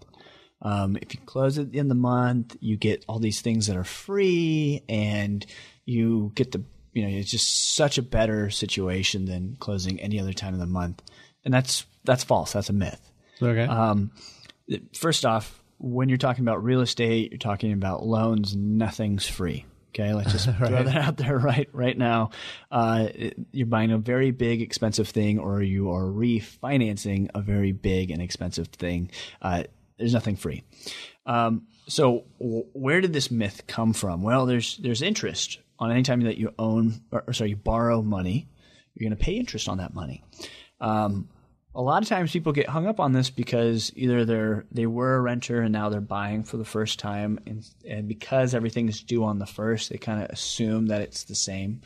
Um, 0.62 0.98
if 1.02 1.14
you 1.14 1.22
close 1.26 1.58
at 1.58 1.72
the 1.72 1.80
end 1.80 1.86
of 1.86 1.98
the 1.98 2.02
month, 2.02 2.58
you 2.60 2.76
get 2.76 3.06
all 3.08 3.20
these 3.20 3.42
things 3.42 3.68
that 3.68 3.78
are 3.78 3.86
free, 3.86 4.84
and 4.90 5.46
you 5.86 6.32
get 6.36 6.52
the 6.52 6.64
you 6.94 7.04
know 7.04 7.10
it's 7.10 7.32
just 7.32 7.76
such 7.76 7.98
a 7.98 8.02
better 8.02 8.50
situation 8.50 9.26
than 9.26 9.56
closing 9.60 10.00
any 10.00 10.20
other 10.20 10.34
time 10.34 10.54
of 10.54 10.60
the 10.60 10.66
month, 10.66 11.02
and 11.50 11.54
that's 11.56 11.88
that's 12.04 12.24
false. 12.24 12.54
That's 12.54 12.70
a 12.70 12.74
myth. 12.74 13.12
Okay. 13.42 13.64
Um, 13.64 14.12
first 14.94 15.26
off, 15.26 15.64
when 15.80 16.10
you're 16.10 16.20
talking 16.20 16.44
about 16.44 16.64
real 16.64 16.82
estate, 16.82 17.32
you're 17.32 17.40
talking 17.40 17.74
about 17.74 18.06
loans. 18.06 18.56
Nothing's 18.56 19.28
free. 19.28 19.66
Okay, 19.90 20.14
let's 20.14 20.32
just 20.32 20.48
throw 20.58 20.70
that 20.70 20.96
out 20.96 21.18
there 21.18 21.40
right 21.40 21.68
right 21.74 21.98
now. 21.98 22.30
Uh, 22.72 23.08
you're 23.52 23.66
buying 23.66 23.92
a 23.92 23.98
very 23.98 24.30
big, 24.30 24.62
expensive 24.62 25.10
thing, 25.10 25.40
or 25.40 25.64
you 25.64 25.92
are 25.92 26.04
refinancing 26.04 27.32
a 27.34 27.42
very 27.42 27.72
big 27.72 28.12
and 28.12 28.22
expensive 28.22 28.68
thing. 28.68 29.10
Uh, 29.42 29.64
there's 29.98 30.14
nothing 30.14 30.36
free. 30.36 30.62
Um, 31.26 31.64
so, 31.88 32.26
w- 32.40 32.68
where 32.74 33.02
did 33.02 33.12
this 33.12 33.32
myth 33.32 33.64
come 33.66 33.94
from? 33.94 34.22
Well, 34.22 34.46
there's 34.46 34.78
there's 34.78 35.02
interest 35.02 35.58
on 35.80 35.92
any 35.92 36.04
time 36.04 36.22
that 36.22 36.38
you 36.38 36.54
own, 36.60 37.02
or, 37.12 37.24
or 37.26 37.34
sorry, 37.34 37.50
you 37.50 37.56
borrow 37.56 38.04
money. 38.04 38.48
You're 38.94 39.10
going 39.10 39.18
to 39.18 39.24
pay 39.26 39.34
interest 39.34 39.68
on 39.68 39.80
that 39.80 39.96
money. 39.96 40.24
Um, 40.80 41.30
a 41.80 41.82
lot 41.82 42.04
of 42.04 42.10
times 42.10 42.34
people 42.34 42.52
get 42.52 42.68
hung 42.68 42.88
up 42.88 43.00
on 43.00 43.14
this 43.14 43.30
because 43.30 43.90
either 43.96 44.26
they're 44.26 44.66
they 44.70 44.86
were 44.86 45.16
a 45.16 45.22
renter 45.22 45.62
and 45.62 45.72
now 45.72 45.88
they're 45.88 46.02
buying 46.02 46.44
for 46.44 46.58
the 46.58 46.66
first 46.66 47.00
time 47.00 47.40
and 47.48 47.66
and 47.88 48.06
because 48.06 48.54
everything 48.54 48.90
is 48.90 49.02
due 49.02 49.24
on 49.24 49.40
the 49.40 49.46
first 49.46 49.90
they 49.90 49.98
kind 49.98 50.22
of 50.22 50.30
assume 50.30 50.88
that 50.88 51.02
it's 51.02 51.24
the 51.24 51.36
same 51.36 51.82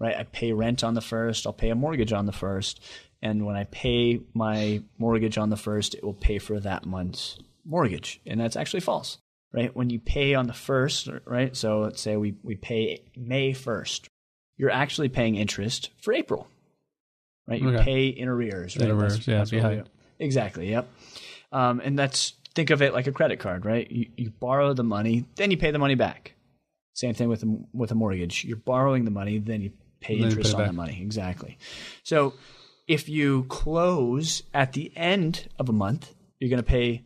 right? 0.00 0.16
I 0.16 0.24
pay 0.24 0.52
rent 0.52 0.82
on 0.82 0.94
the 0.94 1.00
first 1.00 1.46
i'll 1.46 1.52
pay 1.52 1.70
a 1.70 1.76
mortgage 1.76 2.12
on 2.12 2.26
the 2.26 2.32
first 2.32 2.82
and 3.22 3.46
when 3.46 3.54
i 3.54 3.64
pay 3.64 4.20
my 4.34 4.82
mortgage 4.98 5.38
on 5.38 5.50
the 5.50 5.56
first 5.56 5.94
it 5.94 6.02
will 6.02 6.12
pay 6.12 6.38
for 6.38 6.58
that 6.58 6.84
month's 6.84 7.38
mortgage 7.64 8.20
and 8.26 8.40
that's 8.40 8.56
actually 8.56 8.80
false 8.80 9.18
right? 9.52 9.74
When 9.74 9.90
you 9.90 10.00
pay 10.00 10.34
on 10.34 10.48
the 10.48 10.52
first 10.52 11.08
right? 11.24 11.56
So 11.56 11.80
let's 11.80 12.00
say 12.02 12.16
we, 12.16 12.34
we 12.42 12.56
pay 12.56 13.04
may 13.16 13.52
1st 13.52 14.08
you're 14.56 14.70
actually 14.70 15.08
paying 15.08 15.36
interest 15.36 15.90
for 16.02 16.12
april 16.12 16.48
right? 17.46 17.60
You 17.60 17.70
Okay. 17.70 17.84
pay 17.84 18.06
in 18.08 18.28
arrears, 18.28 18.76
right? 18.76 18.88
In 18.88 18.90
arrears, 18.96 19.12
That's- 19.14 19.28
yeah, 19.28 19.38
that's 19.38 19.50
behind. 19.50 19.88
Exactly. 20.18 20.70
Yep. 20.70 20.88
Um, 21.52 21.80
and 21.80 21.98
that's 21.98 22.32
think 22.54 22.70
of 22.70 22.80
it 22.82 22.94
like 22.94 23.06
a 23.06 23.12
credit 23.12 23.38
card, 23.38 23.64
right? 23.66 23.90
You, 23.90 24.06
you 24.16 24.30
borrow 24.30 24.72
the 24.72 24.82
money, 24.84 25.26
then 25.36 25.50
you 25.50 25.56
pay 25.58 25.70
the 25.70 25.78
money 25.78 25.94
back. 25.94 26.32
Same 26.94 27.12
thing 27.14 27.28
with 27.28 27.42
a, 27.42 27.58
with 27.74 27.90
a 27.90 27.94
mortgage. 27.94 28.44
You're 28.44 28.56
borrowing 28.56 29.04
the 29.04 29.10
money, 29.10 29.38
then 29.38 29.60
you 29.60 29.72
pay 30.00 30.14
Then 30.14 30.22
you 30.22 30.28
interest 30.30 30.56
pay 30.56 30.62
on 30.62 30.68
the 30.68 30.72
money. 30.72 30.98
Exactly. 31.02 31.58
So 32.02 32.32
if 32.88 33.08
you 33.08 33.44
close 33.44 34.42
at 34.54 34.72
the 34.72 34.90
end 34.96 35.48
of 35.58 35.68
a 35.68 35.72
month, 35.72 36.14
you're 36.40 36.48
going 36.50 36.62
to 36.62 36.68
pay 36.68 37.04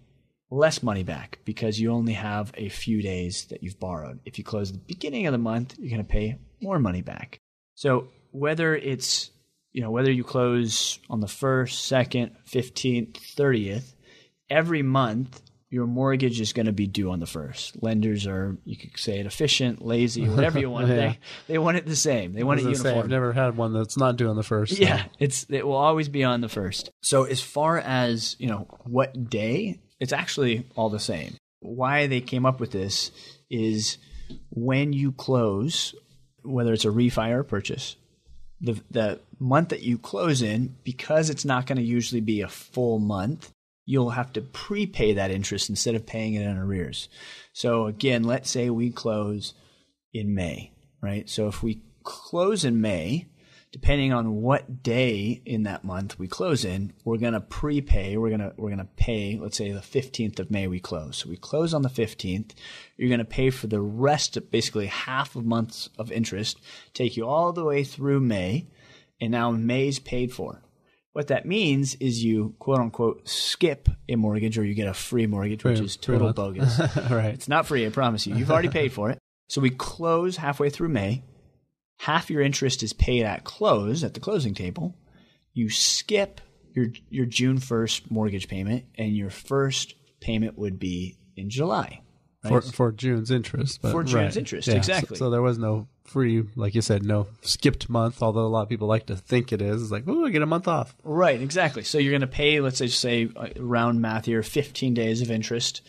less 0.51 0.83
money 0.83 1.03
back 1.03 1.41
because 1.45 1.81
you 1.81 1.91
only 1.93 2.13
have 2.13 2.53
a 2.57 2.69
few 2.69 3.03
days 3.03 3.47
that 3.47 3.63
you've 3.63 3.81
borrowed. 3.81 4.21
If 4.25 4.39
you 4.39 4.45
close 4.45 4.71
at 4.71 4.75
the 4.75 4.85
beginning 4.95 5.27
of 5.27 5.33
the 5.33 5.39
month, 5.39 5.77
you're 5.79 5.91
going 5.91 6.05
to 6.05 6.09
pay 6.13 6.39
more 6.61 6.79
money 6.79 7.03
back. 7.03 7.41
So 7.75 8.09
whether 8.31 8.77
it's 8.77 9.31
you 9.73 9.83
know 9.83 9.91
whether 9.91 10.11
you 10.11 10.25
close 10.25 10.99
on 11.09 11.21
the 11.21 11.29
first, 11.29 11.87
second, 11.87 12.37
fifteenth, 12.45 13.17
thirtieth, 13.17 13.95
every 14.49 14.83
month 14.83 15.41
your 15.73 15.87
mortgage 15.87 16.41
is 16.41 16.53
going 16.53 16.67
to 16.67 16.73
be 16.73 16.89
due 16.89 17.13
on 17.13 17.21
the 17.21 17.27
first. 17.27 17.81
Lenders 17.81 18.27
are 18.27 18.57
you 18.65 18.77
could 18.77 18.91
say 18.99 19.21
it 19.21 19.27
efficient, 19.27 19.81
lazy, 19.85 20.29
whatever 20.29 20.59
you 20.59 20.69
want. 20.69 20.89
Yeah. 20.89 20.97
They 20.97 21.19
they 21.47 21.59
want 21.59 21.77
it 21.77 21.87
the 21.87 21.95
same. 21.95 22.33
They 22.33 22.43
want 22.43 22.59
it 22.59 22.65
gonna 22.65 22.75
say, 22.75 22.83
uniform. 22.89 23.05
I've 23.05 23.11
never 23.11 23.33
had 23.33 23.57
one 23.57 23.73
that's 23.73 23.97
not 23.97 24.17
due 24.17 24.29
on 24.29 24.35
the 24.37 24.43
first. 24.43 24.77
so- 24.77 24.83
Yeah, 24.83 25.05
it's 25.21 25.47
it 25.49 25.65
will 25.65 25.77
always 25.77 26.09
be 26.09 26.25
on 26.25 26.41
the 26.41 26.49
first. 26.49 26.91
So 27.03 27.23
as 27.25 27.41
far 27.41 27.79
as 27.79 28.35
you 28.41 28.49
know, 28.49 28.67
what 28.85 29.31
day 29.31 29.81
it's 30.01 30.13
actually 30.13 30.67
all 30.75 30.91
the 30.91 30.99
same. 30.99 31.37
Why 31.61 32.09
they 32.09 32.21
came 32.23 32.47
up 32.47 32.59
with 32.59 32.73
this 32.73 33.13
is 33.51 33.99
when 34.51 34.93
you 34.93 35.13
close, 35.13 35.95
whether 36.43 36.73
it's 36.73 36.85
a 36.85 36.89
refi 36.89 37.31
or 37.31 37.41
a 37.41 37.45
purchase, 37.45 37.95
the 38.61 38.81
the 38.91 39.21
month 39.39 39.71
that 39.71 39.83
you 39.83 39.99
close 39.99 40.43
in, 40.43 40.77
because 40.85 41.31
it's 41.31 41.45
not 41.45 41.67
going 41.67 41.79
to 41.79 41.83
usually 41.83 42.21
be 42.21 42.43
a 42.43 42.49
full 42.49 42.99
month, 42.99 43.53
you'll 43.87 44.11
have 44.11 44.33
to 44.35 44.43
prepay 44.43 45.15
that 45.15 45.31
interest 45.31 45.71
instead 45.71 45.95
of 45.95 46.07
paying 46.07 46.35
it 46.35 46.43
in 46.43 46.57
arrears. 46.57 47.09
So 47.53 47.87
again, 47.87 48.25
let's 48.25 48.51
say 48.51 48.71
we 48.71 48.91
close 48.91 49.55
in 50.13 50.35
May, 50.35 50.73
right? 51.03 51.29
So 51.29 51.49
if 51.49 51.63
we 51.63 51.83
close 52.05 52.65
in 52.65 52.81
May, 52.81 53.30
depending 53.73 54.13
on 54.13 54.43
what 54.43 54.83
day 54.83 55.41
in 55.45 55.63
that 55.63 55.85
month 55.85 56.19
we 56.19 56.27
close 56.27 56.65
in, 56.65 56.93
we're 57.05 57.19
going 57.19 57.35
to 57.35 57.41
prepay. 57.41 58.17
We're 58.17 58.37
going 58.37 58.41
to 58.41 58.53
we're 58.57 58.71
going 58.71 58.79
to 58.79 58.89
pay. 58.97 59.39
Let's 59.41 59.57
say 59.57 59.71
the 59.71 59.83
fifteenth 59.83 60.41
of 60.41 60.51
May 60.51 60.67
we 60.67 60.81
close. 60.81 61.19
So 61.19 61.29
we 61.29 61.37
close 61.37 61.73
on 61.73 61.83
the 61.83 61.89
fifteenth. 61.89 62.55
You're 62.97 63.09
going 63.09 63.19
to 63.19 63.25
pay 63.25 63.51
for 63.51 63.67
the 63.67 63.81
rest, 63.81 64.37
of 64.37 64.51
basically 64.51 64.87
half 64.87 65.37
a 65.37 65.43
month's 65.43 65.89
of 65.99 66.11
interest, 66.11 66.59
take 66.95 67.17
you 67.17 67.27
all 67.27 67.53
the 67.53 67.65
way 67.65 67.85
through 67.85 68.21
May, 68.21 68.67
and 69.21 69.31
now 69.31 69.51
May's 69.51 69.99
paid 69.99 70.33
for. 70.33 70.63
What 71.13 71.27
that 71.27 71.45
means 71.45 71.97
is 71.97 72.25
you 72.25 72.55
quote 72.59 72.79
unquote 72.79 73.29
skip 73.29 73.89
a 74.09 74.15
mortgage 74.15 74.57
or 74.59 74.65
you 74.65 74.75
get 74.75 74.87
a 74.87 74.95
free 74.95 75.27
mortgage, 75.27 75.65
which 75.65 75.81
is 75.81 75.97
total 75.97 76.33
bogus. 76.33 76.79
right. 77.11 77.35
It's 77.35 77.49
not 77.49 77.67
free, 77.67 77.85
I 77.85 77.91
promise 77.91 78.27
you. 78.27 78.37
You've 78.37 78.51
already 78.51 78.69
paid 78.69 78.93
for 78.93 79.11
it. 79.11 79.19
So 79.49 79.61
we 79.61 79.71
close 79.71 80.37
halfway 80.37 80.71
through 80.71 80.91
May. 80.91 81.25
Half 82.01 82.31
your 82.31 82.41
interest 82.41 82.83
is 82.83 82.95
paid 82.95 83.25
at 83.25 83.45
close 83.45 84.03
at 84.03 84.15
the 84.15 84.21
closing 84.21 84.55
table. 84.55 84.97
You 85.53 85.69
skip 85.69 86.41
your 86.73 86.87
your 87.11 87.27
June 87.27 87.59
1st 87.59 88.11
mortgage 88.11 88.49
payment 88.49 88.87
and 88.97 89.15
your 89.15 89.29
first 89.29 89.95
payment 90.19 90.57
would 90.57 90.79
be 90.79 91.19
in 91.37 91.51
July. 91.51 92.01
For, 92.43 92.63
for 92.63 92.91
June's 92.91 93.31
interest. 93.31 93.83
For 93.83 94.03
June's 94.03 94.15
right. 94.15 94.37
interest, 94.39 94.67
Yeah, 94.67 94.77
exactly. 94.77 95.19
So, 95.19 95.29
there 95.29 95.43
was 95.43 95.59
no 95.59 95.89
free, 96.05 96.43
like 96.57 96.75
you 96.75 96.81
said, 96.81 97.05
no 97.05 97.27
skipped 97.43 97.91
month, 97.91 98.23
although 98.23 98.47
a 98.47 98.49
lot 98.49 98.63
of 98.63 98.71
people 98.71 98.89
like 98.89 99.05
to 99.07 99.17
think 99.17 99.53
it 99.53 99.61
is. 99.61 99.83
It's 99.83 99.91
like, 99.93 100.05
oh, 100.07 100.25
I 100.25 100.31
get 100.31 100.41
a 100.41 100.47
month 100.47 100.67
off. 100.67 100.97
Right, 101.05 101.39
exactly. 101.39 101.85
So 101.85 101.99
you're 101.99 102.13
going 102.13 102.23
to 102.23 102.27
pay, 102.27 102.61
let's 102.61 102.79
say, 102.79 102.87
say 102.87 103.29
uh, 103.37 103.49
round 103.59 104.01
math 104.01 104.25
here, 104.25 104.43
15 104.43 104.95
days 104.95 105.21
of 105.21 105.31
interest. 105.31 105.83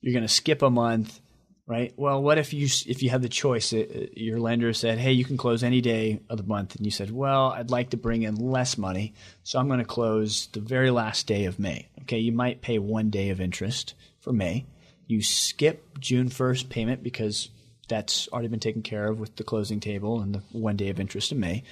You're 0.00 0.14
going 0.14 0.26
to 0.26 0.28
skip 0.28 0.62
a 0.62 0.70
month, 0.70 1.20
right? 1.66 1.92
Well, 1.96 2.22
what 2.22 2.38
if 2.38 2.52
you 2.52 2.66
if 2.86 3.02
you 3.02 3.10
had 3.10 3.22
the 3.22 3.28
choice? 3.28 3.72
Uh, 3.72 3.78
uh, 3.78 4.06
your 4.14 4.38
lender 4.38 4.72
said, 4.72 4.98
"Hey, 4.98 5.12
you 5.12 5.24
can 5.24 5.36
close 5.36 5.62
any 5.62 5.80
day 5.80 6.20
of 6.28 6.38
the 6.38 6.44
month," 6.44 6.76
and 6.76 6.84
you 6.84 6.90
said, 6.90 7.10
"Well, 7.10 7.52
I'd 7.52 7.70
like 7.70 7.90
to 7.90 7.96
bring 7.96 8.22
in 8.22 8.34
less 8.36 8.76
money, 8.78 9.14
so 9.42 9.58
I'm 9.58 9.68
going 9.68 9.78
to 9.78 9.84
close 9.84 10.46
the 10.52 10.60
very 10.60 10.90
last 10.90 11.26
day 11.26 11.44
of 11.44 11.58
May." 11.58 11.88
Okay, 12.02 12.18
you 12.18 12.32
might 12.32 12.62
pay 12.62 12.78
one 12.78 13.10
day 13.10 13.30
of 13.30 13.40
interest 13.40 13.94
for 14.20 14.32
May. 14.32 14.66
You 15.06 15.22
skip 15.22 15.98
June 15.98 16.28
1st 16.28 16.70
payment 16.70 17.02
because 17.02 17.50
that's 17.88 18.28
already 18.28 18.48
been 18.48 18.60
taken 18.60 18.82
care 18.82 19.08
of 19.08 19.20
with 19.20 19.36
the 19.36 19.44
closing 19.44 19.80
table 19.80 20.20
and 20.20 20.34
the 20.34 20.42
one 20.52 20.76
day 20.76 20.88
of 20.88 20.98
interest 20.98 21.32
in 21.32 21.40
May 21.40 21.62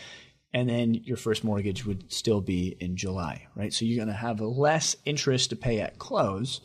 and 0.53 0.69
then 0.69 0.95
your 0.95 1.17
first 1.17 1.45
mortgage 1.45 1.87
would 1.87 2.13
still 2.13 2.41
be 2.41 2.77
in 2.79 2.97
July, 2.97 3.47
right? 3.55 3.73
So 3.73 3.85
you're 3.85 4.05
going 4.05 4.15
to 4.15 4.21
have 4.21 4.41
less 4.41 4.97
interest 5.05 5.51
to 5.51 5.57
pay 5.57 5.81
at 5.81 5.99
close, 5.99 6.61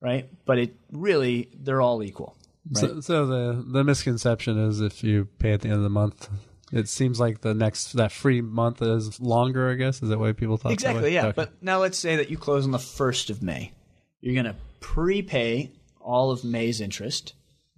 right? 0.00 0.28
But 0.44 0.58
it 0.58 0.76
really 0.92 1.48
they're 1.54 1.80
all 1.80 2.02
equal. 2.02 2.36
Right? 2.70 2.80
So, 2.80 3.00
so 3.00 3.26
the 3.26 3.64
the 3.66 3.84
misconception 3.84 4.58
is 4.58 4.80
if 4.80 5.02
you 5.02 5.28
pay 5.38 5.52
at 5.52 5.60
the 5.60 5.68
end 5.68 5.78
of 5.78 5.82
the 5.82 5.90
month, 5.90 6.28
it 6.72 6.88
seems 6.88 7.18
like 7.18 7.40
the 7.40 7.54
next 7.54 7.92
that 7.94 8.12
free 8.12 8.40
month 8.40 8.82
is 8.82 9.20
longer. 9.20 9.70
I 9.70 9.74
guess 9.74 10.02
is 10.02 10.08
that 10.08 10.18
why 10.18 10.32
people 10.32 10.56
thought 10.56 10.68
that 10.68 10.74
exactly, 10.74 11.14
yeah. 11.14 11.26
Okay. 11.26 11.32
But 11.36 11.62
now 11.62 11.80
let's 11.80 11.98
say 11.98 12.16
that 12.16 12.30
you 12.30 12.36
close 12.36 12.64
on 12.64 12.70
the 12.70 12.78
first 12.78 13.30
of 13.30 13.42
May. 13.42 13.72
You're 14.20 14.34
going 14.34 14.52
to 14.52 14.56
prepay 14.80 15.70
all 16.00 16.30
of 16.30 16.44
May's 16.44 16.80
interest, 16.80 17.34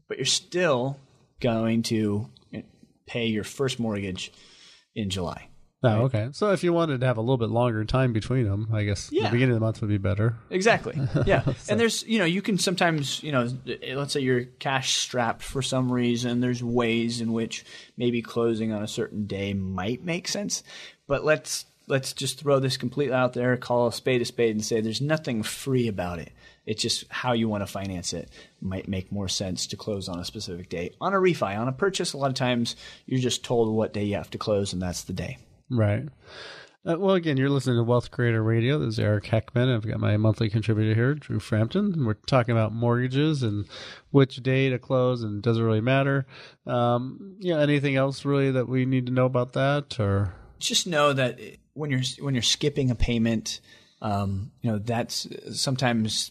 but 0.08 0.16
you're 0.16 0.24
still 0.24 0.98
going 1.40 1.82
to 1.84 2.28
pay 3.06 3.26
your 3.26 3.44
first 3.44 3.78
mortgage 3.78 4.32
in 4.94 5.10
July. 5.10 5.49
Oh, 5.82 6.02
okay. 6.02 6.28
So 6.32 6.52
if 6.52 6.62
you 6.62 6.74
wanted 6.74 7.00
to 7.00 7.06
have 7.06 7.16
a 7.16 7.22
little 7.22 7.38
bit 7.38 7.48
longer 7.48 7.82
time 7.86 8.12
between 8.12 8.44
them, 8.44 8.68
I 8.72 8.84
guess 8.84 9.08
Yeah. 9.10 9.24
the 9.24 9.30
beginning 9.32 9.54
of 9.54 9.60
the 9.60 9.64
month 9.64 9.80
would 9.80 9.88
be 9.88 9.96
better. 9.98 10.36
Exactly. 10.50 10.94
Yeah. 11.26 11.42
And 11.70 11.80
there's, 11.80 12.02
you 12.06 12.18
know, 12.18 12.26
you 12.26 12.42
can 12.42 12.58
sometimes, 12.58 13.22
you 13.22 13.32
know, 13.32 13.48
let's 13.94 14.12
say 14.12 14.20
you're 14.20 14.44
cash 14.44 14.96
strapped 14.96 15.42
for 15.42 15.62
some 15.62 15.90
reason. 15.90 16.40
There's 16.40 16.62
ways 16.62 17.20
in 17.22 17.32
which 17.32 17.64
maybe 17.96 18.20
closing 18.20 18.72
on 18.72 18.82
a 18.82 18.88
certain 18.88 19.26
day 19.26 19.54
might 19.54 20.04
make 20.04 20.28
sense. 20.28 20.62
But 21.06 21.24
let's 21.24 21.64
let's 21.86 22.12
just 22.12 22.38
throw 22.38 22.60
this 22.60 22.76
completely 22.76 23.14
out 23.14 23.32
there, 23.32 23.56
call 23.56 23.88
a 23.88 23.92
spade 23.92 24.20
a 24.22 24.24
spade, 24.24 24.54
and 24.54 24.64
say 24.64 24.80
there's 24.80 25.00
nothing 25.00 25.42
free 25.42 25.88
about 25.88 26.18
it. 26.20 26.30
It's 26.66 26.82
just 26.82 27.04
how 27.08 27.32
you 27.32 27.48
want 27.48 27.62
to 27.62 27.66
finance 27.66 28.12
it 28.12 28.28
might 28.60 28.86
make 28.86 29.10
more 29.10 29.28
sense 29.28 29.66
to 29.68 29.76
close 29.76 30.08
on 30.08 30.20
a 30.20 30.24
specific 30.24 30.68
day. 30.68 30.92
On 31.00 31.14
a 31.14 31.16
refi, 31.16 31.58
on 31.58 31.66
a 31.68 31.72
purchase, 31.72 32.12
a 32.12 32.18
lot 32.18 32.28
of 32.28 32.34
times 32.36 32.76
you're 33.06 33.18
just 33.18 33.42
told 33.42 33.74
what 33.74 33.92
day 33.92 34.04
you 34.04 34.14
have 34.14 34.30
to 34.30 34.38
close, 34.38 34.72
and 34.72 34.80
that's 34.80 35.02
the 35.04 35.12
day. 35.14 35.38
Right. 35.70 36.08
Uh, 36.84 36.96
well, 36.98 37.14
again, 37.14 37.36
you're 37.36 37.50
listening 37.50 37.76
to 37.76 37.82
Wealth 37.82 38.10
Creator 38.10 38.42
Radio. 38.42 38.78
This 38.78 38.94
is 38.94 38.98
Eric 38.98 39.24
Heckman. 39.24 39.74
I've 39.74 39.86
got 39.86 40.00
my 40.00 40.16
monthly 40.16 40.48
contributor 40.48 40.94
here, 40.94 41.14
Drew 41.14 41.38
Frampton. 41.38 41.92
And 41.92 42.06
we're 42.06 42.14
talking 42.14 42.52
about 42.52 42.72
mortgages 42.72 43.42
and 43.42 43.66
which 44.10 44.36
day 44.36 44.70
to 44.70 44.78
close, 44.78 45.22
and 45.22 45.42
does 45.42 45.58
it 45.58 45.62
really 45.62 45.82
matter? 45.82 46.26
Um, 46.66 47.36
yeah. 47.38 47.60
Anything 47.60 47.96
else 47.96 48.24
really 48.24 48.50
that 48.52 48.66
we 48.66 48.86
need 48.86 49.06
to 49.06 49.12
know 49.12 49.26
about 49.26 49.52
that, 49.52 50.00
or 50.00 50.34
just 50.58 50.86
know 50.86 51.12
that 51.12 51.38
when 51.74 51.90
you're 51.90 52.02
when 52.20 52.34
you're 52.34 52.42
skipping 52.42 52.90
a 52.90 52.94
payment, 52.94 53.60
um, 54.00 54.50
you 54.62 54.72
know 54.72 54.78
that's 54.78 55.26
sometimes 55.52 56.30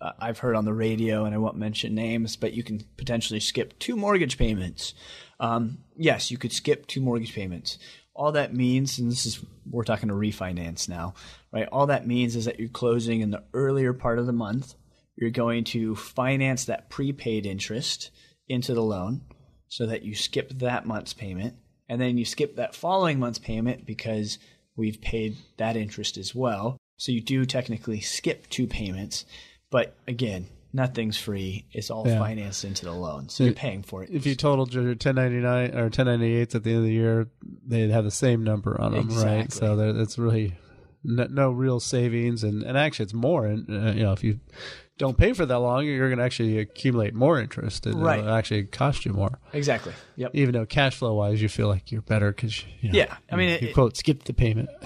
uh, 0.00 0.12
I've 0.18 0.38
heard 0.38 0.54
on 0.54 0.64
the 0.64 0.74
radio, 0.74 1.24
and 1.24 1.34
I 1.34 1.38
won't 1.38 1.56
mention 1.56 1.94
names, 1.94 2.36
but 2.36 2.52
you 2.52 2.62
can 2.62 2.84
potentially 2.96 3.40
skip 3.40 3.78
two 3.80 3.96
mortgage 3.96 4.38
payments. 4.38 4.94
Um, 5.40 5.78
yes, 5.96 6.30
you 6.30 6.38
could 6.38 6.52
skip 6.52 6.86
two 6.86 7.00
mortgage 7.00 7.34
payments. 7.34 7.78
All 8.14 8.32
that 8.32 8.54
means, 8.54 8.98
and 8.98 9.10
this 9.10 9.26
is 9.26 9.44
we're 9.70 9.84
talking 9.84 10.08
to 10.08 10.14
refinance 10.14 10.88
now, 10.88 11.14
right? 11.52 11.68
All 11.72 11.86
that 11.86 12.06
means 12.06 12.36
is 12.36 12.44
that 12.44 12.60
you're 12.60 12.68
closing 12.68 13.20
in 13.20 13.30
the 13.30 13.44
earlier 13.54 13.92
part 13.92 14.18
of 14.18 14.26
the 14.26 14.32
month. 14.32 14.74
You're 15.16 15.30
going 15.30 15.64
to 15.64 15.94
finance 15.94 16.66
that 16.66 16.90
prepaid 16.90 17.46
interest 17.46 18.10
into 18.48 18.74
the 18.74 18.82
loan 18.82 19.22
so 19.68 19.86
that 19.86 20.02
you 20.02 20.14
skip 20.14 20.50
that 20.58 20.86
month's 20.86 21.14
payment 21.14 21.56
and 21.88 22.00
then 22.00 22.18
you 22.18 22.24
skip 22.24 22.56
that 22.56 22.74
following 22.74 23.18
month's 23.18 23.38
payment 23.38 23.86
because 23.86 24.38
we've 24.76 25.00
paid 25.00 25.36
that 25.58 25.76
interest 25.76 26.16
as 26.16 26.34
well. 26.34 26.78
So 26.96 27.12
you 27.12 27.20
do 27.20 27.44
technically 27.44 28.00
skip 28.00 28.48
two 28.48 28.66
payments, 28.66 29.24
but 29.70 29.96
again, 30.06 30.48
nothing's 30.72 31.16
free. 31.18 31.66
It's 31.72 31.90
all 31.90 32.06
Yeah. 32.06 32.18
financed 32.18 32.64
into 32.64 32.84
the 32.84 32.92
loan, 32.92 33.28
so 33.28 33.44
you're 33.44 33.52
paying 33.52 33.82
for 33.82 34.02
it. 34.02 34.10
if 34.10 34.26
you 34.26 34.34
totaled 34.34 34.72
your 34.74 34.94
1099 34.94 35.74
or 35.74 35.90
1098s 35.90 36.54
at 36.54 36.64
the 36.64 36.70
end 36.70 36.78
of 36.78 36.84
the 36.84 36.92
year, 36.92 37.28
they'd 37.66 37.90
have 37.90 38.04
the 38.04 38.10
same 38.10 38.42
number 38.44 38.80
on 38.80 38.92
them, 38.92 39.08
right? 39.10 39.52
So 39.52 39.76
there, 39.76 39.90
it's 40.00 40.18
really 40.18 40.54
no, 41.04 41.26
no 41.30 41.50
real 41.50 41.80
savings, 41.80 42.44
and, 42.44 42.62
and 42.62 42.78
actually, 42.78 43.04
it's 43.04 43.14
more. 43.14 43.46
And 43.46 43.68
uh, 43.68 43.90
you 43.92 44.02
know, 44.04 44.12
if 44.12 44.22
you 44.22 44.38
don't 44.98 45.18
pay 45.18 45.32
for 45.32 45.44
that 45.44 45.58
long, 45.58 45.84
you're 45.84 46.08
going 46.08 46.18
to 46.18 46.24
actually 46.24 46.58
accumulate 46.58 47.12
more 47.12 47.40
interest, 47.40 47.86
and 47.86 48.00
Right. 48.00 48.20
it'll 48.20 48.32
actually 48.32 48.64
cost 48.64 49.04
you 49.04 49.12
more. 49.12 49.40
exactly. 49.52 49.92
Yep. 50.14 50.30
Even 50.34 50.52
though 50.52 50.64
cash 50.64 50.94
flow 50.96 51.14
wise, 51.14 51.42
you 51.42 51.48
feel 51.48 51.66
like 51.66 51.90
you're 51.90 52.02
better 52.02 52.30
because 52.30 52.62
you 52.80 52.92
know, 52.92 52.98
Yeah, 52.98 53.16
I 53.30 53.34
mean, 53.36 53.48
you, 53.48 53.54
it- 53.56 53.62
you 53.62 53.74
quote 53.74 53.96
skip 53.96 54.22
the 54.24 54.32
payment. 54.32 54.68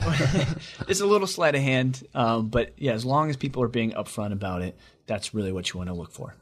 it's 0.88 1.00
a 1.00 1.06
little 1.06 1.26
sleight 1.26 1.54
of 1.54 1.60
hand, 1.60 2.02
um, 2.14 2.48
but 2.48 2.72
yeah, 2.78 2.92
as 2.92 3.04
long 3.04 3.30
as 3.30 3.36
people 3.36 3.62
are 3.62 3.68
being 3.68 3.92
upfront 3.92 4.32
about 4.32 4.62
it, 4.62 4.76
that's 5.06 5.34
really 5.34 5.52
what 5.52 5.72
you 5.72 5.78
want 5.78 5.88
to 5.88 5.94
look 5.94 6.12
for. 6.12 6.34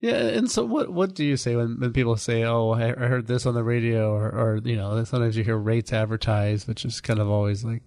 Yeah, 0.00 0.16
and 0.16 0.50
so 0.50 0.64
what? 0.64 0.92
What 0.92 1.14
do 1.14 1.24
you 1.24 1.36
say 1.36 1.56
when, 1.56 1.80
when 1.80 1.92
people 1.92 2.16
say, 2.16 2.44
"Oh, 2.44 2.70
I 2.72 2.88
I 2.90 3.06
heard 3.08 3.26
this 3.26 3.46
on 3.46 3.54
the 3.54 3.64
radio," 3.64 4.12
or, 4.12 4.28
or 4.28 4.60
you 4.64 4.76
know, 4.76 5.02
sometimes 5.04 5.36
you 5.36 5.42
hear 5.44 5.56
rates 5.56 5.92
advertised, 5.92 6.68
which 6.68 6.84
is 6.84 7.00
kind 7.00 7.18
of 7.18 7.30
always 7.30 7.64
like, 7.64 7.82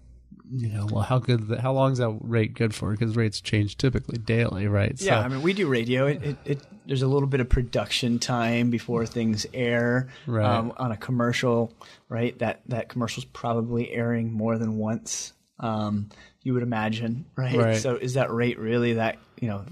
you 0.52 0.68
know, 0.68 0.88
well, 0.90 1.02
how 1.04 1.20
good? 1.20 1.58
How 1.60 1.72
long 1.72 1.92
is 1.92 1.98
that 1.98 2.10
rate 2.20 2.54
good 2.54 2.74
for? 2.74 2.90
Because 2.90 3.14
rates 3.14 3.40
change 3.40 3.76
typically 3.76 4.18
daily, 4.18 4.66
right? 4.66 5.00
Yeah, 5.00 5.20
So- 5.20 5.24
I 5.24 5.28
mean, 5.28 5.40
we 5.42 5.52
do 5.52 5.68
radio. 5.68 6.06
It, 6.08 6.22
it, 6.22 6.36
it 6.44 6.58
there's 6.84 7.02
a 7.02 7.08
little 7.08 7.28
bit 7.28 7.38
of 7.38 7.48
production 7.48 8.18
time 8.18 8.70
before 8.70 9.06
things 9.06 9.46
air. 9.54 10.08
Right. 10.26 10.44
Um, 10.44 10.72
on 10.78 10.90
a 10.90 10.96
commercial, 10.96 11.72
right? 12.08 12.36
That 12.40 12.62
that 12.66 12.88
commercial's 12.88 13.24
probably 13.26 13.92
airing 13.92 14.32
more 14.32 14.58
than 14.58 14.76
once. 14.78 15.32
Um, 15.60 16.08
you 16.42 16.54
would 16.54 16.64
imagine, 16.64 17.26
right? 17.36 17.56
Right. 17.56 17.76
So 17.76 17.94
is 17.94 18.14
that 18.14 18.32
rate 18.32 18.58
really 18.58 18.94
that 18.94 19.18
you 19.40 19.46
know 19.46 19.64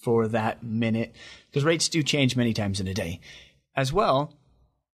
for 0.00 0.28
that 0.28 0.62
minute? 0.62 1.14
Because 1.50 1.64
rates 1.64 1.88
do 1.88 2.02
change 2.02 2.36
many 2.36 2.52
times 2.54 2.80
in 2.80 2.86
a 2.88 2.94
day, 2.94 3.20
as 3.74 3.92
well. 3.92 4.34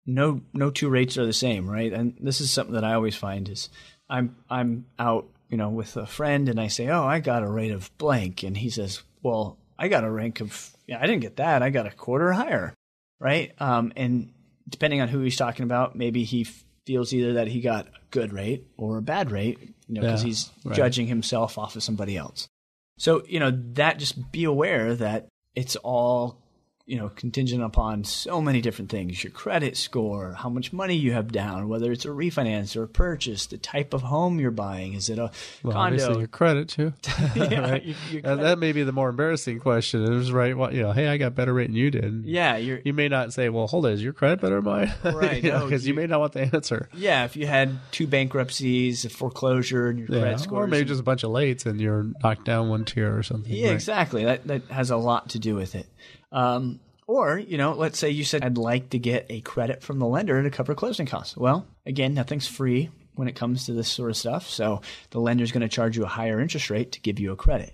No, 0.06 0.42
no 0.54 0.70
two 0.70 0.90
rates 0.90 1.18
are 1.18 1.26
the 1.26 1.34
same, 1.34 1.70
right? 1.70 1.94
And 1.94 2.16
this 2.20 2.42
is 2.42 2.52
something 2.52 2.76
that 2.76 2.84
I 2.84 2.94
always 2.94 3.16
find 3.16 3.48
is 3.48 3.70
I'm 4.10 4.36
I'm 4.50 4.86
out, 5.00 5.28
you 5.50 5.58
know, 5.58 5.70
with 5.70 5.96
a 5.96 6.06
friend, 6.06 6.50
and 6.50 6.60
I 6.60 6.68
say, 6.68 6.88
"Oh, 6.90 7.06
I 7.06 7.20
got 7.20 7.44
a 7.44 7.50
rate 7.50 7.72
of 7.72 7.90
blank," 7.98 8.44
and 8.44 8.58
he 8.58 8.70
says, 8.70 9.02
"Well, 9.22 9.58
I 9.80 9.88
got 9.88 10.04
a 10.04 10.12
rank 10.12 10.42
of, 10.42 10.72
yeah, 10.88 11.00
I 11.02 11.06
didn't 11.08 11.22
get 11.22 11.38
that. 11.38 11.64
I 11.64 11.70
got 11.70 11.88
a 11.88 11.92
quarter 11.92 12.34
higher, 12.34 12.74
right?" 13.20 13.54
Um, 13.62 13.94
and 13.96 14.34
depending 14.68 15.00
on 15.00 15.08
who 15.08 15.20
he's 15.22 15.38
talking 15.38 15.64
about, 15.64 15.96
maybe 15.96 16.26
he 16.26 16.42
f- 16.42 16.66
feels 16.86 17.14
either 17.14 17.34
that 17.34 17.48
he 17.48 17.62
got 17.62 17.88
a 17.88 17.92
good 18.12 18.34
rate 18.34 18.66
or 18.76 18.98
a 18.98 19.02
bad 19.02 19.32
rate, 19.32 19.58
you 19.88 19.96
know, 19.96 20.02
because 20.02 20.22
Yeah, 20.24 20.28
he's 20.28 20.52
right. 20.66 20.76
judging 20.76 21.08
himself 21.08 21.58
off 21.58 21.76
of 21.78 21.84
somebody 21.84 22.18
else. 22.18 22.48
So, 22.98 23.24
you 23.28 23.40
know, 23.40 23.52
that 23.74 24.00
just 24.00 24.32
be 24.32 24.44
aware 24.44 24.96
that 24.96 25.28
it's 25.56 25.76
all 25.78 26.43
you 26.86 26.98
know, 26.98 27.08
contingent 27.10 27.64
upon 27.64 28.04
so 28.04 28.42
many 28.42 28.60
different 28.60 28.92
things 28.92 29.24
your 29.24 29.32
credit 29.32 29.78
score, 29.78 30.34
how 30.34 30.50
much 30.50 30.74
money 30.74 30.96
you 30.96 31.14
have 31.14 31.32
down, 31.32 31.70
whether 31.70 31.94
it's 31.94 32.04
a 32.04 32.10
refinance 32.10 32.76
or 32.76 32.84
a 32.84 32.88
purchase, 32.90 33.46
the 33.46 33.58
type 33.58 33.94
of 33.94 34.02
home 34.02 34.38
you're 34.38 34.52
buying. 34.52 34.94
Is 34.94 35.10
it 35.10 35.18
a 35.18 35.32
well, 35.64 35.74
condo? 35.74 35.96
Obviously, 35.96 36.18
your 36.18 36.28
credit, 36.28 36.68
too. 36.68 36.94
yeah, 37.36 37.72
right? 37.72 37.86
your, 37.86 37.96
your 38.12 38.22
credit. 38.22 38.42
that 38.42 38.60
may 38.60 38.74
be 38.74 38.84
the 38.84 38.92
more 38.92 39.08
embarrassing 39.08 39.62
question. 39.62 40.04
It 40.04 40.10
was 40.10 40.34
right, 40.34 40.58
well, 40.58 40.74
you 40.74 40.82
know, 40.82 40.92
hey, 40.92 41.08
I 41.08 41.16
got 41.16 41.36
better 41.36 41.54
rate 41.54 41.68
than 41.68 41.76
you 41.76 41.90
did. 41.90 42.26
Yeah. 42.26 42.58
you 42.58 42.94
may 42.94 43.08
not 43.08 43.32
say, 43.32 43.48
well, 43.48 43.68
hold 43.68 43.86
it, 43.86 43.94
is 43.94 44.04
your 44.04 44.14
credit 44.14 44.42
better 44.42 44.56
than 44.56 44.66
mine? 44.66 44.94
Right. 45.14 45.44
Because 45.44 45.62
no, 45.62 45.68
you, 45.68 45.78
you, 45.80 45.94
may 45.94 46.08
not 46.08 46.20
want 46.20 46.34
the 46.34 46.42
answer. 46.56 46.90
Yeah. 46.94 47.24
If 47.26 47.36
you 47.36 47.46
had 47.46 47.78
two 47.92 48.08
bankruptcies, 48.08 49.06
a 49.06 49.10
foreclosure, 49.10 49.90
and 49.90 50.00
your 50.00 50.08
yeah, 50.10 50.22
credit 50.22 50.40
score. 50.40 50.64
Or 50.64 50.68
maybe 50.68 50.86
just 50.86 51.00
a 51.00 51.04
bunch 51.04 51.24
of 51.24 51.30
lates 51.30 51.66
and 51.66 51.80
you're 51.80 52.08
knocked 52.24 52.46
down 52.46 52.70
one 52.70 52.84
tier 52.84 53.16
or 53.16 53.22
something. 53.22 53.54
Yeah, 53.54 53.68
right? 53.68 53.74
exactly. 53.74 54.26
That, 54.26 54.48
that 54.48 54.64
has 54.66 54.90
a 54.90 54.98
lot 54.98 55.30
to 55.30 55.40
do 55.40 55.56
with 55.56 55.76
it. 55.76 55.88
Um, 56.34 56.80
or, 57.08 57.38
you 57.38 57.58
know, 57.58 57.74
let's 57.74 58.00
say 58.00 58.10
you 58.10 58.24
said, 58.26 58.44
I'd 58.44 58.58
like 58.58 58.90
to 58.90 59.00
get 59.00 59.28
a 59.30 59.42
credit 59.42 59.84
from 59.84 60.00
the 60.00 60.08
lender 60.08 60.42
to 60.42 60.50
cover 60.50 60.74
closing 60.74 61.06
costs. 61.06 61.38
Well, 61.38 61.66
again, 61.86 62.14
nothing's 62.14 62.48
free 62.48 62.90
when 63.16 63.28
it 63.28 63.36
comes 63.36 63.66
to 63.66 63.74
this 63.74 63.88
sort 63.88 64.10
of 64.10 64.18
stuff. 64.18 64.50
So 64.50 64.82
the 65.12 65.20
lender's 65.20 65.52
going 65.52 65.62
to 65.62 65.70
charge 65.70 65.96
you 65.96 66.04
a 66.04 66.08
higher 66.08 66.42
interest 66.42 66.70
rate 66.70 66.94
to 66.94 67.02
give 67.02 67.20
you 67.20 67.32
a 67.32 67.38
credit. 67.38 67.74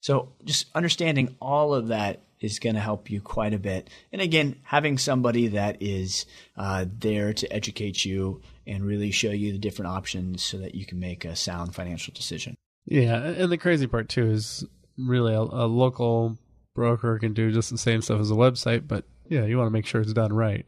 So 0.00 0.32
just 0.44 0.66
understanding 0.74 1.36
all 1.40 1.74
of 1.74 1.88
that 1.88 2.22
is 2.40 2.58
going 2.58 2.74
to 2.74 2.80
help 2.80 3.08
you 3.08 3.20
quite 3.20 3.54
a 3.54 3.58
bit. 3.58 3.88
And 4.10 4.20
again, 4.20 4.56
having 4.64 4.98
somebody 4.98 5.48
that 5.48 5.80
is 5.80 6.26
uh, 6.56 6.86
there 6.98 7.32
to 7.34 7.52
educate 7.52 8.04
you 8.04 8.42
and 8.66 8.84
really 8.84 9.12
show 9.12 9.30
you 9.30 9.52
the 9.52 9.58
different 9.58 9.92
options 9.92 10.42
so 10.42 10.58
that 10.58 10.74
you 10.74 10.84
can 10.84 10.98
make 10.98 11.24
a 11.24 11.36
sound 11.36 11.74
financial 11.74 12.12
decision. 12.14 12.56
Yeah. 12.84 13.22
And 13.22 13.52
the 13.52 13.58
crazy 13.58 13.86
part, 13.86 14.08
too, 14.08 14.30
is 14.30 14.64
really 14.98 15.34
a, 15.34 15.40
a 15.40 15.66
local 15.68 16.36
broker 16.74 17.18
can 17.18 17.32
do 17.32 17.50
just 17.52 17.70
the 17.70 17.78
same 17.78 18.02
stuff 18.02 18.20
as 18.20 18.30
a 18.30 18.34
website, 18.34 18.86
but 18.86 19.04
yeah, 19.28 19.44
you 19.44 19.58
want 19.58 19.66
to 19.66 19.72
make 19.72 19.86
sure 19.86 20.00
it's 20.00 20.12
done 20.12 20.32
right. 20.32 20.66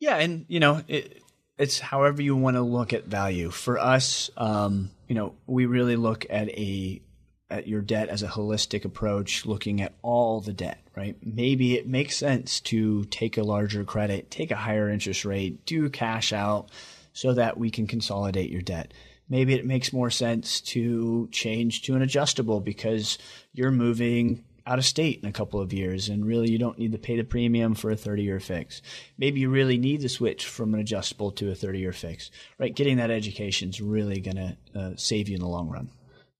Yeah, 0.00 0.16
and 0.16 0.44
you 0.48 0.60
know, 0.60 0.82
it, 0.88 1.22
it's 1.58 1.80
however 1.80 2.22
you 2.22 2.36
want 2.36 2.56
to 2.56 2.62
look 2.62 2.92
at 2.92 3.04
value. 3.04 3.50
For 3.50 3.78
us, 3.78 4.30
um, 4.36 4.90
you 5.08 5.14
know, 5.14 5.34
we 5.46 5.66
really 5.66 5.96
look 5.96 6.24
at 6.30 6.48
a 6.50 7.02
at 7.50 7.66
your 7.66 7.80
debt 7.80 8.08
as 8.08 8.22
a 8.22 8.28
holistic 8.28 8.84
approach, 8.84 9.46
looking 9.46 9.80
at 9.80 9.94
all 10.02 10.40
the 10.40 10.52
debt, 10.52 10.78
right? 10.94 11.16
Maybe 11.22 11.76
it 11.76 11.86
makes 11.86 12.16
sense 12.16 12.60
to 12.60 13.04
take 13.06 13.38
a 13.38 13.42
larger 13.42 13.84
credit, 13.84 14.30
take 14.30 14.50
a 14.50 14.56
higher 14.56 14.90
interest 14.90 15.24
rate, 15.24 15.64
do 15.64 15.88
cash 15.88 16.32
out 16.32 16.70
so 17.14 17.32
that 17.34 17.56
we 17.56 17.70
can 17.70 17.86
consolidate 17.86 18.50
your 18.50 18.60
debt. 18.62 18.92
Maybe 19.30 19.54
it 19.54 19.66
makes 19.66 19.92
more 19.92 20.10
sense 20.10 20.60
to 20.60 21.28
change 21.32 21.82
to 21.82 21.94
an 21.94 22.02
adjustable 22.02 22.60
because 22.60 23.18
you're 23.52 23.70
moving 23.70 24.44
out 24.68 24.78
of 24.78 24.84
state 24.84 25.20
in 25.22 25.28
a 25.28 25.32
couple 25.32 25.60
of 25.60 25.72
years 25.72 26.08
and 26.08 26.26
really 26.26 26.50
you 26.50 26.58
don't 26.58 26.78
need 26.78 26.92
to 26.92 26.98
pay 26.98 27.16
the 27.16 27.24
premium 27.24 27.74
for 27.74 27.90
a 27.90 27.96
30 27.96 28.22
year 28.22 28.38
fix. 28.38 28.82
Maybe 29.16 29.40
you 29.40 29.48
really 29.48 29.78
need 29.78 30.02
to 30.02 30.08
switch 30.08 30.46
from 30.46 30.74
an 30.74 30.80
adjustable 30.80 31.32
to 31.32 31.50
a 31.50 31.54
30 31.54 31.78
year 31.78 31.92
fix, 31.92 32.30
right? 32.58 32.74
Getting 32.74 32.98
that 32.98 33.10
education 33.10 33.70
is 33.70 33.80
really 33.80 34.20
going 34.20 34.36
to 34.36 34.56
uh, 34.78 34.90
save 34.96 35.28
you 35.28 35.36
in 35.36 35.40
the 35.40 35.48
long 35.48 35.68
run. 35.70 35.90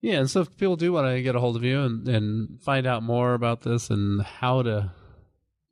Yeah, 0.00 0.20
and 0.20 0.30
so 0.30 0.42
if 0.42 0.56
people 0.56 0.76
do 0.76 0.92
want 0.92 1.08
to 1.08 1.22
get 1.22 1.34
a 1.34 1.40
hold 1.40 1.56
of 1.56 1.64
you 1.64 1.82
and, 1.82 2.06
and 2.06 2.62
find 2.62 2.86
out 2.86 3.02
more 3.02 3.34
about 3.34 3.62
this 3.62 3.90
and 3.90 4.22
how 4.22 4.62
to, 4.62 4.92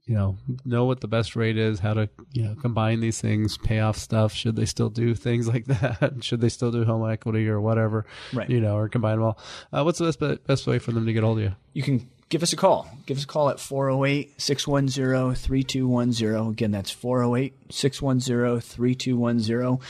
you 0.04 0.16
know, 0.16 0.36
know 0.64 0.84
what 0.84 1.00
the 1.00 1.06
best 1.06 1.36
rate 1.36 1.56
is, 1.56 1.78
how 1.78 1.94
to, 1.94 2.08
you 2.32 2.42
know, 2.42 2.56
combine 2.56 2.98
these 2.98 3.20
things, 3.20 3.56
pay 3.56 3.78
off 3.78 3.96
stuff, 3.96 4.32
should 4.32 4.56
they 4.56 4.64
still 4.64 4.90
do 4.90 5.14
things 5.14 5.46
like 5.52 5.66
that? 5.66 6.24
should 6.24 6.40
they 6.40 6.48
still 6.48 6.72
do 6.72 6.84
home 6.84 7.08
equity 7.08 7.48
or 7.48 7.60
whatever, 7.60 8.04
right. 8.32 8.50
you 8.50 8.60
know, 8.60 8.76
or 8.76 8.88
combine 8.88 9.18
them 9.18 9.26
all? 9.26 9.38
Uh, 9.72 9.84
what's 9.84 10.00
the 10.00 10.06
best, 10.06 10.44
best 10.44 10.66
way 10.66 10.80
for 10.80 10.90
them 10.90 11.06
to 11.06 11.12
get 11.12 11.22
a 11.22 11.26
hold 11.26 11.38
of 11.38 11.44
you? 11.44 11.54
You 11.72 11.82
can 11.84 12.10
give 12.28 12.42
us 12.42 12.52
a 12.52 12.56
call. 12.56 12.88
Give 13.06 13.16
us 13.16 13.24
a 13.24 13.26
call 13.26 13.50
at 13.50 13.60
408 13.60 14.40
610 14.40 15.34
3210. 15.34 16.52
Again, 16.52 16.70
that's 16.70 16.90
408 16.90 17.54
610 17.70 18.60
3210. 18.60 19.86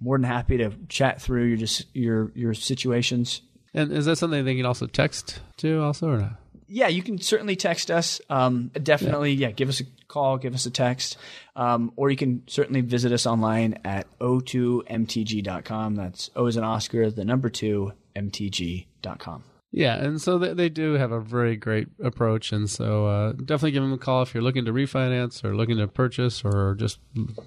More 0.00 0.16
than 0.16 0.24
happy 0.24 0.58
to 0.58 0.72
chat 0.88 1.20
through 1.20 1.44
your 1.44 1.56
just 1.56 1.86
your 1.94 2.30
your 2.34 2.54
situations. 2.54 3.42
And 3.74 3.92
is 3.92 4.06
that 4.06 4.16
something 4.16 4.44
they 4.44 4.56
can 4.56 4.66
also 4.66 4.86
text 4.86 5.40
to 5.58 5.82
also 5.82 6.08
or 6.08 6.18
not? 6.18 6.32
Yeah, 6.70 6.88
you 6.88 7.02
can 7.02 7.18
certainly 7.18 7.56
text 7.56 7.90
us. 7.90 8.20
Um, 8.28 8.70
definitely, 8.82 9.32
yeah. 9.32 9.48
yeah. 9.48 9.52
give 9.52 9.70
us 9.70 9.80
a 9.80 9.84
call, 10.06 10.36
give 10.36 10.54
us 10.54 10.66
a 10.66 10.70
text, 10.70 11.16
um, 11.56 11.92
or 11.96 12.10
you 12.10 12.16
can 12.16 12.42
certainly 12.46 12.82
visit 12.82 13.10
us 13.10 13.26
online 13.26 13.78
at 13.84 14.06
o2mtg.com. 14.18 15.94
That's 15.96 16.30
O 16.36 16.46
as 16.46 16.56
an 16.56 16.64
Oscar, 16.64 17.10
the 17.10 17.24
number 17.24 17.48
two, 17.48 17.92
mtg.com. 18.14 19.44
Yeah, 19.70 19.96
and 19.96 20.18
so 20.18 20.38
they, 20.38 20.54
they 20.54 20.70
do 20.70 20.94
have 20.94 21.12
a 21.12 21.20
very 21.20 21.54
great 21.54 21.88
approach, 22.02 22.52
and 22.52 22.70
so 22.70 23.06
uh, 23.06 23.32
definitely 23.32 23.72
give 23.72 23.82
them 23.82 23.92
a 23.92 23.98
call 23.98 24.22
if 24.22 24.32
you're 24.32 24.42
looking 24.42 24.64
to 24.64 24.72
refinance 24.72 25.44
or 25.44 25.54
looking 25.54 25.76
to 25.76 25.86
purchase 25.86 26.42
or 26.42 26.74
just 26.74 27.00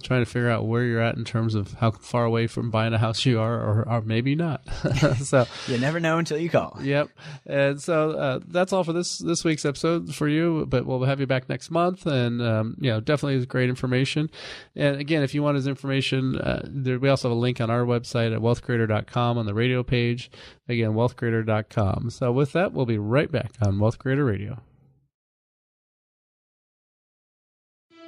trying 0.03 0.23
to 0.23 0.29
figure 0.29 0.49
out 0.49 0.67
where 0.67 0.83
you're 0.83 1.01
at 1.01 1.15
in 1.15 1.25
terms 1.25 1.55
of 1.55 1.73
how 1.73 1.89
far 1.89 2.23
away 2.25 2.45
from 2.45 2.69
buying 2.69 2.93
a 2.93 2.99
house 2.99 3.25
you 3.25 3.39
are, 3.39 3.55
or, 3.55 3.89
or 3.89 4.01
maybe 4.01 4.35
not. 4.35 4.61
so 5.17 5.47
you 5.65 5.79
never 5.79 5.99
know 5.99 6.19
until 6.19 6.37
you 6.37 6.47
call. 6.47 6.77
Yep, 6.79 7.09
and 7.47 7.81
so 7.81 8.11
uh, 8.11 8.39
that's 8.47 8.71
all 8.71 8.83
for 8.83 8.93
this 8.93 9.17
this 9.17 9.43
week's 9.43 9.65
episode 9.65 10.13
for 10.13 10.27
you. 10.27 10.67
But 10.69 10.85
we'll 10.85 11.01
have 11.05 11.19
you 11.19 11.27
back 11.27 11.49
next 11.49 11.71
month, 11.71 12.05
and 12.05 12.39
um, 12.39 12.77
you 12.79 12.91
know 12.91 12.99
definitely 12.99 13.37
is 13.37 13.47
great 13.47 13.67
information. 13.67 14.29
And 14.75 14.97
again, 14.97 15.23
if 15.23 15.33
you 15.33 15.41
want 15.41 15.55
his 15.55 15.65
information, 15.65 16.37
uh, 16.37 16.67
there, 16.69 16.99
we 16.99 17.09
also 17.09 17.29
have 17.29 17.35
a 17.35 17.39
link 17.39 17.59
on 17.59 17.71
our 17.71 17.83
website 17.83 18.31
at 18.31 18.41
wealthcreator.com 18.41 19.39
on 19.39 19.47
the 19.47 19.55
radio 19.55 19.81
page. 19.81 20.29
Again, 20.69 20.91
wealthcreator.com. 20.91 22.10
So, 22.11 22.31
with 22.31 22.51
that, 22.53 22.73
we'll 22.73 22.85
be 22.85 22.97
right 22.97 23.31
back 23.31 23.53
on 23.61 23.79
Wealth 23.79 23.97
Creator 23.97 24.25
Radio. 24.25 24.61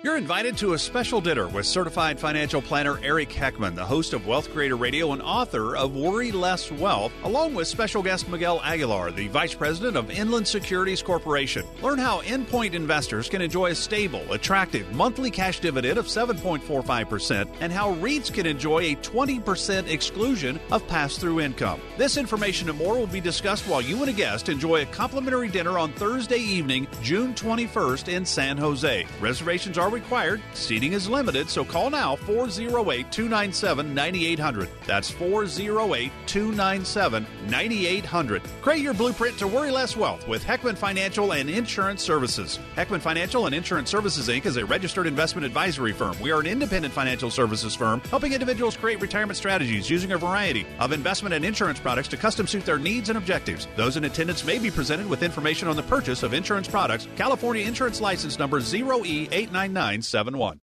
You're 0.03 0.17
invited 0.17 0.57
to 0.57 0.73
a 0.73 0.77
special 0.77 1.21
dinner 1.21 1.47
with 1.47 1.65
certified 1.65 2.19
financial 2.19 2.61
planner 2.61 2.99
Eric 3.01 3.29
Heckman, 3.29 3.73
the 3.73 3.85
host 3.85 4.11
of 4.11 4.27
Wealth 4.27 4.51
Creator 4.51 4.75
Radio 4.75 5.13
and 5.13 5.21
author 5.21 5.77
of 5.77 5.95
Worry 5.95 6.29
Less 6.33 6.69
Wealth, 6.69 7.13
along 7.23 7.53
with 7.53 7.69
special 7.69 8.03
guest 8.03 8.27
Miguel 8.27 8.59
Aguilar, 8.65 9.11
the 9.11 9.29
vice 9.29 9.53
president 9.53 9.95
of 9.95 10.11
Inland 10.11 10.45
Securities 10.45 11.01
Corporation. 11.01 11.65
Learn 11.81 11.99
how 11.99 12.19
endpoint 12.23 12.73
investors 12.73 13.29
can 13.29 13.41
enjoy 13.41 13.67
a 13.67 13.75
stable, 13.75 14.29
attractive 14.33 14.91
monthly 14.91 15.31
cash 15.31 15.61
dividend 15.61 15.97
of 15.97 16.07
7.45% 16.07 17.47
and 17.61 17.71
how 17.71 17.93
REITs 17.93 18.33
can 18.33 18.45
enjoy 18.45 18.79
a 18.79 18.97
20% 18.97 19.87
exclusion 19.87 20.59
of 20.73 20.85
pass 20.89 21.15
through 21.15 21.39
income. 21.39 21.79
This 21.95 22.17
information 22.17 22.67
and 22.67 22.77
more 22.77 22.97
will 22.97 23.07
be 23.07 23.21
discussed 23.21 23.69
while 23.69 23.81
you 23.81 24.01
and 24.01 24.09
a 24.09 24.13
guest 24.13 24.49
enjoy 24.49 24.81
a 24.81 24.85
complimentary 24.87 25.47
dinner 25.47 25.79
on 25.79 25.93
Thursday 25.93 26.39
evening, 26.39 26.89
June 27.01 27.33
21st 27.35 28.09
in 28.09 28.25
San 28.25 28.57
Jose. 28.57 29.07
Reservations 29.21 29.77
are 29.77 29.92
required. 29.93 30.41
Seating 30.53 30.93
is 30.93 31.07
limited, 31.07 31.49
so 31.49 31.63
call 31.63 31.89
now 31.89 32.15
408 32.15 33.11
297 33.11 33.93
9800. 33.93 34.69
That's 34.85 35.09
408 35.11 36.11
297 36.25 37.25
9800. 37.47 38.41
Create 38.61 38.81
your 38.81 38.93
blueprint 38.93 39.37
to 39.37 39.47
worry 39.47 39.71
less 39.71 39.95
wealth 39.95 40.27
with 40.27 40.43
Heckman 40.43 40.75
Financial 40.75 41.33
and 41.33 41.49
Insurance 41.49 42.01
Services. 42.03 42.59
Heckman 42.75 42.99
Financial 42.99 43.45
and 43.45 43.55
Insurance 43.55 43.89
Services 43.89 44.27
Inc. 44.27 44.45
is 44.45 44.57
a 44.57 44.65
registered 44.65 45.07
investment 45.07 45.45
advisory 45.45 45.93
firm. 45.93 46.19
We 46.19 46.31
are 46.31 46.39
an 46.39 46.47
independent 46.47 46.93
financial 46.93 47.29
services 47.29 47.75
firm 47.75 48.01
helping 48.09 48.33
individuals 48.33 48.75
create 48.75 48.99
retirement 49.01 49.37
strategies 49.37 49.89
using 49.89 50.11
a 50.11 50.17
variety 50.17 50.65
of 50.79 50.91
investment 50.91 51.35
and 51.35 51.45
insurance 51.45 51.79
products 51.79 52.07
to 52.09 52.17
custom 52.17 52.47
suit 52.47 52.65
their 52.65 52.79
needs 52.79 53.09
and 53.09 53.17
objectives. 53.17 53.67
Those 53.75 53.97
in 53.97 54.05
attendance 54.05 54.43
may 54.43 54.59
be 54.59 54.71
presented 54.71 55.07
with 55.07 55.23
information 55.23 55.67
on 55.67 55.75
the 55.75 55.83
purchase 55.83 56.23
of 56.23 56.33
insurance 56.33 56.67
products. 56.67 57.07
California 57.15 57.65
Insurance 57.65 58.01
License 58.01 58.39
Number 58.39 58.59
0E899. 58.59 59.82
971. 59.83 60.61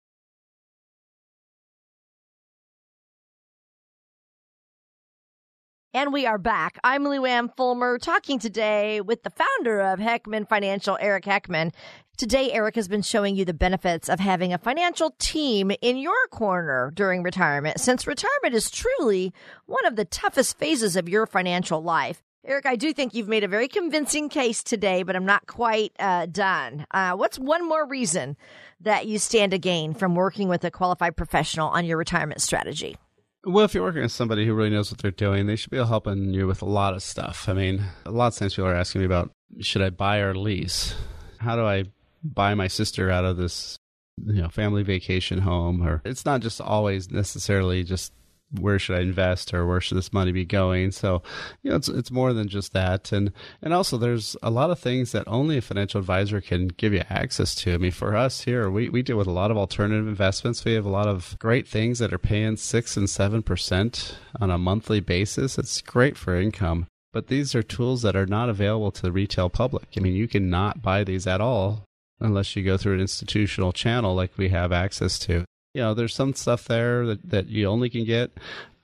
And 5.93 6.12
we 6.12 6.25
are 6.25 6.39
back. 6.39 6.79
I'm 6.85 7.03
Lou 7.03 7.25
Ann 7.25 7.51
Fulmer 7.57 7.99
talking 7.99 8.39
today 8.39 9.01
with 9.01 9.25
the 9.25 9.31
founder 9.31 9.81
of 9.81 9.99
Heckman 9.99 10.49
Financial, 10.49 10.97
Eric 11.01 11.25
Heckman. 11.25 11.73
Today, 12.16 12.53
Eric 12.53 12.77
has 12.77 12.87
been 12.87 13.03
showing 13.03 13.35
you 13.35 13.45
the 13.45 13.53
benefits 13.53 14.09
of 14.09 14.21
having 14.21 14.53
a 14.53 14.59
financial 14.59 15.12
team 15.19 15.73
in 15.83 15.97
your 15.97 16.29
corner 16.31 16.93
during 16.95 17.25
retirement, 17.25 17.81
since 17.81 18.07
retirement 18.07 18.55
is 18.55 18.71
truly 18.71 19.33
one 19.66 19.85
of 19.85 19.97
the 19.97 20.05
toughest 20.05 20.59
phases 20.59 20.95
of 20.95 21.09
your 21.09 21.27
financial 21.27 21.83
life. 21.83 22.23
Eric, 22.45 22.66
I 22.66 22.76
do 22.76 22.93
think 22.93 23.14
you've 23.14 23.28
made 23.28 23.43
a 23.43 23.49
very 23.49 23.68
convincing 23.68 24.28
case 24.28 24.62
today, 24.62 25.03
but 25.03 25.16
I'm 25.16 25.26
not 25.26 25.47
quite 25.47 25.93
uh, 25.99 26.26
done. 26.26 26.86
Uh, 26.93 27.12
what's 27.14 27.39
one 27.39 27.66
more 27.66 27.86
reason 27.86 28.36
that 28.80 29.07
you 29.07 29.18
stand 29.18 29.53
to 29.53 29.59
gain 29.59 29.93
from 29.93 30.14
working 30.14 30.49
with 30.49 30.64
a 30.64 30.70
qualified 30.70 31.16
professional 31.16 31.68
on 31.68 31.84
your 31.84 31.97
retirement 31.97 32.41
strategy? 32.41 32.97
Well, 33.45 33.64
if 33.64 33.74
you're 33.74 33.82
working 33.82 34.03
with 34.03 34.12
somebody 34.12 34.47
who 34.47 34.55
really 34.55 34.70
knows 34.70 34.91
what 34.91 35.01
they're 35.01 35.11
doing, 35.11 35.47
they 35.47 35.57
should 35.57 35.70
be 35.70 35.78
helping 35.78 36.32
you 36.32 36.47
with 36.47 36.62
a 36.62 36.66
lot 36.66 36.95
of 36.95 37.03
stuff. 37.03 37.49
I 37.49 37.55
mean, 37.55 37.82
a 38.07 38.11
lot 38.11 38.28
of 38.28 38.36
times 38.36 38.55
people 38.55 38.70
are 38.70 38.74
asking 38.74 39.01
me 39.01 39.07
about 39.07 39.30
should 39.61 39.82
I 39.82 39.91
buy 39.91 40.18
or 40.18 40.34
lease? 40.34 40.95
How 41.39 41.57
do 41.57 41.64
I 41.64 41.84
buy 42.22 42.55
my 42.55 42.68
sister 42.68 43.11
out 43.11 43.24
of 43.24 43.36
this, 43.36 43.78
you 44.24 44.43
know, 44.43 44.49
family 44.49 44.82
vacation 44.84 45.39
home? 45.41 45.82
Or 45.82 46.03
it's 46.05 46.24
not 46.24 46.41
just 46.41 46.61
always 46.61 47.11
necessarily 47.11 47.84
just 47.84 48.12
where 48.53 48.78
should 48.78 48.96
I 48.96 49.01
invest 49.01 49.53
or 49.53 49.66
where 49.66 49.80
should 49.80 49.99
this 49.99 50.12
money 50.12 50.32
be 50.32 50.44
going? 50.44 50.90
So, 50.90 51.22
you 51.62 51.70
know, 51.70 51.76
it's 51.76 51.88
it's 51.88 52.11
more 52.11 52.32
than 52.32 52.49
just 52.49 52.72
that, 52.72 53.12
and 53.12 53.32
and 53.62 53.74
also 53.74 53.99
there's 53.99 54.36
a 54.42 54.51
lot 54.51 54.70
of 54.70 54.78
things 54.78 55.12
that 55.12 55.24
only 55.26 55.59
a 55.59 55.62
financial 55.62 56.01
advisor 56.01 56.40
can 56.40 56.68
give 56.68 56.92
you 56.92 57.03
access 57.11 57.55
to. 57.57 57.74
I 57.74 57.78
mean, 57.78 57.92
for 57.92 58.16
us 58.16 58.42
here, 58.42 58.70
we 58.70 58.88
we 58.88 59.03
deal 59.03 59.16
with 59.16 59.26
a 59.26 59.32
lot 59.32 59.51
of 59.51 59.57
alternative 59.57 60.09
investments. 60.09 60.64
We 60.64 60.74
have 60.74 60.86
a 60.86 60.90
lot 60.90 61.09
of 61.09 61.36
great 61.38 61.68
things 61.68 61.99
that 61.99 62.12
are 62.12 62.18
paying 62.18 62.57
six 62.57 62.96
and 62.96 63.09
seven 63.09 63.42
percent 63.42 64.16
on 64.40 64.51
a 64.51 64.59
monthly 64.59 65.01
basis. 65.01 65.59
It's 65.59 65.80
great 65.82 66.16
for 66.16 66.40
income. 66.40 66.86
But 67.12 67.28
these 67.28 67.55
are 67.55 67.62
tools 67.62 68.03
that 68.03 68.16
are 68.16 68.26
not 68.26 68.51
available 68.51 68.90
to 68.92 69.03
the 69.03 69.12
retail 69.12 69.49
public. 69.49 69.88
I 69.96 70.01
mean, 70.01 70.14
you 70.14 70.28
cannot 70.28 70.82
buy 70.82 71.05
these 71.05 71.26
at 71.26 71.40
all 71.40 71.84
unless 72.20 72.55
you 72.55 72.62
go 72.62 72.76
through 72.76 72.94
an 72.94 73.01
institutional 73.01 73.72
channel 73.72 74.14
like 74.14 74.36
we 74.36 74.51
have 74.51 74.72
access 74.72 75.18
to 75.20 75.44
you 75.79 75.85
know, 75.85 75.95
there's 75.95 76.12
some 76.12 76.35
stuff 76.35 76.64
there 76.64 77.07
that, 77.07 77.31
that 77.31 77.47
you 77.47 77.66
only 77.66 77.89
can 77.89 78.05
get. 78.05 78.33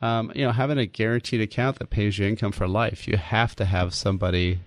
Um, 0.01 0.31
you 0.33 0.45
know, 0.45 0.53
having 0.53 0.79
a 0.79 0.87
guaranteed 0.87 1.41
account 1.41 1.81
that 1.81 1.91
pays 1.91 2.21
you 2.21 2.29
income 2.29 2.53
for 2.53 2.69
life, 2.69 3.09
you 3.09 3.17
have 3.17 3.57
to 3.57 3.65
have 3.65 3.93
somebody 3.93 4.61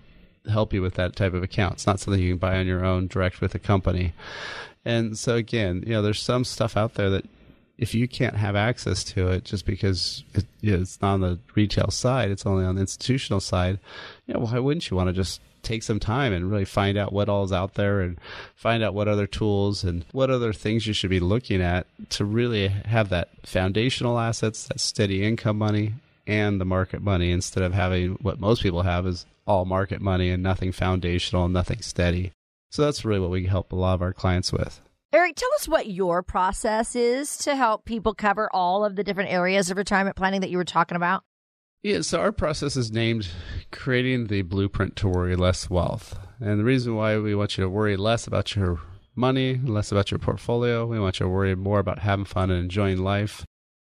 help 0.46 0.74
you 0.74 0.82
with 0.82 0.92
that 0.96 1.16
type 1.16 1.32
of 1.32 1.42
account. 1.42 1.74
It's 1.74 1.86
not 1.86 2.00
something 2.00 2.22
you 2.22 2.32
can 2.32 2.38
buy 2.38 2.58
on 2.58 2.66
your 2.66 2.84
own 2.84 3.06
direct 3.06 3.40
with 3.40 3.54
a 3.54 3.58
company. 3.58 4.12
And 4.84 5.16
so 5.16 5.36
again, 5.36 5.82
you 5.86 5.94
know, 5.94 6.02
there's 6.02 6.20
some 6.20 6.44
stuff 6.44 6.76
out 6.76 6.94
there 6.94 7.08
that 7.08 7.24
if 7.78 7.94
you 7.94 8.06
can't 8.06 8.36
have 8.36 8.54
access 8.54 9.02
to 9.04 9.28
it 9.28 9.44
just 9.44 9.64
because 9.64 10.22
it, 10.34 10.44
you 10.60 10.72
know, 10.72 10.82
it's 10.82 11.00
not 11.00 11.14
on 11.14 11.20
the 11.22 11.38
retail 11.54 11.90
side, 11.90 12.30
it's 12.30 12.44
only 12.44 12.66
on 12.66 12.74
the 12.74 12.82
institutional 12.82 13.40
side, 13.40 13.78
you 14.26 14.34
know, 14.34 14.40
why 14.40 14.58
wouldn't 14.58 14.90
you 14.90 14.98
want 14.98 15.08
to 15.08 15.14
just 15.14 15.40
take 15.62 15.82
some 15.82 16.00
time 16.00 16.32
and 16.32 16.50
really 16.50 16.64
find 16.64 16.96
out 16.98 17.12
what 17.12 17.28
all 17.28 17.44
is 17.44 17.52
out 17.52 17.74
there 17.74 18.00
and 18.00 18.18
find 18.54 18.82
out 18.82 18.94
what 18.94 19.08
other 19.08 19.26
tools 19.26 19.84
and 19.84 20.04
what 20.12 20.30
other 20.30 20.52
things 20.52 20.86
you 20.86 20.92
should 20.92 21.10
be 21.10 21.20
looking 21.20 21.62
at 21.62 21.86
to 22.10 22.24
really 22.24 22.68
have 22.68 23.08
that 23.08 23.28
foundational 23.44 24.18
assets, 24.18 24.66
that 24.68 24.80
steady 24.80 25.24
income 25.24 25.58
money 25.58 25.94
and 26.26 26.60
the 26.60 26.64
market 26.64 27.00
money 27.00 27.30
instead 27.30 27.62
of 27.62 27.72
having 27.72 28.12
what 28.20 28.38
most 28.38 28.62
people 28.62 28.82
have 28.82 29.06
is 29.06 29.26
all 29.46 29.64
market 29.64 30.00
money 30.00 30.30
and 30.30 30.42
nothing 30.42 30.72
foundational 30.72 31.46
and 31.46 31.54
nothing 31.54 31.80
steady. 31.80 32.32
So 32.70 32.82
that's 32.82 33.04
really 33.04 33.20
what 33.20 33.30
we 33.30 33.46
help 33.46 33.72
a 33.72 33.76
lot 33.76 33.94
of 33.94 34.02
our 34.02 34.12
clients 34.12 34.52
with. 34.52 34.80
Eric, 35.10 35.36
tell 35.36 35.48
us 35.54 35.66
what 35.66 35.86
your 35.86 36.22
process 36.22 36.94
is 36.94 37.38
to 37.38 37.56
help 37.56 37.86
people 37.86 38.12
cover 38.12 38.50
all 38.52 38.84
of 38.84 38.94
the 38.94 39.02
different 39.02 39.30
areas 39.30 39.70
of 39.70 39.78
retirement 39.78 40.16
planning 40.16 40.42
that 40.42 40.50
you 40.50 40.58
were 40.58 40.64
talking 40.64 40.96
about. 40.96 41.24
Yeah, 41.82 42.00
so 42.00 42.18
our 42.18 42.32
process 42.32 42.76
is 42.76 42.90
named 42.90 43.28
Creating 43.70 44.26
the 44.26 44.42
Blueprint 44.42 44.96
to 44.96 45.08
Worry 45.08 45.36
Less 45.36 45.70
Wealth. 45.70 46.18
And 46.40 46.58
the 46.58 46.64
reason 46.64 46.96
why 46.96 47.18
we 47.18 47.36
want 47.36 47.56
you 47.56 47.62
to 47.62 47.70
worry 47.70 47.96
less 47.96 48.26
about 48.26 48.56
your 48.56 48.80
money, 49.14 49.60
less 49.62 49.92
about 49.92 50.10
your 50.10 50.18
portfolio, 50.18 50.86
we 50.86 50.98
want 50.98 51.20
you 51.20 51.26
to 51.26 51.30
worry 51.30 51.54
more 51.54 51.78
about 51.78 52.00
having 52.00 52.24
fun 52.24 52.50
and 52.50 52.64
enjoying 52.64 52.98
life. 52.98 53.44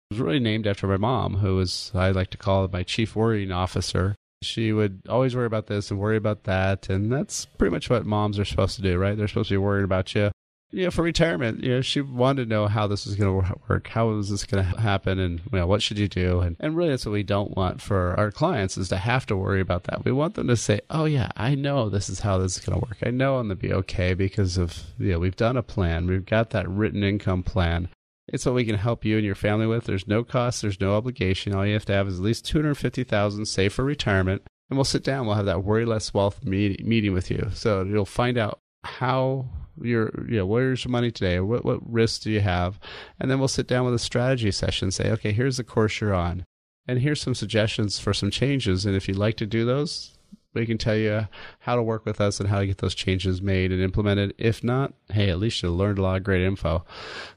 It 0.08 0.14
was 0.14 0.20
really 0.20 0.38
named 0.38 0.68
after 0.68 0.86
my 0.86 0.98
mom, 0.98 1.38
who 1.38 1.56
was, 1.56 1.90
I 1.92 2.12
like 2.12 2.30
to 2.30 2.38
call 2.38 2.68
my 2.68 2.84
chief 2.84 3.16
worrying 3.16 3.50
officer. 3.50 4.14
She 4.40 4.72
would 4.72 5.02
always 5.08 5.34
worry 5.34 5.46
about 5.46 5.66
this 5.66 5.90
and 5.90 5.98
worry 5.98 6.16
about 6.16 6.44
that. 6.44 6.88
And 6.88 7.10
that's 7.12 7.46
pretty 7.46 7.72
much 7.72 7.90
what 7.90 8.06
moms 8.06 8.38
are 8.38 8.44
supposed 8.44 8.76
to 8.76 8.82
do, 8.82 8.98
right? 8.98 9.16
They're 9.16 9.26
supposed 9.26 9.48
to 9.48 9.54
be 9.54 9.58
worrying 9.58 9.84
about 9.84 10.14
you 10.14 10.30
you 10.72 10.84
know, 10.84 10.90
for 10.90 11.02
retirement, 11.02 11.64
you 11.64 11.70
know, 11.70 11.80
she 11.80 12.00
wanted 12.00 12.44
to 12.44 12.48
know 12.48 12.68
how 12.68 12.86
this 12.86 13.04
was 13.04 13.16
going 13.16 13.42
to 13.44 13.58
work, 13.68 13.88
how 13.88 14.08
was 14.08 14.30
this 14.30 14.44
going 14.44 14.64
to 14.64 14.80
happen, 14.80 15.18
and 15.18 15.40
you 15.52 15.58
know, 15.58 15.66
what 15.66 15.82
should 15.82 15.98
you 15.98 16.08
do, 16.08 16.40
and 16.40 16.56
and 16.60 16.76
really, 16.76 16.90
that's 16.90 17.04
what 17.04 17.12
we 17.12 17.22
don't 17.22 17.56
want 17.56 17.82
for 17.82 18.14
our 18.18 18.30
clients 18.30 18.78
is 18.78 18.88
to 18.90 18.96
have 18.96 19.26
to 19.26 19.36
worry 19.36 19.60
about 19.60 19.84
that. 19.84 20.04
We 20.04 20.12
want 20.12 20.34
them 20.34 20.46
to 20.48 20.56
say, 20.56 20.80
oh 20.88 21.06
yeah, 21.06 21.30
I 21.36 21.54
know 21.54 21.88
this 21.88 22.08
is 22.08 22.20
how 22.20 22.38
this 22.38 22.56
is 22.56 22.64
going 22.64 22.78
to 22.78 22.86
work. 22.86 22.98
I 23.04 23.10
know 23.10 23.36
I'm 23.36 23.48
going 23.48 23.58
to 23.58 23.66
be 23.68 23.72
okay 23.74 24.14
because 24.14 24.56
of 24.56 24.84
you 24.98 25.12
know, 25.12 25.18
we've 25.18 25.36
done 25.36 25.56
a 25.56 25.62
plan, 25.62 26.06
we've 26.06 26.26
got 26.26 26.50
that 26.50 26.68
written 26.68 27.02
income 27.02 27.42
plan. 27.42 27.88
It's 28.28 28.46
what 28.46 28.54
we 28.54 28.64
can 28.64 28.76
help 28.76 29.04
you 29.04 29.16
and 29.16 29.26
your 29.26 29.34
family 29.34 29.66
with. 29.66 29.84
There's 29.84 30.06
no 30.06 30.22
cost, 30.22 30.62
there's 30.62 30.80
no 30.80 30.94
obligation. 30.94 31.52
All 31.52 31.66
you 31.66 31.72
have 31.72 31.86
to 31.86 31.92
have 31.92 32.06
is 32.06 32.20
at 32.20 32.24
least 32.24 32.44
two 32.44 32.58
hundred 32.58 32.76
fifty 32.76 33.02
thousand 33.02 33.46
saved 33.46 33.74
for 33.74 33.84
retirement, 33.84 34.42
and 34.68 34.78
we'll 34.78 34.84
sit 34.84 35.02
down. 35.02 35.26
We'll 35.26 35.34
have 35.34 35.46
that 35.46 35.64
worry 35.64 35.84
less 35.84 36.14
wealth 36.14 36.44
meet- 36.44 36.86
meeting 36.86 37.12
with 37.12 37.28
you, 37.28 37.50
so 37.52 37.82
you'll 37.82 38.04
find 38.04 38.38
out 38.38 38.60
how 38.84 39.46
your 39.80 40.12
you 40.28 40.36
know 40.36 40.46
where's 40.46 40.84
your 40.84 40.92
money 40.92 41.10
today? 41.10 41.40
What 41.40 41.64
what 41.64 41.80
risks 41.90 42.20
do 42.20 42.30
you 42.30 42.40
have? 42.40 42.78
And 43.18 43.30
then 43.30 43.38
we'll 43.38 43.48
sit 43.48 43.66
down 43.66 43.84
with 43.84 43.94
a 43.94 43.98
strategy 43.98 44.50
session 44.50 44.90
say 44.90 45.10
okay 45.12 45.32
here's 45.32 45.56
the 45.56 45.64
course 45.64 46.00
you're 46.00 46.14
on. 46.14 46.44
And 46.86 47.00
here's 47.00 47.20
some 47.20 47.34
suggestions 47.34 47.98
for 48.00 48.12
some 48.12 48.30
changes. 48.30 48.84
And 48.84 48.96
if 48.96 49.06
you'd 49.06 49.16
like 49.16 49.36
to 49.36 49.46
do 49.46 49.64
those 49.64 50.16
we 50.52 50.66
can 50.66 50.78
tell 50.78 50.96
you 50.96 51.28
how 51.60 51.76
to 51.76 51.82
work 51.82 52.04
with 52.04 52.20
us 52.20 52.40
and 52.40 52.48
how 52.48 52.58
to 52.58 52.66
get 52.66 52.78
those 52.78 52.94
changes 52.94 53.40
made 53.40 53.70
and 53.70 53.80
implemented. 53.80 54.34
If 54.38 54.64
not 54.64 54.94
hey 55.10 55.30
at 55.30 55.38
least 55.38 55.62
you 55.62 55.70
learned 55.70 55.98
a 55.98 56.02
lot 56.02 56.16
of 56.16 56.24
great 56.24 56.42
info. 56.42 56.84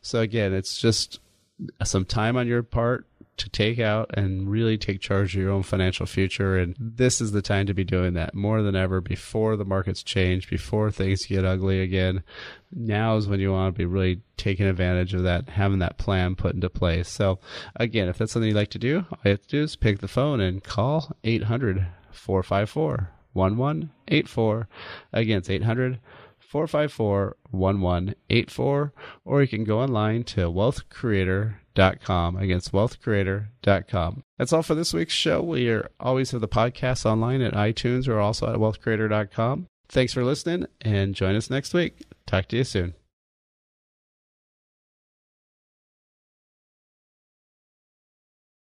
So 0.02 0.20
again 0.20 0.54
it's 0.54 0.80
just 0.80 1.20
some 1.84 2.06
time 2.06 2.36
on 2.36 2.48
your 2.48 2.64
part 2.64 3.06
to 3.38 3.50
take 3.50 3.80
out 3.80 4.12
and 4.16 4.50
really 4.50 4.78
take 4.78 5.02
charge 5.02 5.36
of 5.36 5.42
your 5.42 5.52
own 5.52 5.64
financial 5.64 6.06
future. 6.06 6.58
And 6.58 6.76
this 6.80 7.20
is 7.20 7.32
the 7.32 7.42
time 7.42 7.66
to 7.66 7.74
be 7.74 7.84
doing 7.84 8.14
that 8.14 8.36
more 8.36 8.62
than 8.62 8.76
ever 8.76 9.02
before 9.02 9.56
the 9.56 9.66
markets 9.66 10.04
change, 10.04 10.50
before 10.50 10.92
things 10.92 11.26
get 11.26 11.46
ugly 11.46 11.82
again. 11.82 12.24
Now 12.72 13.18
is 13.18 13.28
when 13.28 13.40
you 13.40 13.52
want 13.52 13.74
to 13.74 13.78
be 13.78 13.86
really 13.86 14.22
taking 14.38 14.66
advantage 14.66 15.14
of 15.14 15.24
that, 15.24 15.50
having 15.50 15.80
that 15.80 15.98
plan 15.98 16.36
put 16.36 16.56
into 16.56 16.70
place. 16.70 17.10
So, 17.10 17.40
again, 17.76 18.08
if 18.08 18.18
that's 18.18 18.32
something 18.32 18.50
you'd 18.50 18.58
like 18.58 18.70
to 18.72 18.80
do, 18.80 19.06
all 19.12 19.20
you 19.26 19.32
have 19.32 19.42
to 19.42 19.48
do 19.48 19.64
is 19.64 19.76
pick 19.76 20.00
the 20.00 20.08
phone 20.08 20.40
and 20.40 20.64
call 20.64 21.16
800 21.24 21.88
454 22.12 23.10
1184. 23.34 24.68
Again, 25.12 25.38
it's 25.40 25.50
800 25.50 26.00
454 26.40 27.36
1184, 27.50 28.94
or 29.26 29.42
you 29.42 29.48
can 29.48 29.64
go 29.64 29.82
online 29.82 30.24
to 30.24 30.42
wealthcreator.com 30.42 31.56
against 31.76 32.72
wealthcreator.com. 32.72 34.24
That's 34.38 34.54
all 34.54 34.64
for 34.64 34.76
this 34.76 34.94
week's 34.94 35.14
show. 35.14 35.42
We 35.42 35.70
are 35.70 35.90
always 36.00 36.32
have 36.32 36.42
the 36.42 36.48
podcast 36.48 37.06
online 37.06 37.42
at 37.42 37.54
iTunes 37.54 38.08
or 38.08 38.20
also 38.20 38.48
at 38.52 38.60
wealthcreator.com. 38.60 39.68
Thanks 39.90 40.14
for 40.14 40.24
listening 40.24 40.68
and 40.82 41.14
join 41.16 41.36
us 41.36 41.50
next 41.50 41.74
week. 41.74 42.02
Talk 42.26 42.48
to 42.50 42.58
you 42.58 42.64
soon. 42.64 42.96